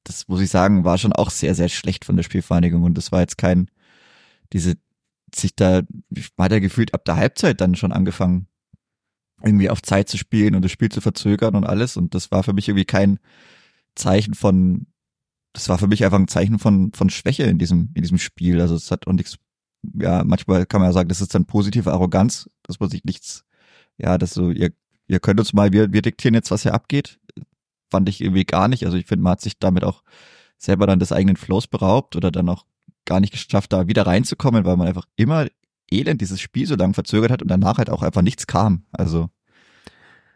das 0.03 0.27
muss 0.27 0.41
ich 0.41 0.49
sagen, 0.49 0.83
war 0.83 0.97
schon 0.97 1.13
auch 1.13 1.29
sehr, 1.29 1.55
sehr 1.55 1.69
schlecht 1.69 2.05
von 2.05 2.15
der 2.17 2.23
Spielvereinigung 2.23 2.83
und 2.83 2.97
das 2.97 3.11
war 3.11 3.21
jetzt 3.21 3.37
kein, 3.37 3.69
diese, 4.53 4.75
sich 5.33 5.55
da, 5.55 5.81
ja 6.11 6.59
gefühlt 6.59 6.93
ab 6.93 7.05
der 7.05 7.15
Halbzeit 7.15 7.61
dann 7.61 7.75
schon 7.75 7.91
angefangen, 7.91 8.47
irgendwie 9.43 9.69
auf 9.69 9.81
Zeit 9.81 10.09
zu 10.09 10.17
spielen 10.17 10.55
und 10.55 10.63
das 10.63 10.71
Spiel 10.71 10.89
zu 10.89 11.01
verzögern 11.01 11.55
und 11.55 11.65
alles 11.65 11.97
und 11.97 12.13
das 12.15 12.31
war 12.31 12.43
für 12.43 12.53
mich 12.53 12.67
irgendwie 12.67 12.85
kein 12.85 13.19
Zeichen 13.95 14.33
von, 14.33 14.87
das 15.53 15.69
war 15.69 15.77
für 15.77 15.87
mich 15.87 16.03
einfach 16.03 16.19
ein 16.19 16.27
Zeichen 16.27 16.59
von, 16.59 16.91
von 16.93 17.09
Schwäche 17.09 17.43
in 17.43 17.57
diesem, 17.57 17.91
in 17.93 18.01
diesem 18.01 18.17
Spiel. 18.17 18.61
Also 18.61 18.75
es 18.75 18.91
hat 18.91 19.07
auch 19.07 19.13
nichts, 19.13 19.37
ja, 19.99 20.23
manchmal 20.23 20.65
kann 20.65 20.81
man 20.81 20.89
ja 20.89 20.93
sagen, 20.93 21.09
das 21.09 21.21
ist 21.21 21.35
dann 21.35 21.45
positive 21.45 21.91
Arroganz, 21.91 22.49
dass 22.63 22.79
man 22.79 22.89
sich 22.89 23.03
nichts, 23.03 23.45
ja, 23.97 24.17
das 24.17 24.33
so, 24.33 24.51
ihr, 24.51 24.71
ihr 25.07 25.19
könnt 25.19 25.39
uns 25.39 25.53
mal, 25.53 25.73
wir, 25.73 25.91
wir 25.91 26.01
diktieren 26.01 26.35
jetzt, 26.35 26.51
was 26.51 26.63
hier 26.63 26.73
abgeht. 26.73 27.19
Fand 27.89 28.07
ich 28.07 28.21
irgendwie 28.21 28.45
gar 28.45 28.67
nicht. 28.69 28.85
Also 28.85 28.97
ich 28.97 29.05
finde, 29.05 29.23
man 29.23 29.33
hat 29.33 29.41
sich 29.41 29.59
damit 29.59 29.83
auch 29.83 30.03
selber 30.57 30.87
dann 30.87 30.99
des 30.99 31.11
eigenen 31.11 31.35
Flows 31.35 31.67
beraubt 31.67 32.15
oder 32.15 32.31
dann 32.31 32.47
auch 32.47 32.65
gar 33.05 33.19
nicht 33.19 33.33
geschafft, 33.33 33.73
da 33.73 33.87
wieder 33.87 34.05
reinzukommen, 34.05 34.63
weil 34.63 34.77
man 34.77 34.87
einfach 34.87 35.05
immer 35.17 35.47
elend 35.91 36.21
dieses 36.21 36.39
Spiel 36.39 36.65
so 36.67 36.75
lange 36.75 36.93
verzögert 36.93 37.31
hat 37.31 37.41
und 37.41 37.49
danach 37.49 37.77
halt 37.77 37.89
auch 37.89 38.03
einfach 38.03 38.21
nichts 38.21 38.47
kam. 38.47 38.85
Also 38.91 39.29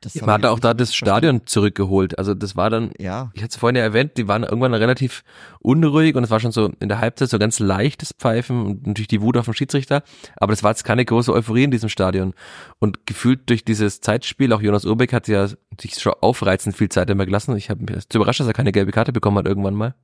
das 0.05 0.21
Man 0.21 0.31
hat 0.31 0.45
auch 0.45 0.59
da 0.59 0.73
das 0.73 0.93
Stadion 0.93 1.45
zurückgeholt. 1.45 2.17
Also 2.19 2.33
das 2.33 2.55
war 2.55 2.69
dann, 2.69 2.91
ja. 2.99 3.31
ich 3.33 3.41
hatte 3.41 3.51
es 3.51 3.57
vorhin 3.57 3.75
ja 3.75 3.81
erwähnt, 3.81 4.17
die 4.17 4.27
waren 4.27 4.43
irgendwann 4.43 4.73
relativ 4.73 5.23
unruhig 5.59 6.15
und 6.15 6.23
es 6.23 6.29
war 6.29 6.39
schon 6.39 6.51
so 6.51 6.71
in 6.79 6.89
der 6.89 6.99
Halbzeit 6.99 7.29
so 7.29 7.39
ganz 7.39 7.59
leichtes 7.59 8.13
Pfeifen 8.13 8.65
und 8.65 8.87
natürlich 8.87 9.07
die 9.07 9.21
Wut 9.21 9.37
auf 9.37 9.45
dem 9.45 9.53
Schiedsrichter. 9.53 10.03
Aber 10.37 10.53
das 10.53 10.63
war 10.63 10.71
jetzt 10.71 10.83
keine 10.83 11.03
große 11.03 11.33
Euphorie 11.33 11.63
in 11.63 11.71
diesem 11.71 11.89
Stadion. 11.89 12.33
Und 12.79 13.05
gefühlt 13.05 13.49
durch 13.49 13.65
dieses 13.65 14.01
Zeitspiel, 14.01 14.53
auch 14.53 14.61
Jonas 14.61 14.85
Urbeck 14.85 15.11
hat 15.11 15.27
ja 15.27 15.47
sich 15.79 15.95
schon 15.99 16.13
aufreizend 16.21 16.77
viel 16.77 16.89
Zeit 16.89 17.09
immer 17.09 17.25
gelassen. 17.25 17.55
Ich 17.57 17.69
habe 17.69 17.83
mich 17.83 18.07
zu 18.07 18.17
überrascht, 18.17 18.39
dass 18.39 18.47
er 18.47 18.53
keine 18.53 18.71
gelbe 18.71 18.91
Karte 18.91 19.11
bekommen 19.11 19.37
hat 19.37 19.47
irgendwann 19.47 19.75
mal. 19.75 19.95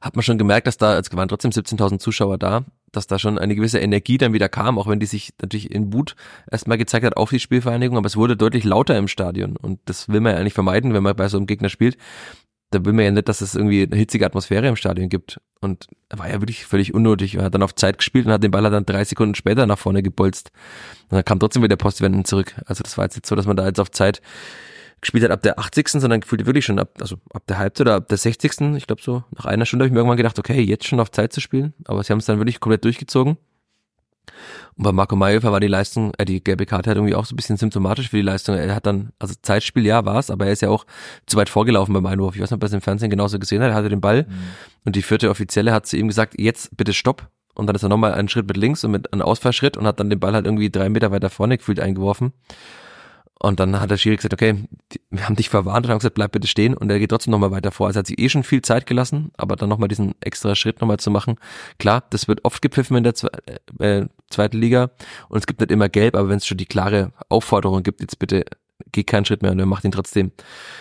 Hat 0.00 0.16
man 0.16 0.22
schon 0.22 0.38
gemerkt, 0.38 0.66
dass 0.66 0.76
da, 0.76 0.98
es 0.98 1.10
waren 1.14 1.28
trotzdem 1.28 1.50
17.000 1.50 1.98
Zuschauer 1.98 2.38
da, 2.38 2.64
dass 2.96 3.06
da 3.06 3.18
schon 3.18 3.38
eine 3.38 3.54
gewisse 3.54 3.78
Energie 3.78 4.18
dann 4.18 4.32
wieder 4.32 4.48
kam, 4.48 4.78
auch 4.78 4.86
wenn 4.86 5.00
die 5.00 5.06
sich 5.06 5.32
natürlich 5.40 5.70
in 5.70 5.92
Wut 5.92 6.16
erstmal 6.50 6.78
gezeigt 6.78 7.04
hat 7.04 7.16
auf 7.16 7.30
die 7.30 7.40
Spielvereinigung, 7.40 7.96
aber 7.96 8.06
es 8.06 8.16
wurde 8.16 8.36
deutlich 8.36 8.64
lauter 8.64 8.96
im 8.96 9.08
Stadion 9.08 9.56
und 9.56 9.80
das 9.84 10.08
will 10.08 10.20
man 10.20 10.32
ja 10.32 10.38
eigentlich 10.38 10.54
vermeiden, 10.54 10.94
wenn 10.94 11.02
man 11.02 11.16
bei 11.16 11.28
so 11.28 11.36
einem 11.36 11.46
Gegner 11.46 11.68
spielt. 11.68 11.96
Da 12.70 12.84
will 12.84 12.92
man 12.92 13.04
ja 13.04 13.10
nicht, 13.12 13.28
dass 13.28 13.40
es 13.40 13.54
irgendwie 13.54 13.84
eine 13.84 13.94
hitzige 13.94 14.26
Atmosphäre 14.26 14.66
im 14.66 14.74
Stadion 14.74 15.08
gibt. 15.08 15.40
Und 15.60 15.86
er 16.08 16.18
war 16.18 16.28
ja 16.28 16.40
wirklich 16.40 16.66
völlig 16.66 16.92
unnötig. 16.92 17.36
Er 17.36 17.44
hat 17.44 17.54
dann 17.54 17.62
auf 17.62 17.76
Zeit 17.76 17.98
gespielt 17.98 18.26
und 18.26 18.32
hat 18.32 18.42
den 18.42 18.50
Ball 18.50 18.68
dann 18.68 18.84
drei 18.84 19.04
Sekunden 19.04 19.36
später 19.36 19.66
nach 19.66 19.78
vorne 19.78 20.02
gebolzt. 20.02 20.50
Und 21.04 21.12
dann 21.12 21.24
kam 21.24 21.38
trotzdem 21.38 21.62
wieder 21.62 21.76
Postwenden 21.76 22.24
zurück. 22.24 22.56
Also 22.66 22.82
das 22.82 22.98
war 22.98 23.04
jetzt 23.04 23.14
nicht 23.14 23.26
so, 23.26 23.36
dass 23.36 23.46
man 23.46 23.56
da 23.56 23.64
jetzt 23.64 23.78
auf 23.78 23.92
Zeit 23.92 24.22
gespielt 25.04 25.24
hat 25.24 25.30
ab 25.30 25.42
der 25.42 25.58
80. 25.58 25.88
sondern 25.88 26.20
gefühlt 26.20 26.46
wirklich 26.46 26.64
schon 26.64 26.78
ab, 26.78 26.90
also 27.00 27.16
ab 27.32 27.44
der 27.46 27.58
Halbzeit 27.58 27.86
oder 27.86 27.96
ab 27.96 28.08
der 28.08 28.18
60. 28.18 28.76
Ich 28.76 28.86
glaube 28.86 29.02
so, 29.02 29.22
nach 29.36 29.44
einer 29.44 29.66
Stunde 29.66 29.84
habe 29.84 29.88
ich 29.88 29.92
mir 29.92 30.00
irgendwann 30.00 30.16
gedacht, 30.16 30.38
okay, 30.38 30.60
jetzt 30.60 30.86
schon 30.86 31.00
auf 31.00 31.10
Zeit 31.10 31.32
zu 31.32 31.40
spielen. 31.40 31.74
Aber 31.84 32.02
sie 32.02 32.12
haben 32.12 32.18
es 32.18 32.26
dann 32.26 32.38
wirklich 32.38 32.60
komplett 32.60 32.84
durchgezogen. 32.84 33.36
Und 34.76 34.82
bei 34.82 34.92
Marco 34.92 35.14
Mayhofer 35.14 35.52
war 35.52 35.60
die 35.60 35.68
Leistung, 35.68 36.12
äh, 36.18 36.24
die 36.24 36.42
gelbe 36.42 36.66
Karte 36.66 36.88
halt 36.88 36.96
irgendwie 36.96 37.14
auch 37.14 37.26
so 37.26 37.34
ein 37.34 37.36
bisschen 37.36 37.56
symptomatisch 37.56 38.08
für 38.08 38.16
die 38.16 38.22
Leistung. 38.22 38.56
Er 38.56 38.74
hat 38.74 38.86
dann, 38.86 39.12
also 39.18 39.34
Zeitspiel, 39.40 39.86
ja, 39.86 40.04
war 40.04 40.18
es, 40.18 40.30
aber 40.30 40.46
er 40.46 40.52
ist 40.52 40.62
ja 40.62 40.70
auch 40.70 40.86
zu 41.26 41.36
weit 41.36 41.48
vorgelaufen 41.48 41.92
beim 41.94 42.06
Einwurf. 42.06 42.34
Ich 42.34 42.40
weiß 42.40 42.50
nicht, 42.50 42.56
ob 42.56 42.62
er 42.62 42.66
es 42.66 42.72
im 42.72 42.80
Fernsehen 42.80 43.10
genauso 43.10 43.38
gesehen 43.38 43.62
hat. 43.62 43.70
Er 43.70 43.74
hatte 43.74 43.90
den 43.90 44.00
Ball 44.00 44.24
mhm. 44.24 44.34
und 44.84 44.96
die 44.96 45.02
vierte 45.02 45.30
Offizielle 45.30 45.72
hat 45.72 45.86
zu 45.86 45.96
ihm 45.96 46.08
gesagt, 46.08 46.34
jetzt 46.38 46.76
bitte 46.76 46.92
stopp. 46.92 47.28
Und 47.54 47.68
dann 47.68 47.76
ist 47.76 47.84
er 47.84 47.88
nochmal 47.88 48.14
einen 48.14 48.28
Schritt 48.28 48.48
mit 48.48 48.56
links 48.56 48.82
und 48.82 48.90
mit 48.90 49.12
einem 49.12 49.22
Ausfallschritt 49.22 49.76
und 49.76 49.86
hat 49.86 50.00
dann 50.00 50.10
den 50.10 50.18
Ball 50.18 50.32
halt 50.32 50.44
irgendwie 50.44 50.70
drei 50.70 50.88
Meter 50.88 51.12
weiter 51.12 51.30
vorne 51.30 51.56
gefühlt 51.56 51.78
eingeworfen. 51.78 52.32
Und 53.44 53.60
dann 53.60 53.78
hat 53.78 53.90
der 53.90 53.98
Schiri 53.98 54.16
gesagt, 54.16 54.32
okay, 54.32 54.64
wir 55.10 55.24
haben 55.26 55.36
dich 55.36 55.50
verwarnt 55.50 55.84
und 55.84 55.92
haben 55.92 55.98
gesagt, 55.98 56.14
bleib 56.14 56.32
bitte 56.32 56.48
stehen. 56.48 56.74
Und 56.74 56.90
er 56.90 56.98
geht 56.98 57.10
trotzdem 57.10 57.30
nochmal 57.30 57.50
weiter 57.50 57.72
vor. 57.72 57.86
Also 57.86 57.98
hat 57.98 58.06
sich 58.06 58.18
eh 58.18 58.30
schon 58.30 58.42
viel 58.42 58.62
Zeit 58.62 58.86
gelassen, 58.86 59.32
aber 59.36 59.56
dann 59.56 59.68
nochmal 59.68 59.88
diesen 59.88 60.14
extra 60.20 60.54
Schritt 60.54 60.80
nochmal 60.80 60.96
zu 60.96 61.10
machen. 61.10 61.36
Klar, 61.78 62.04
das 62.08 62.26
wird 62.26 62.42
oft 62.46 62.62
gepfiffen 62.62 62.96
in 62.96 63.04
der 63.04 63.14
Zwe 63.14 63.28
äh, 63.80 64.06
zweiten 64.30 64.56
Liga 64.56 64.92
und 65.28 65.38
es 65.38 65.46
gibt 65.46 65.60
nicht 65.60 65.70
immer 65.70 65.90
gelb, 65.90 66.16
aber 66.16 66.30
wenn 66.30 66.38
es 66.38 66.46
schon 66.46 66.56
die 66.56 66.64
klare 66.64 67.12
Aufforderung 67.28 67.82
gibt, 67.82 68.00
jetzt 68.00 68.18
bitte 68.18 68.46
geh 68.92 69.04
keinen 69.04 69.26
Schritt 69.26 69.42
mehr 69.42 69.52
und 69.52 69.58
er 69.58 69.66
macht 69.66 69.84
ihn 69.84 69.92
trotzdem, 69.92 70.32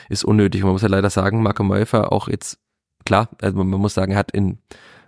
ist 0.07 0.23
unnötig. 0.23 0.61
Und 0.61 0.67
man 0.67 0.73
muss 0.73 0.83
ja 0.83 0.87
leider 0.87 1.09
sagen, 1.09 1.43
Marco 1.43 1.63
Mäufer 1.63 2.13
auch 2.13 2.29
jetzt, 2.29 2.59
klar, 3.05 3.29
also 3.41 3.57
man 3.57 3.67
muss 3.67 3.93
sagen, 3.93 4.13
er 4.13 4.19
hat 4.19 4.31
in 4.31 4.59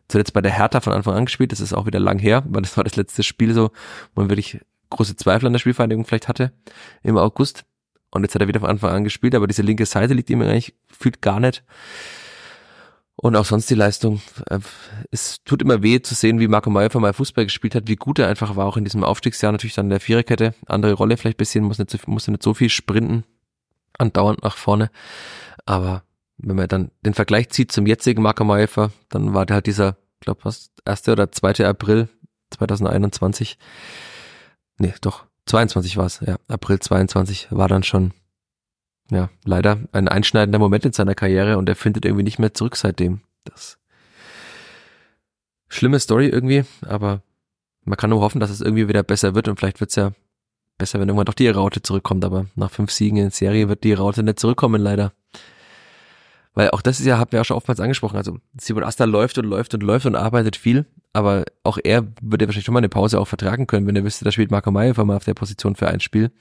zuletzt 0.10 0.34
bei 0.34 0.41
der 0.41 0.51
Hertha 0.51 0.82
von 0.82 0.91
Anfang 0.91 1.16
an 1.16 1.26
gespielt, 1.26 1.53
das 1.53 1.62
ist 1.62 1.74
auch 1.74 1.86
wieder 1.86 1.99
lang 1.99 2.20
her, 2.20 2.43
weil 2.49 2.64
das 2.64 2.76
war 2.76 2.84
das 2.84 2.97
letzte 2.97 3.24
Spiel 3.24 3.53
so, 3.53 3.72
wo 4.14 4.22
man 4.22 4.30
wirklich 4.30 4.60
große 4.90 5.16
Zweifel 5.16 5.48
an 5.48 5.54
der 5.54 5.60
Spielvereinigung 5.60 6.06
vielleicht 6.06 6.28
hatte 6.28 6.52
im 7.04 7.18
August. 7.18 7.66
Und 8.12 8.24
jetzt 8.24 8.34
hat 8.36 8.42
er 8.42 8.48
wieder 8.48 8.62
von 8.62 8.70
Anfang 8.70 8.92
an 8.92 9.04
gespielt, 9.04 9.36
aber 9.36 9.48
diese 9.48 9.62
linke 9.62 9.86
Seite 9.86 10.14
liegt 10.14 10.30
ihm 10.30 10.42
eigentlich 10.42 10.74
fühlt 10.88 11.22
gar 11.22 11.40
nicht. 11.40 11.64
Und 13.18 13.36
auch 13.36 13.46
sonst 13.46 13.70
die 13.70 13.76
Leistung. 13.76 14.22
Äh, 14.50 14.60
es 15.12 15.44
tut 15.44 15.62
immer 15.62 15.82
weh 15.82 16.02
zu 16.02 16.16
sehen, 16.16 16.40
wie 16.40 16.48
Marco 16.48 16.70
Meyer 16.70 16.90
mal 17.00 17.14
Fußball 17.14 17.46
gespielt 17.46 17.76
hat, 17.76 17.88
wie 17.88 17.96
gut 17.96 18.20
er 18.20 18.28
einfach 18.28 18.56
war, 18.56 18.66
auch 18.66 18.78
in 18.78 18.84
diesem 18.84 19.04
Aufstiegsjahr 19.04 19.52
natürlich 19.52 19.74
dann 19.76 19.88
in 19.88 19.92
der 19.92 20.00
Viererkette. 20.00 20.54
Andere 20.66 20.94
Rolle 20.94 21.18
vielleicht 21.18 21.38
bisschen, 21.38 21.64
muss 21.64 21.80
nicht, 21.80 21.90
so, 21.90 21.98
musste 22.08 22.32
nicht 22.32 22.44
so 22.44 22.54
viel 22.54 22.70
sprinten, 22.70 23.24
andauernd 23.98 24.44
nach 24.44 24.58
vorne. 24.58 24.92
Aber 25.66 26.04
wenn 26.38 26.58
man 26.58 26.68
dann 26.68 26.92
den 27.06 27.14
Vergleich 27.14 27.50
zieht 27.50 27.72
zum 27.72 27.88
jetzigen 27.88 28.22
Marco 28.22 28.44
Meyer, 28.44 28.92
dann 29.10 29.34
war 29.34 29.46
der 29.46 29.56
halt 29.56 29.68
dieser, 29.68 29.98
glaube 30.20 30.42
was, 30.44 30.72
erste 30.86 31.14
oder 31.14 31.32
zweite 31.32 31.68
April 31.68 32.10
2021 32.52 33.58
nee, 34.78 34.94
doch, 35.02 35.26
22 35.46 35.98
war 35.98 36.06
es, 36.06 36.20
ja, 36.22 36.38
April 36.48 36.80
22 36.80 37.48
war 37.52 37.68
dann 37.68 37.84
schon, 37.84 38.14
ja, 39.10 39.30
leider 39.44 39.80
ein 39.92 40.08
einschneidender 40.08 40.60
Moment 40.60 40.86
in 40.86 40.94
seiner 40.94 41.16
Karriere 41.16 41.58
und 41.58 41.70
er 41.70 41.76
findet 41.76 42.06
irgendwie 42.06 42.24
nicht 42.24 42.40
mehr 42.40 42.54
zurück 42.54 42.76
seitdem. 42.76 43.22
Das 43.44 43.78
schlimme 45.68 46.00
Story 46.00 46.28
irgendwie, 46.28 46.66
aber 46.82 47.22
man 47.84 47.98
kann 47.98 48.10
nur 48.10 48.22
hoffen, 48.22 48.40
dass 48.40 48.50
es 48.50 48.62
irgendwie 48.62 48.88
wieder 48.88 49.04
besser 49.04 49.36
wird 49.36 49.48
und 49.48 49.60
vielleicht 49.60 49.80
wird's 49.80 49.96
ja 49.96 50.14
besser, 50.78 51.00
wenn 51.00 51.08
irgendwann 51.08 51.26
doch 51.26 51.34
die 51.34 51.48
Raute 51.48 51.82
zurückkommt, 51.82 52.26
aber 52.26 52.48
nach 52.56 52.72
fünf 52.72 52.92
Siegen 52.92 53.18
in 53.18 53.30
Serie 53.30 53.70
wird 53.70 53.84
die 53.84 53.94
Raute 53.94 54.24
nicht 54.24 54.40
zurückkommen, 54.40 54.82
leider. 54.82 55.14
Weil 56.56 56.72
auch 56.72 56.82
das 56.82 56.99
ist 56.99 57.06
ja, 57.06 57.18
haben 57.18 57.32
wir 57.32 57.41
auch 57.41 57.45
schon 57.45 57.58
oftmals 57.58 57.80
angesprochen, 57.80 58.18
also 58.18 58.38
Simon 58.60 58.84
Asta 58.84 59.03
läuft 59.03 59.38
und 59.38 59.45
läuft 59.45 59.74
und 59.74 59.84
läuft 59.84 60.06
und 60.06 60.16
arbeitet 60.16 60.56
viel, 60.56 60.86
aber 61.14 61.43
auch 61.64 61.78
er 61.84 62.08
würde 62.22 62.47
wahrscheinlich 62.47 62.66
schon 62.66 62.74
mal 62.74 62.80
eine 62.80 62.89
Pause 62.89 63.20
auch 63.20 63.28
vertragen 63.28 63.68
können, 63.68 63.86
wenn 63.86 63.95
er 63.95 64.06
wüsste, 64.06 64.26
da 64.26 64.32
spielt 64.32 64.51
Marco 64.51 64.72
Meyer 64.72 64.93
mal 65.03 65.18
auf 65.18 65.26
der 65.26 65.34
Position 65.34 65.76
für 65.76 65.88
ein 65.88 65.99
Spiel. 65.99 66.32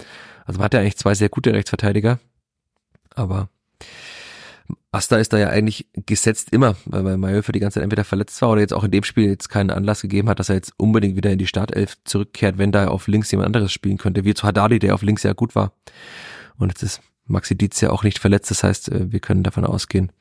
Also 0.46 0.58
man 0.58 0.66
hat 0.66 0.74
ja 0.74 0.80
eigentlich 0.80 0.96
zwei 0.96 1.14
sehr 1.14 1.28
gute 1.28 1.52
Rechtsverteidiger, 1.52 2.20
aber 3.14 3.48
Asta 4.92 5.16
ist 5.16 5.32
da 5.32 5.38
ja 5.38 5.48
eigentlich 5.48 5.88
gesetzt 6.06 6.50
immer, 6.52 6.76
weil 6.84 7.16
Mayo 7.16 7.42
für 7.42 7.50
die 7.50 7.58
ganze 7.58 7.74
Zeit 7.74 7.82
entweder 7.82 8.04
verletzt 8.04 8.40
war 8.40 8.50
oder 8.50 8.60
jetzt 8.60 8.72
auch 8.72 8.84
in 8.84 8.92
dem 8.92 9.02
Spiel 9.02 9.28
jetzt 9.28 9.48
keinen 9.48 9.70
Anlass 9.70 10.02
gegeben 10.02 10.28
hat, 10.28 10.38
dass 10.38 10.48
er 10.48 10.54
jetzt 10.54 10.72
unbedingt 10.76 11.16
wieder 11.16 11.32
in 11.32 11.38
die 11.38 11.48
Startelf 11.48 11.98
zurückkehrt, 12.04 12.56
wenn 12.56 12.70
da 12.70 12.86
auf 12.86 13.08
links 13.08 13.32
jemand 13.32 13.46
anderes 13.46 13.72
spielen 13.72 13.98
könnte, 13.98 14.24
wie 14.24 14.34
zu 14.34 14.46
Haddadi, 14.46 14.78
der 14.78 14.94
auf 14.94 15.02
links 15.02 15.24
ja 15.24 15.32
gut 15.32 15.56
war. 15.56 15.72
Und 16.56 16.68
jetzt 16.68 16.84
ist 16.84 17.00
Maxi 17.26 17.56
Dietz 17.56 17.80
ja 17.80 17.90
auch 17.90 18.02
nicht 18.02 18.18
verletzt. 18.18 18.50
Das 18.50 18.62
heißt, 18.62 18.90
äh, 18.92 19.12
wir 19.12 19.20
können 19.20 19.42
davon 19.42 19.64
ausgehen, 19.64 20.12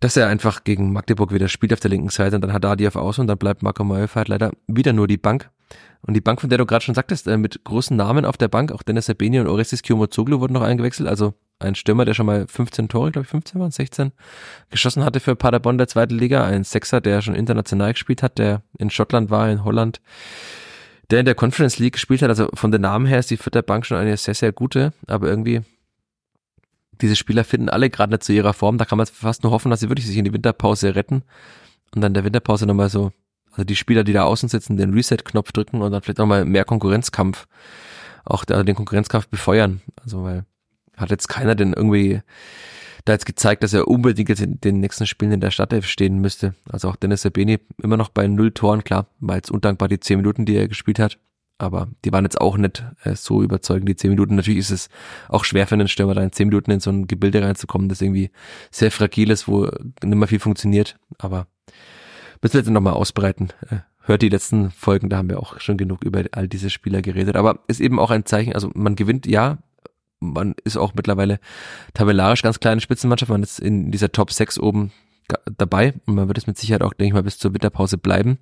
dass 0.00 0.16
er 0.16 0.28
einfach 0.28 0.64
gegen 0.64 0.92
Magdeburg 0.92 1.32
wieder 1.32 1.48
spielt 1.48 1.72
auf 1.72 1.80
der 1.80 1.90
linken 1.90 2.10
Seite 2.10 2.36
und 2.36 2.42
dann 2.42 2.52
hat 2.52 2.64
Adi 2.64 2.86
auf 2.86 2.96
Außen 2.96 3.22
und 3.22 3.28
dann 3.28 3.38
bleibt 3.38 3.62
Marco 3.62 3.84
Meufer 3.84 4.24
leider 4.26 4.52
wieder 4.66 4.92
nur 4.92 5.08
die 5.08 5.16
Bank. 5.16 5.50
Und 6.02 6.14
die 6.14 6.20
Bank, 6.22 6.40
von 6.40 6.48
der 6.48 6.58
du 6.58 6.64
gerade 6.64 6.84
schon 6.84 6.94
sagtest, 6.94 7.26
äh, 7.26 7.36
mit 7.36 7.62
großen 7.64 7.96
Namen 7.96 8.24
auf 8.24 8.36
der 8.36 8.48
Bank, 8.48 8.72
auch 8.72 8.82
Dennis 8.82 9.06
Sabeni 9.06 9.38
und 9.38 9.48
Orestes 9.48 9.82
Kiomozoglu 9.82 10.40
wurden 10.40 10.54
noch 10.54 10.62
eingewechselt. 10.62 11.08
Also 11.08 11.34
ein 11.58 11.74
Stürmer, 11.74 12.06
der 12.06 12.14
schon 12.14 12.26
mal 12.26 12.46
15 12.48 12.88
Tore, 12.88 13.10
glaube 13.10 13.24
ich 13.24 13.30
15 13.30 13.60
waren, 13.60 13.70
16, 13.70 14.12
geschossen 14.70 15.04
hatte 15.04 15.20
für 15.20 15.36
Paderborn 15.36 15.76
der 15.76 15.88
zweiten 15.88 16.16
Liga. 16.16 16.44
Ein 16.44 16.64
Sechser, 16.64 17.02
der 17.02 17.20
schon 17.20 17.34
international 17.34 17.92
gespielt 17.92 18.22
hat, 18.22 18.38
der 18.38 18.62
in 18.78 18.88
Schottland 18.88 19.28
war, 19.28 19.50
in 19.50 19.64
Holland 19.64 20.00
der 21.10 21.20
in 21.20 21.26
der 21.26 21.34
Conference 21.34 21.78
League 21.78 21.94
gespielt 21.94 22.22
hat. 22.22 22.28
Also 22.28 22.48
von 22.54 22.70
den 22.70 22.82
Namen 22.82 23.06
her 23.06 23.18
ist 23.18 23.30
die 23.30 23.36
vierte 23.36 23.62
Bank 23.62 23.84
schon 23.84 23.96
eine 23.96 24.16
sehr, 24.16 24.34
sehr 24.34 24.52
gute, 24.52 24.92
aber 25.06 25.28
irgendwie 25.28 25.62
diese 27.00 27.16
Spieler 27.16 27.44
finden 27.44 27.68
alle 27.68 27.90
gerade 27.90 28.12
nicht 28.12 28.22
zu 28.22 28.32
ihrer 28.32 28.52
Form. 28.52 28.78
Da 28.78 28.84
kann 28.84 28.98
man 28.98 29.06
fast 29.06 29.42
nur 29.42 29.52
hoffen, 29.52 29.70
dass 29.70 29.80
sie 29.80 29.88
wirklich 29.88 30.06
sich 30.06 30.16
in 30.16 30.24
die 30.24 30.32
Winterpause 30.32 30.94
retten 30.94 31.22
und 31.94 32.00
dann 32.00 32.14
der 32.14 32.24
Winterpause 32.24 32.66
nochmal 32.66 32.88
so, 32.88 33.12
also 33.52 33.64
die 33.64 33.76
Spieler, 33.76 34.04
die 34.04 34.12
da 34.12 34.24
außen 34.24 34.48
sitzen, 34.48 34.76
den 34.76 34.92
Reset-Knopf 34.92 35.52
drücken 35.52 35.82
und 35.82 35.92
dann 35.92 36.02
vielleicht 36.02 36.18
nochmal 36.18 36.44
mehr 36.44 36.64
Konkurrenzkampf, 36.64 37.46
auch 38.24 38.44
da, 38.44 38.62
den 38.62 38.76
Konkurrenzkampf 38.76 39.28
befeuern. 39.28 39.80
Also 40.02 40.24
weil 40.24 40.44
hat 40.96 41.10
jetzt 41.10 41.28
keiner 41.28 41.54
denn 41.54 41.72
irgendwie 41.72 42.20
da 43.06 43.14
jetzt 43.14 43.24
gezeigt, 43.24 43.62
dass 43.62 43.72
er 43.72 43.88
unbedingt 43.88 44.28
jetzt 44.28 44.42
in 44.42 44.60
den 44.60 44.80
nächsten 44.80 45.06
Spielen 45.06 45.32
in 45.32 45.40
der 45.40 45.50
Startelf 45.50 45.86
stehen 45.86 46.18
müsste. 46.18 46.54
Also 46.70 46.88
auch 46.88 46.96
Dennis 46.96 47.22
Sabeni 47.22 47.58
immer 47.82 47.96
noch 47.96 48.10
bei 48.10 48.26
null 48.26 48.50
Toren, 48.52 48.84
klar, 48.84 49.06
war 49.20 49.36
jetzt 49.36 49.50
undankbar 49.50 49.88
die 49.88 50.00
zehn 50.00 50.18
Minuten, 50.18 50.44
die 50.44 50.56
er 50.56 50.68
gespielt 50.68 50.98
hat 50.98 51.18
aber 51.60 51.88
die 52.04 52.12
waren 52.12 52.24
jetzt 52.24 52.40
auch 52.40 52.56
nicht 52.56 52.84
äh, 53.04 53.14
so 53.14 53.42
überzeugend, 53.42 53.88
die 53.88 53.96
zehn 53.96 54.10
Minuten. 54.10 54.34
Natürlich 54.34 54.60
ist 54.60 54.70
es 54.70 54.88
auch 55.28 55.44
schwer 55.44 55.66
für 55.66 55.74
einen 55.74 55.88
Stürmer, 55.88 56.14
da 56.14 56.22
in 56.22 56.32
zehn 56.32 56.48
Minuten 56.48 56.70
in 56.70 56.80
so 56.80 56.90
ein 56.90 57.06
Gebilde 57.06 57.42
reinzukommen, 57.42 57.88
das 57.88 58.00
irgendwie 58.00 58.30
sehr 58.70 58.90
fragil 58.90 59.30
ist, 59.30 59.46
wo 59.46 59.64
nicht 59.64 60.04
mehr 60.04 60.28
viel 60.28 60.40
funktioniert, 60.40 60.96
aber 61.18 61.46
müssen 62.42 62.54
wir 62.54 62.60
jetzt 62.60 62.70
nochmal 62.70 62.94
ausbreiten. 62.94 63.48
Äh, 63.68 63.78
hört 64.02 64.22
die 64.22 64.28
letzten 64.28 64.70
Folgen, 64.70 65.08
da 65.08 65.18
haben 65.18 65.28
wir 65.28 65.38
auch 65.38 65.60
schon 65.60 65.76
genug 65.76 66.04
über 66.04 66.24
all 66.32 66.48
diese 66.48 66.70
Spieler 66.70 67.02
geredet, 67.02 67.36
aber 67.36 67.60
ist 67.68 67.80
eben 67.80 67.98
auch 67.98 68.10
ein 68.10 68.24
Zeichen, 68.24 68.54
also 68.54 68.70
man 68.74 68.96
gewinnt, 68.96 69.26
ja, 69.26 69.58
man 70.18 70.54
ist 70.64 70.76
auch 70.76 70.94
mittlerweile 70.94 71.40
tabellarisch 71.94 72.42
ganz 72.42 72.60
kleine 72.60 72.80
Spitzenmannschaft, 72.80 73.30
man 73.30 73.42
ist 73.42 73.60
in 73.60 73.90
dieser 73.90 74.12
Top 74.12 74.32
6 74.32 74.58
oben 74.58 74.92
dabei 75.56 75.94
und 76.06 76.14
man 76.14 76.28
wird 76.28 76.38
es 76.38 76.46
mit 76.46 76.58
Sicherheit 76.58 76.82
auch, 76.82 76.92
denke 76.92 77.08
ich 77.08 77.14
mal, 77.14 77.22
bis 77.22 77.38
zur 77.38 77.52
Winterpause 77.52 77.98
bleiben 77.98 78.38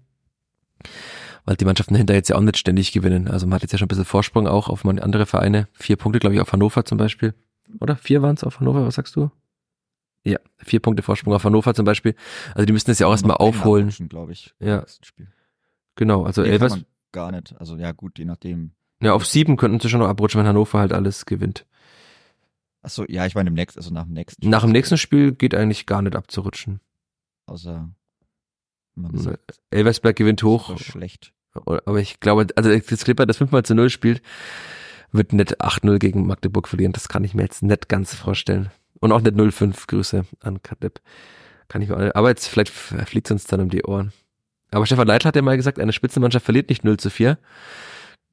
weil 1.49 1.57
die 1.57 1.65
Mannschaften 1.65 1.95
hinter 1.95 2.13
jetzt 2.13 2.29
ja 2.29 2.37
auch 2.37 2.43
nicht 2.43 2.59
ständig 2.59 2.93
gewinnen. 2.93 3.27
Also 3.27 3.47
man 3.47 3.55
hat 3.55 3.63
jetzt 3.63 3.73
ja 3.73 3.79
schon 3.79 3.87
ein 3.87 3.89
bisschen 3.89 4.05
Vorsprung 4.05 4.47
auch 4.47 4.69
auf 4.69 4.85
andere 4.85 5.25
Vereine. 5.25 5.67
Vier 5.73 5.97
Punkte, 5.97 6.19
glaube 6.19 6.35
ich, 6.35 6.43
auf 6.43 6.53
Hannover 6.53 6.85
zum 6.85 6.99
Beispiel. 6.99 7.33
Oder? 7.81 7.97
Vier 7.97 8.21
waren 8.21 8.35
es 8.35 8.45
auf 8.45 8.61
Hannover, 8.61 8.85
was 8.85 8.97
sagst 8.97 9.17
du? 9.17 9.31
Ja, 10.25 10.39
vier 10.59 10.81
Punkte 10.81 11.03
Vorsprung 11.03 11.33
auf 11.33 11.45
Hannover 11.45 11.73
zum 11.73 11.87
Beispiel. 11.87 12.15
Also 12.55 12.67
die 12.67 12.75
müssen 12.75 12.91
das 12.91 12.99
ja 12.99 13.07
auch 13.07 13.13
erstmal 13.13 13.39
aufholen. 13.39 13.89
glaube 14.11 14.33
ich. 14.33 14.55
Ja. 14.61 14.85
Genau, 15.97 16.25
also 16.25 16.43
nee, 16.43 16.51
Elvers. 16.51 16.81
Gar 17.13 17.33
nicht. 17.33 17.55
Also 17.59 17.77
ja, 17.77 17.93
gut, 17.93 18.19
je 18.19 18.27
nachdem. 18.27 18.73
Ja, 19.01 19.15
auf 19.15 19.25
sieben 19.25 19.57
könnten 19.57 19.81
sie 19.81 19.89
schon 19.89 20.01
noch 20.01 20.09
abrutschen, 20.09 20.41
wenn 20.41 20.49
Hannover 20.49 20.81
halt 20.81 20.93
alles 20.93 21.25
gewinnt. 21.25 21.65
Achso, 22.83 23.07
ja, 23.09 23.25
ich 23.25 23.35
meine 23.35 23.49
im 23.49 23.55
nächsten, 23.55 23.79
also 23.79 23.91
nach 23.91 24.05
dem 24.05 24.13
nächsten 24.13 24.43
Spiel. 24.43 24.51
Nach 24.51 24.61
dem 24.65 24.73
nächsten 24.73 24.99
Spiel 24.99 25.33
geht 25.33 25.55
eigentlich 25.55 25.87
gar 25.87 26.03
nicht 26.03 26.15
abzurutschen. 26.15 26.81
Außer 27.47 27.89
Elversberg 29.71 30.15
gewinnt 30.15 30.43
hoch. 30.43 30.77
Schlecht. 30.79 31.33
Aber 31.53 31.99
ich 31.99 32.21
glaube, 32.21 32.47
also 32.57 32.71
das 32.71 33.05
Clipper, 33.05 33.27
das 33.27 33.39
5 33.39 33.51
mal 33.51 33.65
zu 33.65 33.75
0 33.75 33.91
spielt, 33.91 34.23
wird 35.13 35.33
nicht 35.33 35.61
8-0 35.61 35.99
gegen 35.99 36.27
Magdeburg 36.27 36.69
verlieren. 36.69 36.93
Das 36.93 37.09
kann 37.09 37.25
ich 37.25 37.35
mir 37.35 37.43
jetzt 37.43 37.63
nicht 37.63 37.89
ganz 37.89 38.15
vorstellen. 38.15 38.71
Und 39.01 39.13
auch 39.13 39.21
nicht 39.21 39.37
0-5. 39.37 39.87
Grüße 39.87 40.25
an 40.41 40.63
Kadepp. 40.63 41.01
Kann 41.69 41.83
ich 41.83 41.89
mir 41.89 41.97
auch 41.97 42.01
nicht. 42.01 42.17
Aber 42.17 42.29
jetzt 42.29 42.47
vielleicht 42.47 42.71
fliegt 42.71 43.27
es 43.27 43.31
uns 43.31 43.45
dann 43.45 43.61
um 43.61 43.71
die 43.71 43.85
Ohren. 43.85 44.13
Aber 44.71 44.85
Stefan 44.87 45.07
Leitl 45.07 45.27
hat 45.27 45.37
ja 45.37 45.43
mal 45.43 45.57
gesagt, 45.57 45.79
eine 45.79 45.93
Spitzenmannschaft 45.93 46.45
verliert 46.45 46.69
nicht 46.69 46.85
0 46.85 46.99
zu 46.99 47.11
4. 47.11 47.39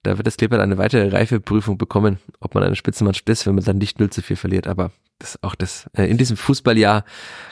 da 0.05 0.17
wird 0.17 0.27
das 0.27 0.37
Kleeblatt 0.37 0.61
eine 0.61 0.77
weitere 0.77 1.09
Reifeprüfung 1.09 1.77
bekommen, 1.77 2.19
ob 2.39 2.53
man 2.53 2.63
eine 2.63 2.75
Spitzenmannschaft 2.75 3.27
ist, 3.29 3.45
wenn 3.45 3.55
man 3.55 3.63
dann 3.63 3.77
nicht 3.77 3.99
0 3.99 4.09
zu 4.09 4.21
4 4.21 4.37
verliert. 4.37 4.67
Aber 4.67 4.91
das, 5.19 5.41
auch 5.43 5.55
das, 5.55 5.89
äh, 5.93 6.05
in 6.05 6.17
diesem 6.17 6.37
Fußballjahr 6.37 7.05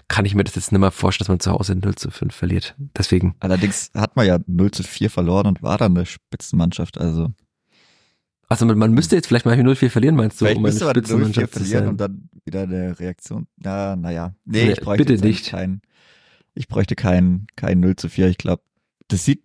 kann 0.08 0.26
ich 0.26 0.36
mir 0.36 0.44
das 0.44 0.56
jetzt 0.56 0.72
nicht 0.72 0.80
mehr 0.80 0.92
vorstellen, 0.92 1.26
dass 1.26 1.30
man 1.30 1.40
zu 1.40 1.52
Hause 1.52 1.76
0 1.76 1.96
zu 1.96 2.12
5 2.12 2.34
verliert. 2.34 2.76
Deswegen. 2.98 3.36
Allerdings 3.40 3.92
hat 3.96 4.16
man 4.16 4.28
ja 4.28 4.40
0 4.46 4.72
zu 4.72 4.84
4 4.84 5.10
verloren 5.10 5.48
und 5.48 5.64
war 5.64 5.78
dann 5.78 5.96
eine 5.98 6.06
Spitzenmannschaft, 6.06 6.98
also. 6.98 7.30
Also 8.50 8.66
man, 8.66 8.78
man 8.78 8.92
müsste 8.92 9.16
jetzt 9.16 9.28
vielleicht 9.28 9.46
mal 9.46 9.58
0-4 9.58 9.90
verlieren, 9.90 10.16
meinst 10.16 10.40
du, 10.40 10.46
Vielleicht 10.46 10.58
um 10.58 10.64
müsste 10.64 10.86
man 10.86 10.94
0-4 10.94 10.98
Spitzenmannschaft 11.00 11.54
zu 11.54 11.60
verlieren 11.60 11.88
und 11.88 11.98
dann 11.98 12.30
wieder 12.46 12.64
eine 12.64 13.00
Reaktion. 13.00 13.48
Ja, 13.64 13.96
naja. 13.96 14.36
Nee, 14.46 14.66
Nee, 14.66 14.72
ich 14.74 14.82
bräuchte 14.82 15.06
bitte 15.06 15.26
nicht. 15.26 15.48
Kein, 15.50 15.82
ich 16.54 16.68
bräuchte 16.68 16.96
kein, 16.96 17.48
kein 17.56 17.80
0 17.80 17.96
zu 17.96 18.10
4. 18.10 18.28
Ich 18.28 18.38
glaube, 18.38 18.62
das 19.08 19.26
sieht 19.26 19.44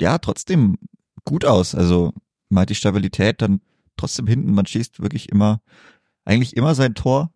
ja 0.00 0.18
trotzdem 0.18 0.78
gut 1.24 1.44
aus. 1.44 1.74
Also 1.74 2.12
hat 2.56 2.70
die 2.70 2.74
Stabilität 2.74 3.42
dann 3.42 3.60
trotzdem 3.96 4.26
hinten. 4.26 4.52
Man 4.52 4.66
schießt 4.66 5.00
wirklich 5.00 5.28
immer, 5.28 5.60
eigentlich 6.24 6.56
immer 6.56 6.74
sein 6.74 6.94
Tor. 6.94 7.32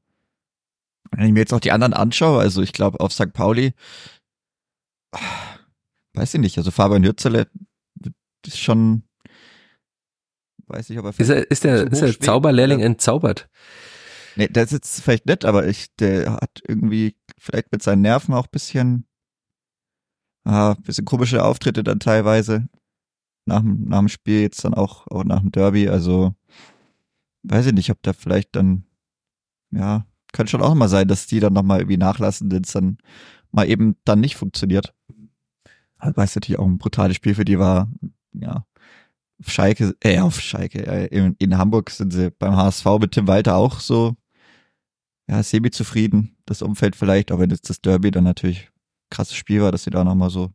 Wenn 1.10 1.26
ich 1.26 1.32
mir 1.32 1.40
jetzt 1.40 1.52
auch 1.52 1.60
die 1.60 1.72
anderen 1.72 1.92
anschaue, 1.92 2.40
also 2.40 2.62
ich 2.62 2.72
glaube 2.72 3.00
auf 3.00 3.12
St. 3.12 3.32
Pauli, 3.32 3.74
ah, 5.12 5.18
weiß 6.14 6.34
ich 6.34 6.40
nicht, 6.40 6.56
also 6.58 6.70
Fabian 6.70 7.04
Hürzele 7.04 7.48
ist 8.46 8.58
schon, 8.58 9.02
weiß 10.66 10.90
ich, 10.90 10.98
ob 10.98 11.04
er 11.04 11.18
Ist, 11.18 11.28
er, 11.28 11.50
ist 11.50 11.64
der, 11.64 11.90
ist 11.90 12.02
der 12.02 12.18
Zauberlehrling 12.18 12.80
entzaubert? 12.80 13.48
Nee, 14.36 14.48
das 14.48 14.66
ist 14.66 14.72
jetzt 14.72 15.00
vielleicht 15.02 15.26
nett, 15.26 15.44
aber 15.44 15.66
ich, 15.66 15.94
der 15.96 16.34
hat 16.34 16.62
irgendwie 16.66 17.16
vielleicht 17.38 17.70
mit 17.72 17.82
seinen 17.82 18.02
Nerven 18.02 18.34
auch 18.34 18.46
bisschen, 18.46 19.06
ah, 20.44 20.74
bisschen 20.82 21.04
komische 21.04 21.44
Auftritte 21.44 21.84
dann 21.84 22.00
teilweise. 22.00 22.68
Nach, 23.44 23.62
nach 23.62 23.98
dem 23.98 24.08
Spiel 24.08 24.40
jetzt 24.40 24.64
dann 24.64 24.74
auch, 24.74 25.06
auch 25.08 25.24
nach 25.24 25.40
dem 25.40 25.50
Derby. 25.52 25.88
Also, 25.88 26.34
weiß 27.42 27.66
ich 27.66 27.72
nicht, 27.72 27.90
ob 27.90 28.02
da 28.02 28.12
vielleicht 28.12 28.54
dann, 28.54 28.84
ja, 29.70 30.06
kann 30.32 30.46
schon 30.46 30.62
auch 30.62 30.74
mal 30.74 30.88
sein, 30.88 31.08
dass 31.08 31.26
die 31.26 31.40
dann 31.40 31.52
nochmal 31.52 31.80
irgendwie 31.80 31.98
nachlassen, 31.98 32.50
wenn 32.50 32.62
es 32.62 32.72
dann 32.72 32.98
mal 33.50 33.68
eben 33.68 33.96
dann 34.04 34.20
nicht 34.20 34.36
funktioniert. 34.36 34.94
Weil 35.98 36.24
es 36.24 36.34
natürlich 36.34 36.58
auch 36.58 36.66
ein 36.66 36.78
brutales 36.78 37.16
Spiel 37.16 37.34
für 37.34 37.44
die 37.44 37.58
war. 37.58 37.88
Ja, 38.32 38.64
auf 39.42 39.50
Schalke, 39.50 39.94
äh, 40.00 40.20
auf 40.20 40.40
Schalke, 40.40 40.86
äh, 40.86 41.06
in, 41.06 41.34
in 41.38 41.58
Hamburg 41.58 41.90
sind 41.90 42.12
sie 42.12 42.30
beim 42.30 42.56
HSV 42.56 42.86
mit 43.00 43.12
Tim 43.12 43.26
Walter 43.26 43.56
auch 43.56 43.80
so, 43.80 44.16
ja, 45.28 45.42
semi-zufrieden, 45.42 46.36
das 46.46 46.62
Umfeld 46.62 46.96
vielleicht, 46.96 47.32
auch 47.32 47.38
wenn 47.38 47.50
jetzt 47.50 47.68
das 47.68 47.80
Derby 47.80 48.10
dann 48.10 48.24
natürlich 48.24 48.70
krasses 49.10 49.34
Spiel 49.34 49.62
war, 49.62 49.72
dass 49.72 49.84
sie 49.84 49.90
da 49.90 50.04
nochmal 50.04 50.30
so, 50.30 50.50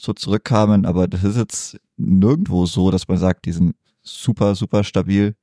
so 0.00 0.12
zurückkamen, 0.12 0.86
aber 0.86 1.08
das 1.08 1.24
ist 1.24 1.36
jetzt 1.36 1.80
nirgendwo 1.96 2.66
so, 2.66 2.90
dass 2.90 3.08
man 3.08 3.18
sagt, 3.18 3.46
die 3.46 3.52
sind 3.52 3.74
super, 4.02 4.54
super 4.54 4.84
stabil. 4.84 5.34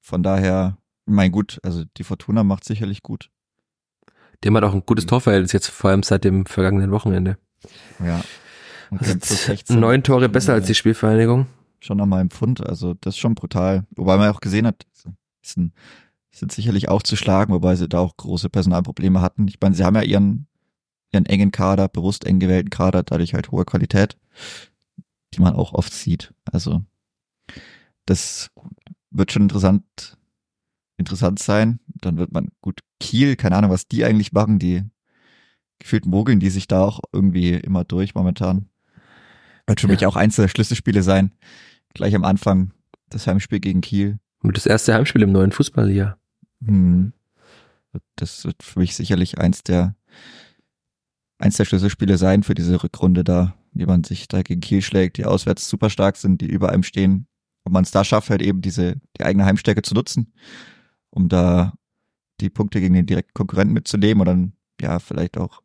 Von 0.00 0.22
daher, 0.22 0.78
mein 1.06 1.32
gut, 1.32 1.60
also 1.62 1.84
die 1.96 2.04
Fortuna 2.04 2.44
macht 2.44 2.64
sicherlich 2.64 3.02
gut. 3.02 3.30
Dem 4.44 4.56
hat 4.56 4.64
auch 4.64 4.74
ein 4.74 4.84
gutes 4.84 5.06
Torverhältnis 5.06 5.52
jetzt, 5.52 5.68
vor 5.68 5.90
allem 5.90 6.02
seit 6.02 6.24
dem 6.24 6.46
vergangenen 6.46 6.90
Wochenende. 6.90 7.38
Ja. 8.04 8.22
Also 8.90 9.04
dann 9.12 9.20
plus 9.20 9.44
16. 9.44 9.80
neun 9.80 10.02
Tore 10.02 10.28
besser 10.28 10.54
als 10.54 10.66
die 10.66 10.74
Spielvereinigung. 10.74 11.46
schon 11.80 11.98
nochmal 11.98 12.20
im 12.20 12.30
Pfund. 12.30 12.66
Also 12.66 12.94
das 12.94 13.14
ist 13.14 13.18
schon 13.18 13.34
brutal. 13.34 13.86
Wobei 13.96 14.16
man 14.16 14.30
auch 14.30 14.40
gesehen 14.40 14.66
hat, 14.66 14.84
sind, 15.42 15.72
sind 16.30 16.52
sicherlich 16.52 16.88
auch 16.88 17.02
zu 17.02 17.16
schlagen, 17.16 17.52
wobei 17.52 17.76
sie 17.76 17.88
da 17.88 18.00
auch 18.00 18.16
große 18.16 18.48
Personalprobleme 18.50 19.20
hatten. 19.20 19.48
Ich 19.48 19.58
meine, 19.60 19.74
sie 19.74 19.84
haben 19.84 19.96
ja 19.96 20.02
ihren, 20.02 20.46
ihren 21.12 21.26
engen 21.26 21.52
Kader, 21.52 21.88
bewusst 21.88 22.24
eng 22.24 22.40
gewählten 22.40 22.70
Kader, 22.70 23.02
dadurch 23.02 23.34
halt 23.34 23.50
hohe 23.50 23.64
Qualität, 23.64 24.16
die 25.34 25.40
man 25.40 25.54
auch 25.54 25.72
oft 25.72 25.92
sieht. 25.92 26.32
Also 26.44 26.82
das 28.06 28.50
wird 29.10 29.32
schon 29.32 29.42
interessant, 29.42 30.16
interessant 30.96 31.38
sein. 31.38 31.80
Dann 31.86 32.16
wird 32.16 32.32
man, 32.32 32.48
gut, 32.60 32.80
Kiel, 32.98 33.36
keine 33.36 33.56
Ahnung, 33.56 33.70
was 33.70 33.86
die 33.86 34.04
eigentlich 34.04 34.32
machen, 34.32 34.58
die 34.58 34.84
gefühlt 35.78 36.06
mogeln 36.06 36.38
die 36.38 36.50
sich 36.50 36.68
da 36.68 36.84
auch 36.84 37.00
irgendwie 37.12 37.50
immer 37.54 37.84
durch 37.84 38.14
momentan. 38.14 38.68
Wird 39.66 39.80
für 39.80 39.88
Ja. 39.88 39.92
mich 39.94 40.06
auch 40.06 40.16
eins 40.16 40.36
der 40.36 40.48
Schlüsselspiele 40.48 41.02
sein. 41.02 41.32
Gleich 41.94 42.14
am 42.14 42.24
Anfang 42.24 42.72
das 43.08 43.26
Heimspiel 43.26 43.60
gegen 43.60 43.80
Kiel. 43.80 44.18
Und 44.42 44.56
das 44.56 44.66
erste 44.66 44.94
Heimspiel 44.94 45.22
im 45.22 45.32
neuen 45.32 45.52
Fußballjahr. 45.52 46.18
Hm. 46.64 47.12
Das 48.16 48.44
wird 48.44 48.62
für 48.62 48.78
mich 48.78 48.94
sicherlich 48.96 49.38
eins 49.38 49.62
der 49.62 49.94
eins 51.42 51.56
der 51.56 51.64
Schlüsselspiele 51.64 52.16
sein 52.18 52.42
für 52.42 52.54
diese 52.54 52.82
Rückrunde 52.82 53.24
da, 53.24 53.54
wie 53.72 53.86
man 53.86 54.04
sich 54.04 54.28
da 54.28 54.42
gegen 54.42 54.60
Kiel 54.60 54.80
schlägt, 54.80 55.18
die 55.18 55.24
auswärts 55.24 55.68
super 55.68 55.90
stark 55.90 56.16
sind, 56.16 56.40
die 56.40 56.46
über 56.46 56.70
einem 56.70 56.84
stehen. 56.84 57.26
Ob 57.64 57.72
man 57.72 57.84
es 57.84 57.90
da 57.90 58.04
schafft, 58.04 58.30
halt 58.30 58.42
eben 58.42 58.60
diese 58.62 58.96
die 59.18 59.24
eigene 59.24 59.44
Heimstärke 59.44 59.82
zu 59.82 59.94
nutzen, 59.94 60.32
um 61.10 61.28
da 61.28 61.74
die 62.40 62.50
Punkte 62.50 62.80
gegen 62.80 62.94
den 62.94 63.06
direkten 63.06 63.34
Konkurrenten 63.34 63.74
mitzunehmen 63.74 64.20
und 64.20 64.26
dann 64.26 64.52
ja 64.80 64.98
vielleicht 64.98 65.36
auch 65.36 65.62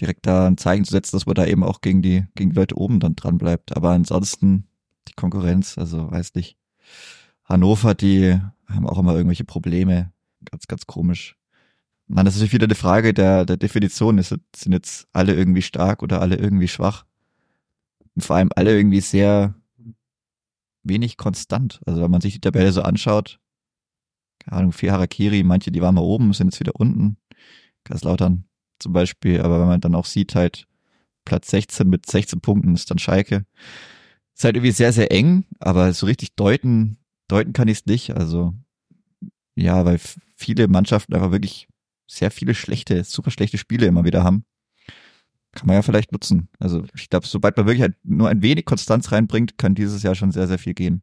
direkt 0.00 0.26
da 0.26 0.46
ein 0.46 0.58
Zeichen 0.58 0.84
zu 0.84 0.92
setzen, 0.92 1.16
dass 1.16 1.26
man 1.26 1.34
da 1.34 1.46
eben 1.46 1.64
auch 1.64 1.80
gegen 1.80 2.02
die 2.02 2.24
gegen 2.34 2.50
die 2.50 2.56
Leute 2.56 2.76
oben 2.76 3.00
dann 3.00 3.16
dran 3.16 3.38
bleibt. 3.38 3.76
Aber 3.76 3.90
ansonsten 3.90 4.68
die 5.08 5.14
Konkurrenz, 5.14 5.78
also 5.78 6.10
weiß 6.10 6.34
nicht. 6.34 6.56
Hannover, 7.44 7.94
die 7.94 8.38
haben 8.66 8.86
auch 8.86 8.98
immer 8.98 9.14
irgendwelche 9.14 9.44
Probleme. 9.44 10.12
Ganz, 10.44 10.66
ganz 10.66 10.86
komisch. 10.86 11.37
Man, 12.08 12.24
das 12.24 12.34
ist 12.34 12.40
natürlich 12.40 12.54
wieder 12.54 12.66
eine 12.66 12.74
Frage 12.74 13.12
der, 13.12 13.44
der 13.44 13.58
Definition. 13.58 14.18
Ist, 14.18 14.34
sind 14.56 14.72
jetzt 14.72 15.06
alle 15.12 15.34
irgendwie 15.34 15.62
stark 15.62 16.02
oder 16.02 16.20
alle 16.20 16.36
irgendwie 16.36 16.68
schwach? 16.68 17.04
Und 18.14 18.22
vor 18.24 18.36
allem 18.36 18.50
alle 18.56 18.74
irgendwie 18.76 19.00
sehr 19.00 19.54
wenig 20.82 21.18
konstant. 21.18 21.80
Also 21.86 22.02
wenn 22.02 22.10
man 22.10 22.22
sich 22.22 22.32
die 22.32 22.40
Tabelle 22.40 22.72
so 22.72 22.82
anschaut, 22.82 23.38
keine 24.38 24.56
Ahnung, 24.56 24.72
vier 24.72 24.92
Harakiri, 24.92 25.42
manche, 25.42 25.70
die 25.70 25.82
waren 25.82 25.94
mal 25.94 26.00
oben, 26.00 26.32
sind 26.32 26.48
jetzt 26.48 26.60
wieder 26.60 26.74
unten. 26.74 27.18
Kaiserslautern 27.84 28.44
zum 28.78 28.92
Beispiel. 28.92 29.40
Aber 29.42 29.60
wenn 29.60 29.68
man 29.68 29.80
dann 29.80 29.94
auch 29.94 30.06
sieht, 30.06 30.34
halt 30.34 30.66
Platz 31.24 31.50
16 31.50 31.88
mit 31.88 32.06
16 32.06 32.40
Punkten 32.40 32.74
ist 32.74 32.90
dann 32.90 32.98
Schalke. 32.98 33.44
Ist 34.34 34.44
halt 34.44 34.56
irgendwie 34.56 34.72
sehr, 34.72 34.92
sehr 34.92 35.12
eng, 35.12 35.44
aber 35.58 35.92
so 35.92 36.06
richtig 36.06 36.34
deuten, 36.36 36.96
deuten 37.28 37.52
kann 37.52 37.68
ich 37.68 37.80
es 37.80 37.86
nicht. 37.86 38.16
Also 38.16 38.54
ja, 39.54 39.84
weil 39.84 40.00
viele 40.36 40.68
Mannschaften 40.68 41.14
einfach 41.14 41.32
wirklich 41.32 41.67
sehr 42.08 42.30
viele 42.30 42.54
schlechte, 42.54 43.04
super 43.04 43.30
schlechte 43.30 43.58
Spiele 43.58 43.86
immer 43.86 44.04
wieder 44.04 44.24
haben. 44.24 44.44
Kann 45.52 45.66
man 45.66 45.76
ja 45.76 45.82
vielleicht 45.82 46.12
nutzen. 46.12 46.48
Also 46.58 46.84
ich 46.94 47.08
glaube, 47.08 47.26
sobald 47.26 47.56
man 47.56 47.66
wirklich 47.66 47.82
halt 47.82 47.94
nur 48.02 48.28
ein 48.28 48.42
wenig 48.42 48.64
Konstanz 48.64 49.12
reinbringt, 49.12 49.58
kann 49.58 49.74
dieses 49.74 50.02
Jahr 50.02 50.14
schon 50.14 50.32
sehr, 50.32 50.46
sehr 50.46 50.58
viel 50.58 50.74
gehen. 50.74 51.02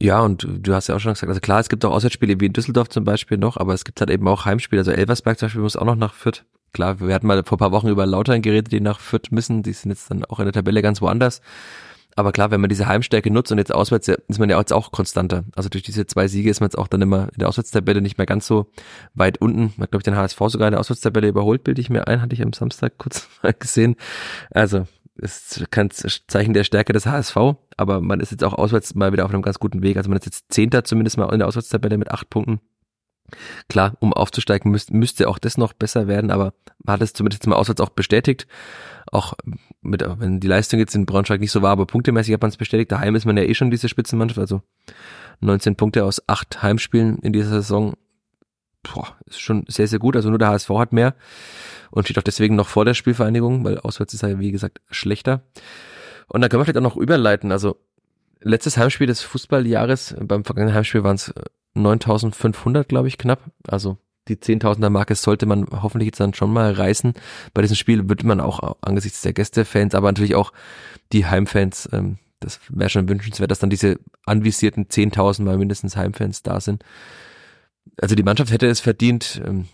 Ja, 0.00 0.20
und 0.20 0.46
du 0.60 0.74
hast 0.74 0.88
ja 0.88 0.94
auch 0.94 1.00
schon 1.00 1.14
gesagt, 1.14 1.28
also 1.28 1.40
klar, 1.40 1.60
es 1.60 1.68
gibt 1.68 1.84
auch 1.84 1.92
Auswärtsspiele 1.92 2.38
wie 2.40 2.46
in 2.46 2.52
Düsseldorf 2.52 2.88
zum 2.88 3.04
Beispiel 3.04 3.38
noch, 3.38 3.56
aber 3.56 3.72
es 3.72 3.84
gibt 3.84 4.00
halt 4.00 4.10
eben 4.10 4.28
auch 4.28 4.44
Heimspiele. 4.44 4.80
Also 4.80 4.90
Elversberg 4.90 5.38
zum 5.38 5.46
Beispiel 5.46 5.62
muss 5.62 5.76
auch 5.76 5.84
noch 5.84 5.96
nach 5.96 6.12
Fürth. 6.12 6.44
Klar, 6.72 7.00
wir 7.00 7.14
hatten 7.14 7.26
mal 7.26 7.42
vor 7.44 7.56
paar 7.56 7.72
Wochen 7.72 7.88
über 7.88 8.04
Lautern 8.04 8.42
geredet, 8.42 8.72
die 8.72 8.80
nach 8.80 9.00
Fürth 9.00 9.30
müssen. 9.30 9.62
Die 9.62 9.72
sind 9.72 9.90
jetzt 9.90 10.10
dann 10.10 10.24
auch 10.26 10.38
in 10.38 10.44
der 10.44 10.52
Tabelle 10.52 10.82
ganz 10.82 11.00
woanders. 11.00 11.40
Aber 12.16 12.32
klar, 12.32 12.50
wenn 12.50 12.62
man 12.62 12.70
diese 12.70 12.86
Heimstärke 12.86 13.30
nutzt 13.30 13.52
und 13.52 13.58
jetzt 13.58 13.74
auswärts, 13.74 14.08
ist 14.08 14.38
man 14.38 14.48
ja 14.48 14.58
jetzt 14.58 14.72
auch 14.72 14.90
konstanter. 14.90 15.44
Also 15.54 15.68
durch 15.68 15.84
diese 15.84 16.06
zwei 16.06 16.28
Siege 16.28 16.48
ist 16.48 16.60
man 16.60 16.68
jetzt 16.68 16.78
auch 16.78 16.88
dann 16.88 17.02
immer 17.02 17.28
in 17.34 17.40
der 17.40 17.48
Auswärtstabelle 17.48 18.00
nicht 18.00 18.16
mehr 18.16 18.26
ganz 18.26 18.46
so 18.46 18.66
weit 19.14 19.38
unten. 19.38 19.74
Man 19.76 19.82
hat, 19.82 19.90
glaube 19.90 20.00
ich, 20.00 20.04
den 20.04 20.16
HSV 20.16 20.38
sogar 20.48 20.68
in 20.68 20.72
der 20.72 20.80
Auswärtstabelle 20.80 21.28
überholt, 21.28 21.62
bilde 21.62 21.80
ich 21.80 21.90
mir 21.90 22.08
ein, 22.08 22.22
hatte 22.22 22.34
ich 22.34 22.42
am 22.42 22.54
Samstag 22.54 22.94
kurz 22.98 23.28
mal 23.42 23.52
gesehen. 23.52 23.96
Also 24.50 24.86
ist 25.16 25.70
kein 25.70 25.90
Zeichen 25.90 26.54
der 26.54 26.64
Stärke 26.64 26.92
des 26.92 27.06
HSV, 27.06 27.36
aber 27.76 28.00
man 28.00 28.20
ist 28.20 28.32
jetzt 28.32 28.44
auch 28.44 28.54
auswärts 28.54 28.94
mal 28.94 29.12
wieder 29.12 29.24
auf 29.24 29.32
einem 29.32 29.42
ganz 29.42 29.58
guten 29.58 29.82
Weg. 29.82 29.98
Also 29.98 30.08
man 30.08 30.18
ist 30.18 30.26
jetzt 30.26 30.52
Zehnter 30.52 30.84
zumindest 30.84 31.18
mal 31.18 31.30
in 31.32 31.38
der 31.38 31.48
Auswärtstabelle 31.48 31.98
mit 31.98 32.10
acht 32.10 32.30
Punkten. 32.30 32.60
Klar, 33.68 33.96
um 34.00 34.12
aufzusteigen 34.12 34.70
müsste, 34.70 34.94
müsste 34.94 35.28
auch 35.28 35.38
das 35.38 35.58
noch 35.58 35.72
besser 35.72 36.06
werden, 36.06 36.30
aber 36.30 36.54
man 36.84 36.94
hat 36.94 37.02
es 37.02 37.12
zumindest 37.12 37.42
jetzt 37.42 37.48
mal 37.48 37.56
auswärts 37.56 37.80
auch 37.80 37.90
bestätigt. 37.90 38.46
Auch 39.10 39.34
mit, 39.82 40.04
wenn 40.18 40.40
die 40.40 40.46
Leistung 40.46 40.80
jetzt 40.80 40.94
in 40.94 41.06
Braunschweig 41.06 41.40
nicht 41.40 41.52
so 41.52 41.62
war, 41.62 41.70
aber 41.70 41.86
punktemäßig 41.86 42.34
hat 42.34 42.42
man 42.42 42.50
es 42.50 42.56
bestätigt. 42.56 42.90
Daheim 42.92 43.14
ist 43.14 43.24
man 43.24 43.36
ja 43.36 43.44
eh 43.44 43.54
schon 43.54 43.70
diese 43.70 43.88
Spitzenmannschaft, 43.88 44.38
also 44.38 44.62
19 45.40 45.76
Punkte 45.76 46.04
aus 46.04 46.22
acht 46.26 46.62
Heimspielen 46.62 47.18
in 47.18 47.32
dieser 47.32 47.50
Saison. 47.50 47.94
Boah, 48.82 49.16
ist 49.26 49.40
schon 49.40 49.64
sehr, 49.68 49.88
sehr 49.88 49.98
gut. 49.98 50.16
Also 50.16 50.28
nur 50.28 50.38
der 50.38 50.48
HSV 50.48 50.70
hat 50.70 50.92
mehr 50.92 51.14
und 51.90 52.04
steht 52.04 52.18
auch 52.18 52.22
deswegen 52.22 52.54
noch 52.54 52.68
vor 52.68 52.84
der 52.84 52.94
Spielvereinigung, 52.94 53.64
weil 53.64 53.78
auswärts 53.78 54.14
ist 54.14 54.22
er, 54.22 54.38
wie 54.38 54.52
gesagt, 54.52 54.80
schlechter. 54.90 55.42
Und 56.28 56.40
da 56.40 56.48
können 56.48 56.60
wir 56.60 56.64
vielleicht 56.64 56.78
auch 56.78 56.82
noch 56.82 56.96
überleiten. 56.96 57.52
Also 57.52 57.76
letztes 58.40 58.76
Heimspiel 58.76 59.06
des 59.06 59.22
Fußballjahres, 59.22 60.16
beim 60.20 60.44
vergangenen 60.44 60.74
Heimspiel 60.74 61.04
waren 61.04 61.16
es 61.16 61.34
9500, 61.82 62.88
glaube 62.88 63.08
ich, 63.08 63.18
knapp. 63.18 63.40
Also 63.68 63.98
die 64.28 64.36
10.000er 64.36 64.90
Marke 64.90 65.14
sollte 65.14 65.46
man 65.46 65.66
hoffentlich 65.70 66.06
jetzt 66.06 66.20
dann 66.20 66.34
schon 66.34 66.52
mal 66.52 66.72
reißen. 66.72 67.14
Bei 67.54 67.62
diesem 67.62 67.76
Spiel 67.76 68.08
wird 68.08 68.24
man 68.24 68.40
auch 68.40 68.76
angesichts 68.80 69.22
der 69.22 69.32
Gästefans, 69.32 69.94
aber 69.94 70.08
natürlich 70.08 70.34
auch 70.34 70.52
die 71.12 71.26
Heimfans, 71.26 71.88
ähm, 71.92 72.18
das 72.40 72.60
wäre 72.68 72.90
schon 72.90 73.08
wünschenswert, 73.08 73.50
dass 73.50 73.60
dann 73.60 73.70
diese 73.70 73.98
anvisierten 74.24 74.86
10.000 74.86 75.42
mal 75.42 75.58
mindestens 75.58 75.96
Heimfans 75.96 76.42
da 76.42 76.60
sind. 76.60 76.84
Also 78.00 78.14
die 78.14 78.24
Mannschaft 78.24 78.50
hätte 78.50 78.66
es 78.66 78.80
verdient. 78.80 79.40
Ähm, 79.44 79.66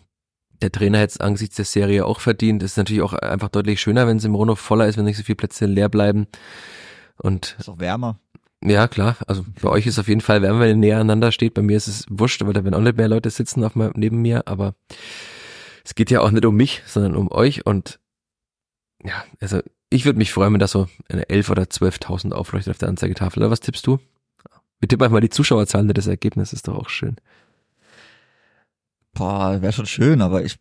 der 0.60 0.70
Trainer 0.70 0.98
hätte 0.98 1.12
es 1.12 1.20
angesichts 1.20 1.56
der 1.56 1.64
Serie 1.64 2.06
auch 2.06 2.20
verdient. 2.20 2.62
Es 2.62 2.72
ist 2.72 2.76
natürlich 2.76 3.02
auch 3.02 3.14
einfach 3.14 3.48
deutlich 3.48 3.80
schöner, 3.80 4.06
wenn 4.06 4.18
es 4.18 4.24
im 4.24 4.34
Rono 4.34 4.54
voller 4.54 4.86
ist, 4.86 4.96
wenn 4.96 5.04
nicht 5.04 5.16
so 5.16 5.24
viele 5.24 5.36
Plätze 5.36 5.66
leer 5.66 5.88
bleiben. 5.88 6.28
Und 7.18 7.56
Ist 7.58 7.68
auch 7.68 7.80
wärmer. 7.80 8.18
Ja, 8.64 8.86
klar. 8.86 9.16
Also 9.26 9.44
bei 9.60 9.68
euch 9.68 9.86
ist 9.86 9.98
auf 9.98 10.08
jeden 10.08 10.20
Fall 10.20 10.42
wenn 10.42 10.68
ihr 10.68 10.76
näher 10.76 10.96
aneinander 10.96 11.32
steht. 11.32 11.54
Bei 11.54 11.62
mir 11.62 11.76
ist 11.76 11.88
es 11.88 12.06
wurscht, 12.08 12.44
weil 12.44 12.52
da 12.52 12.62
werden 12.64 12.74
auch 12.74 12.80
nicht 12.80 12.96
mehr 12.96 13.08
Leute 13.08 13.30
sitzen 13.30 13.64
auf 13.64 13.74
mein, 13.74 13.92
neben 13.96 14.22
mir. 14.22 14.46
Aber 14.46 14.74
es 15.84 15.94
geht 15.94 16.10
ja 16.10 16.20
auch 16.20 16.30
nicht 16.30 16.44
um 16.44 16.54
mich, 16.54 16.82
sondern 16.86 17.16
um 17.16 17.30
euch. 17.30 17.66
Und 17.66 17.98
ja, 19.02 19.24
also 19.40 19.60
ich 19.90 20.04
würde 20.04 20.18
mich 20.18 20.32
freuen, 20.32 20.52
wenn 20.52 20.60
da 20.60 20.68
so 20.68 20.88
eine 21.08 21.28
11 21.28 21.50
oder 21.50 21.64
12.000 21.64 22.32
aufleuchtet 22.32 22.70
auf 22.70 22.78
der 22.78 22.88
Anzeigetafel. 22.88 23.42
Oder 23.42 23.50
was 23.50 23.60
tippst 23.60 23.86
du? 23.86 23.98
Wir 24.78 24.88
tippen 24.88 25.04
einfach 25.04 25.14
mal 25.14 25.20
die 25.20 25.30
Zuschauerzahlen, 25.30 25.88
das 25.88 26.06
Ergebnis 26.06 26.52
ist 26.52 26.66
doch 26.66 26.74
auch 26.74 26.88
schön. 26.88 27.16
Boah, 29.12 29.60
wäre 29.60 29.72
schon 29.72 29.86
schön, 29.86 30.22
aber 30.22 30.44
ich, 30.44 30.58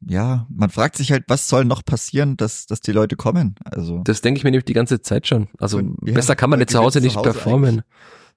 ja, 0.00 0.46
man 0.50 0.70
fragt 0.70 0.96
sich 0.96 1.12
halt, 1.12 1.24
was 1.28 1.48
soll 1.48 1.64
noch 1.64 1.84
passieren, 1.84 2.36
dass, 2.36 2.66
dass 2.66 2.80
die 2.80 2.92
Leute 2.92 3.16
kommen? 3.16 3.54
Also. 3.64 4.02
Das 4.04 4.20
denke 4.20 4.38
ich 4.38 4.44
mir 4.44 4.50
nämlich 4.50 4.64
die 4.64 4.72
ganze 4.72 5.00
Zeit 5.00 5.26
schon. 5.26 5.48
Also 5.58 5.80
ja, 5.80 6.14
besser 6.14 6.36
kann 6.36 6.50
man 6.50 6.58
nicht 6.58 6.70
zu 6.70 6.78
Hause 6.78 7.00
nicht 7.00 7.16
Hause 7.16 7.30
performen. 7.30 7.82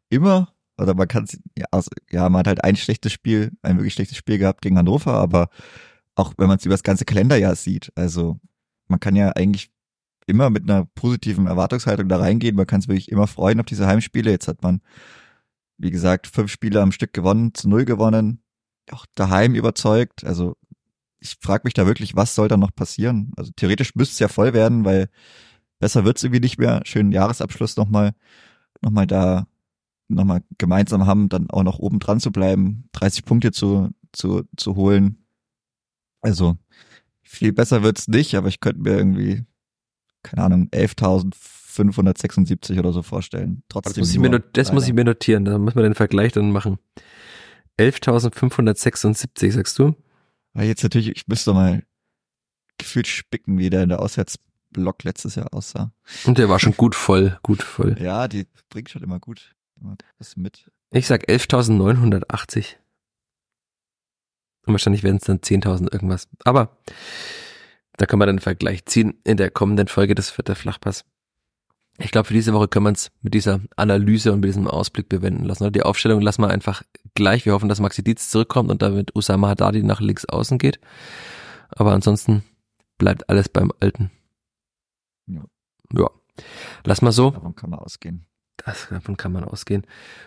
Immer, 0.10 0.54
oder 0.78 0.94
man 0.94 1.08
kann 1.08 1.26
ja, 1.58 1.66
also, 1.72 1.90
ja, 2.10 2.30
man 2.30 2.40
hat 2.40 2.48
halt 2.48 2.64
ein 2.64 2.76
schlechtes 2.76 3.12
Spiel, 3.12 3.52
ein 3.62 3.78
wirklich 3.78 3.94
schlechtes 3.94 4.18
Spiel 4.18 4.38
gehabt 4.38 4.62
gegen 4.62 4.78
Hannover, 4.78 5.14
aber 5.14 5.50
auch 6.16 6.34
wenn 6.38 6.48
man 6.48 6.58
es 6.58 6.66
über 6.66 6.74
das 6.74 6.84
ganze 6.84 7.06
Kalenderjahr 7.06 7.56
sieht, 7.56 7.92
also 7.96 8.40
man 8.88 9.00
kann 9.00 9.16
ja 9.16 9.30
eigentlich 9.30 9.72
immer 10.28 10.50
mit 10.50 10.70
einer 10.70 10.86
positiven 10.86 11.48
Erwartungshaltung 11.48 12.08
da 12.08 12.18
reingehen. 12.18 12.56
Man 12.56 12.68
kann 12.68 12.80
es 12.80 12.88
wirklich 12.88 13.12
immer 13.12 13.28
freuen 13.28 13.60
auf 13.60 13.66
diese 13.66 13.88
Heimspiele. 13.88 14.32
Jetzt 14.32 14.48
hat 14.48 14.62
man, 14.62 14.82
wie 15.78 15.92
gesagt, 15.92 16.28
fünf 16.28 16.52
Spiele 16.52 16.82
am 16.82 16.92
Stück 16.92 17.14
gewonnen, 17.14 17.54
zu 17.54 17.68
null 17.68 17.86
gewonnen, 17.86 18.42
auch 18.92 19.06
daheim 19.16 19.56
überzeugt. 19.56 20.24
Also 20.24 20.56
ich 21.22 21.38
frage 21.40 21.62
mich 21.66 21.74
da 21.74 21.86
wirklich, 21.86 22.16
was 22.16 22.36
soll 22.36 22.48
da 22.48 22.58
noch 22.58 22.76
passieren? 22.76 23.32
Also 23.38 23.52
theoretisch 23.56 23.96
müsste 23.96 24.14
es 24.14 24.20
ja 24.20 24.28
voll 24.28 24.54
werden, 24.54 24.86
weil 24.86 25.10
besser 25.80 26.04
wird's 26.04 26.24
irgendwie 26.24 26.42
nicht 26.42 26.58
mehr. 26.58 26.82
Schönen 26.84 27.12
Jahresabschluss 27.12 27.78
nochmal, 27.78 28.12
nochmal 28.82 29.08
da, 29.08 29.48
nochmal 30.10 30.42
gemeinsam 30.58 31.06
haben, 31.06 31.30
dann 31.30 31.50
auch 31.50 31.64
noch 31.64 31.80
oben 31.80 32.00
dran 32.00 32.20
zu 32.20 32.32
bleiben, 32.32 32.90
30 32.94 33.24
Punkte 33.24 33.52
zu, 33.52 33.90
zu, 34.12 34.44
zu 34.58 34.76
holen. 34.76 35.24
Also 36.22 36.58
viel 37.24 37.54
besser 37.54 37.84
wird's 37.84 38.08
nicht, 38.08 38.36
aber 38.36 38.50
ich 38.50 38.60
könnte 38.60 38.82
mir 38.82 38.98
irgendwie 38.98 39.46
keine 40.24 40.44
Ahnung, 40.44 40.70
11.576 40.72 42.80
oder 42.80 42.94
so 42.94 43.04
vorstellen. 43.04 43.64
Trotzdem. 43.70 43.94
Das, 43.94 44.00
muss 44.00 44.14
ich, 44.14 44.20
mir, 44.20 44.40
das 44.40 44.72
muss 44.72 44.88
ich 44.88 44.94
mir 44.94 45.04
notieren, 45.04 45.44
da 45.46 45.58
muss 45.58 45.74
man 45.76 45.84
den 45.84 45.96
Vergleich 45.96 46.32
dann 46.34 46.52
machen. 46.52 46.78
11.576, 47.80 49.52
sagst 49.52 49.80
du? 49.80 49.96
Weil 50.54 50.68
jetzt 50.68 50.84
natürlich, 50.84 51.10
ich 51.10 51.28
müsste 51.28 51.54
mal 51.54 51.84
gefühlt 52.78 53.08
spicken, 53.08 53.58
wie 53.58 53.70
der 53.70 53.84
in 53.84 53.90
der 53.90 54.02
Auswärtsblock 54.02 55.04
letztes 55.04 55.36
Jahr 55.36 55.54
aussah. 55.54 55.94
Und 56.26 56.38
der 56.38 56.50
war 56.50 56.60
schon 56.60 56.76
gut 56.76 56.96
voll, 56.96 57.40
gut 57.44 57.64
voll. 57.64 57.96
Ja, 58.00 58.28
die 58.28 58.48
bringt 58.70 58.90
schon 58.90 59.04
immer 59.04 59.20
gut 59.20 59.56
was 60.20 60.38
mit. 60.38 60.70
Ich 60.92 61.08
sag 61.08 61.28
11.980. 61.28 62.76
Und 64.66 64.74
wahrscheinlich 64.74 65.04
werden 65.04 65.18
es 65.18 65.24
dann 65.24 65.40
10.000 65.40 65.92
irgendwas. 65.92 66.28
Aber 66.44 66.78
da 67.98 68.06
können 68.06 68.22
wir 68.22 68.26
dann 68.26 68.34
einen 68.34 68.40
Vergleich 68.40 68.86
ziehen 68.86 69.20
in 69.24 69.38
der 69.38 69.50
kommenden 69.50 69.88
Folge 69.88 70.16
des 70.16 70.30
Vierter 70.30 70.56
Flachpass. 70.56 71.06
Ich 71.98 72.12
glaube, 72.12 72.28
für 72.28 72.34
diese 72.34 72.54
Woche 72.54 72.68
können 72.68 72.86
wir 72.86 72.90
uns 72.90 73.12
mit 73.22 73.34
dieser 73.34 73.60
Analyse 73.76 74.32
und 74.32 74.40
mit 74.40 74.48
diesem 74.48 74.68
Ausblick 74.68 75.10
bewenden 75.10 75.46
lassen. 75.46 75.72
Die 75.72 75.84
Aufstellung 75.84 76.22
lassen 76.22 76.42
wir 76.42 76.50
einfach 76.50 76.84
gleich. 77.16 77.46
Wir 77.46 77.54
hoffen, 77.54 77.70
dass 77.70 77.80
Maxi 77.80 78.04
Dietz 78.04 78.30
zurückkommt 78.30 78.72
und 78.72 78.82
damit 78.82 79.16
Usama 79.16 79.50
Haddadi 79.50 79.84
nach 79.84 80.02
links 80.02 80.26
außen 80.26 80.58
geht. 80.58 80.80
Aber 81.70 81.94
ansonsten 81.94 82.44
bleibt 82.98 83.30
alles 83.30 83.50
beim 83.50 83.72
Alten. 83.80 84.12
Ja. 85.28 85.44
Ja. 85.94 86.10
Lass 86.86 87.02
mal 87.02 87.12
so. 87.12 87.32
Davon 87.32 87.56
kann 87.56 87.70
man 87.70 87.80
ausgehen. 87.80 88.26
Das, 88.66 88.88
davon 88.90 89.18
kann 89.18 89.32
man 89.32 89.44
ausgehen. 89.44 89.86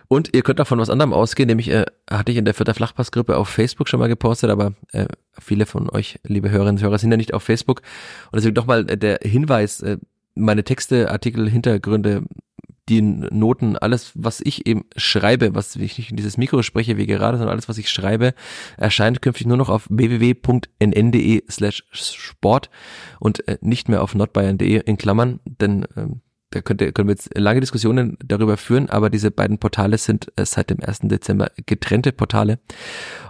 Und 0.08 0.34
ihr 0.34 0.42
könnt 0.42 0.60
auch 0.60 0.66
von 0.66 0.78
was 0.78 0.90
anderem 0.90 1.12
ausgehen, 1.12 1.46
nämlich 1.46 1.68
äh, 1.68 1.86
hatte 2.10 2.32
ich 2.32 2.38
in 2.38 2.44
der 2.44 2.54
Vierter 2.54 2.74
Flachpassgruppe 2.74 3.36
auf 3.36 3.48
Facebook 3.48 3.88
schon 3.88 4.00
mal 4.00 4.08
gepostet, 4.08 4.50
aber 4.50 4.74
äh, 4.92 5.06
viele 5.38 5.66
von 5.66 5.88
euch, 5.90 6.18
liebe 6.24 6.50
Hörerinnen 6.50 6.76
und 6.76 6.82
Hörer, 6.82 6.98
sind 6.98 7.10
ja 7.10 7.16
nicht 7.16 7.34
auf 7.34 7.44
Facebook. 7.44 7.82
Und 8.32 8.36
deswegen 8.36 8.54
doch 8.54 8.66
mal 8.66 8.88
äh, 8.90 8.98
der 8.98 9.18
Hinweis, 9.22 9.80
äh, 9.82 9.98
meine 10.34 10.64
Texte, 10.64 11.10
Artikel, 11.10 11.48
Hintergründe, 11.48 12.24
die 12.88 13.00
Noten, 13.00 13.76
alles, 13.76 14.12
was 14.14 14.40
ich 14.40 14.66
eben 14.66 14.84
schreibe, 14.96 15.54
was 15.54 15.74
ich 15.76 15.96
nicht 15.96 16.10
in 16.10 16.16
dieses 16.16 16.36
Mikro 16.36 16.62
spreche 16.62 16.96
wie 16.96 17.06
gerade, 17.06 17.38
sondern 17.38 17.52
alles, 17.52 17.68
was 17.68 17.78
ich 17.78 17.88
schreibe, 17.88 18.34
erscheint 18.76 19.22
künftig 19.22 19.46
nur 19.46 19.56
noch 19.56 19.70
auf 19.70 19.86
www.nn.de 19.88 21.44
slash 21.50 21.84
sport 21.92 22.70
und 23.20 23.46
äh, 23.48 23.58
nicht 23.62 23.88
mehr 23.88 24.02
auf 24.02 24.14
notbayern.de 24.14 24.82
in 24.84 24.98
Klammern, 24.98 25.40
denn 25.46 25.86
ähm, 25.96 26.20
da 26.50 26.60
könnte, 26.60 26.92
können 26.92 27.08
wir 27.08 27.14
jetzt 27.14 27.36
lange 27.36 27.60
Diskussionen 27.60 28.16
darüber 28.24 28.56
führen, 28.56 28.88
aber 28.88 29.10
diese 29.10 29.30
beiden 29.30 29.58
Portale 29.58 29.96
sind 29.98 30.30
äh, 30.36 30.44
seit 30.44 30.70
dem 30.70 30.80
1. 30.80 31.00
Dezember 31.04 31.50
getrennte 31.64 32.12
Portale 32.12 32.58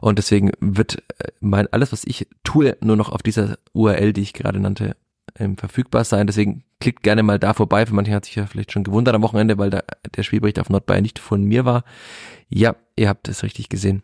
und 0.00 0.18
deswegen 0.18 0.50
wird 0.60 1.02
äh, 1.18 1.28
mein 1.40 1.72
alles, 1.72 1.92
was 1.92 2.04
ich 2.04 2.26
tue, 2.42 2.76
nur 2.80 2.96
noch 2.96 3.10
auf 3.10 3.22
dieser 3.22 3.58
URL, 3.72 4.12
die 4.12 4.22
ich 4.22 4.32
gerade 4.32 4.58
nannte, 4.58 4.96
ähm, 5.38 5.56
verfügbar 5.56 6.04
sein. 6.04 6.26
Deswegen 6.26 6.64
klickt 6.80 7.02
gerne 7.02 7.22
mal 7.22 7.38
da 7.38 7.54
vorbei. 7.54 7.86
Für 7.86 7.94
manche 7.94 8.12
hat 8.12 8.24
sich 8.24 8.34
ja 8.34 8.46
vielleicht 8.46 8.72
schon 8.72 8.84
gewundert 8.84 9.14
am 9.14 9.22
Wochenende, 9.22 9.58
weil 9.58 9.70
da 9.70 9.82
der 10.16 10.22
Spielbericht 10.22 10.58
auf 10.58 10.70
Nordbayern 10.70 11.02
nicht 11.02 11.18
von 11.18 11.42
mir 11.42 11.64
war. 11.64 11.84
Ja, 12.48 12.76
ihr 12.96 13.08
habt 13.08 13.28
es 13.28 13.42
richtig 13.42 13.68
gesehen 13.68 14.02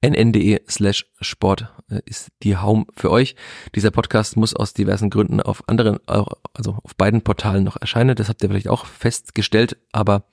nn.de 0.00 0.60
slash 0.68 1.06
Sport 1.20 1.72
äh, 1.90 2.00
ist 2.06 2.30
die 2.42 2.56
Home 2.56 2.86
für 2.96 3.10
euch. 3.10 3.34
Dieser 3.74 3.90
Podcast 3.90 4.36
muss 4.36 4.54
aus 4.54 4.72
diversen 4.72 5.10
Gründen 5.10 5.40
auf 5.40 5.68
anderen, 5.68 5.98
also 6.06 6.78
auf 6.82 6.94
beiden 6.96 7.22
Portalen 7.22 7.64
noch 7.64 7.80
erscheinen. 7.80 8.14
Das 8.14 8.28
habt 8.28 8.42
ihr 8.42 8.48
vielleicht 8.48 8.68
auch 8.68 8.86
festgestellt, 8.86 9.76
aber 9.92 10.24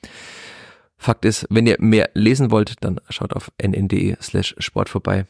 Fakt 0.98 1.26
ist, 1.26 1.46
wenn 1.50 1.68
ihr 1.68 1.76
mehr 1.80 2.10
lesen 2.14 2.52
wollt, 2.52 2.84
dann 2.84 3.02
schaut 3.10 3.34
auf 3.34 3.52
nn.de 3.62 4.16
slash 4.22 4.56
Sport 4.60 4.90
vorbei. 4.90 5.26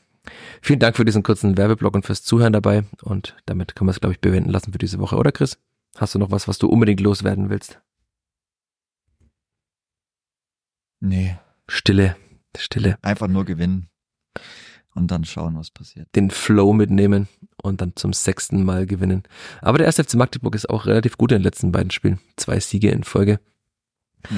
Vielen 0.62 0.80
Dank 0.80 0.96
für 0.96 1.06
diesen 1.06 1.24
kurzen 1.24 1.58
Werbeblock 1.58 1.96
und 1.96 2.06
fürs 2.06 2.24
Zuhören 2.24 2.54
dabei 2.54 2.84
und 3.02 3.36
damit 3.46 3.76
können 3.76 3.88
wir 3.88 3.92
es, 3.92 4.00
glaube 4.00 4.14
ich, 4.14 4.22
bewenden 4.22 4.52
lassen 4.52 4.72
für 4.72 4.78
diese 4.78 5.00
Woche, 5.00 5.18
oder 5.18 5.32
Chris? 5.32 5.58
Hast 5.98 6.16
du 6.16 6.20
noch 6.20 6.32
was, 6.32 6.48
was 6.48 6.58
du 6.58 6.68
unbedingt 6.68 7.00
loswerden 7.00 7.50
willst? 7.50 7.80
Nee. 11.00 11.38
Stille. 11.68 12.16
Stille. 12.58 12.98
Einfach 13.02 13.28
nur 13.28 13.46
gewinnen 13.46 13.90
und 14.96 15.12
dann 15.12 15.26
schauen, 15.26 15.58
was 15.58 15.70
passiert. 15.70 16.08
Den 16.16 16.32
Flow 16.32 16.74
mitnehmen 16.74 17.28
und 17.62 17.82
dann 17.82 17.96
zum 17.96 18.14
sechsten 18.14 18.64
Mal 18.64 18.86
gewinnen. 18.86 19.24
Aber 19.62 19.78
der 19.78 19.86
erste 19.86 20.04
FC 20.04 20.16
Magdeburg 20.16 20.56
ist 20.56 20.70
auch 20.70 20.86
relativ 20.86 21.18
gut 21.18 21.32
in 21.32 21.40
den 21.40 21.44
letzten 21.44 21.72
beiden 21.72 21.92
Spielen. 21.92 22.20
Zwei 22.38 22.60
Siege 22.60 22.90
in 22.90 23.04
Folge. 23.04 23.40
Ja, 24.30 24.38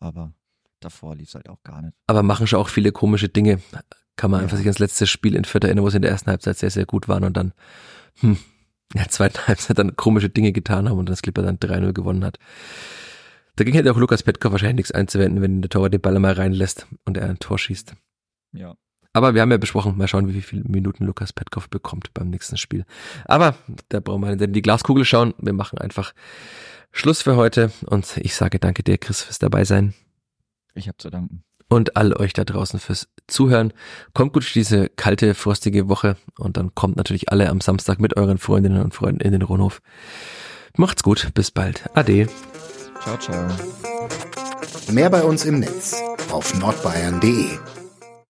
aber 0.00 0.32
davor 0.80 1.14
lief 1.14 1.28
es 1.28 1.34
halt 1.34 1.48
auch 1.48 1.62
gar 1.62 1.82
nicht. 1.82 1.94
Aber 2.06 2.22
machen 2.22 2.46
schon 2.46 2.58
auch 2.58 2.68
viele 2.68 2.90
komische 2.90 3.28
Dinge. 3.28 3.60
Kann 4.18 4.30
man 4.30 4.40
ja. 4.40 4.44
einfach 4.44 4.58
sich 4.58 4.66
ans 4.66 4.80
letzte 4.80 5.06
Spiel 5.06 5.34
in 5.34 5.44
Vierter 5.44 5.68
erinnern, 5.68 5.84
wo 5.84 5.90
sie 5.90 5.96
in 5.96 6.02
der 6.02 6.10
ersten 6.10 6.30
Halbzeit 6.30 6.58
sehr, 6.58 6.70
sehr 6.70 6.84
gut 6.84 7.08
waren 7.08 7.24
und 7.24 7.36
dann, 7.36 7.54
hm, 8.20 8.36
in 8.92 8.98
der 8.98 9.08
zweiten 9.08 9.38
Halbzeit 9.46 9.78
dann 9.78 9.96
komische 9.96 10.28
Dinge 10.28 10.52
getan 10.52 10.88
haben 10.88 10.98
und 10.98 11.08
das 11.08 11.22
Clipper 11.22 11.42
dann 11.42 11.58
3-0 11.58 11.92
gewonnen 11.92 12.24
hat. 12.24 12.38
Dagegen 13.56 13.76
hätte 13.76 13.90
auch 13.90 13.96
Lukas 13.96 14.22
Petkov 14.22 14.52
wahrscheinlich 14.52 14.76
nichts 14.76 14.92
einzuwenden, 14.92 15.40
wenn 15.40 15.62
der 15.62 15.70
Torwart 15.70 15.94
den 15.94 16.00
Ball 16.00 16.18
mal 16.18 16.32
reinlässt 16.32 16.86
und 17.04 17.16
er 17.16 17.28
ein 17.28 17.38
Tor 17.38 17.58
schießt. 17.58 17.94
Ja, 18.52 18.74
aber 19.12 19.34
wir 19.34 19.40
haben 19.40 19.50
ja 19.50 19.56
besprochen, 19.56 19.96
mal 19.96 20.08
schauen, 20.08 20.32
wie 20.32 20.42
viele 20.42 20.64
Minuten 20.64 21.04
Lukas 21.04 21.32
Petkov 21.32 21.68
bekommt 21.68 22.12
beim 22.14 22.30
nächsten 22.30 22.56
Spiel. 22.56 22.84
Aber 23.24 23.56
da 23.88 24.00
brauchen 24.00 24.22
wir 24.22 24.40
in 24.40 24.52
die 24.52 24.62
Glaskugel 24.62 25.04
schauen. 25.04 25.34
Wir 25.38 25.52
machen 25.52 25.78
einfach 25.78 26.12
Schluss 26.92 27.22
für 27.22 27.36
heute 27.36 27.72
und 27.86 28.16
ich 28.18 28.34
sage 28.34 28.58
danke 28.58 28.82
dir, 28.82 28.98
Chris, 28.98 29.22
fürs 29.22 29.38
dabei 29.38 29.64
sein. 29.64 29.94
Ich 30.74 30.88
habe 30.88 30.98
zu 30.98 31.10
danken. 31.10 31.42
Und 31.68 31.96
all 31.96 32.14
euch 32.14 32.32
da 32.32 32.44
draußen 32.44 32.80
fürs 32.80 33.08
Zuhören. 33.26 33.72
Kommt 34.14 34.32
gut 34.32 34.54
diese 34.54 34.88
kalte, 34.88 35.34
frostige 35.34 35.88
Woche 35.88 36.16
und 36.38 36.56
dann 36.56 36.74
kommt 36.74 36.96
natürlich 36.96 37.30
alle 37.30 37.48
am 37.50 37.60
Samstag 37.60 38.00
mit 38.00 38.16
euren 38.16 38.38
Freundinnen 38.38 38.82
und 38.82 38.94
Freunden 38.94 39.20
in 39.20 39.32
den 39.32 39.42
Rundhof. 39.42 39.82
Macht's 40.76 41.02
gut, 41.02 41.28
bis 41.34 41.50
bald. 41.50 41.84
Ade. 41.94 42.28
Ciao, 43.02 43.18
ciao. 43.18 43.48
Mehr 44.90 45.10
bei 45.10 45.22
uns 45.22 45.44
im 45.44 45.60
Netz 45.60 46.02
auf 46.30 46.58
nordbayern.de 46.58 47.77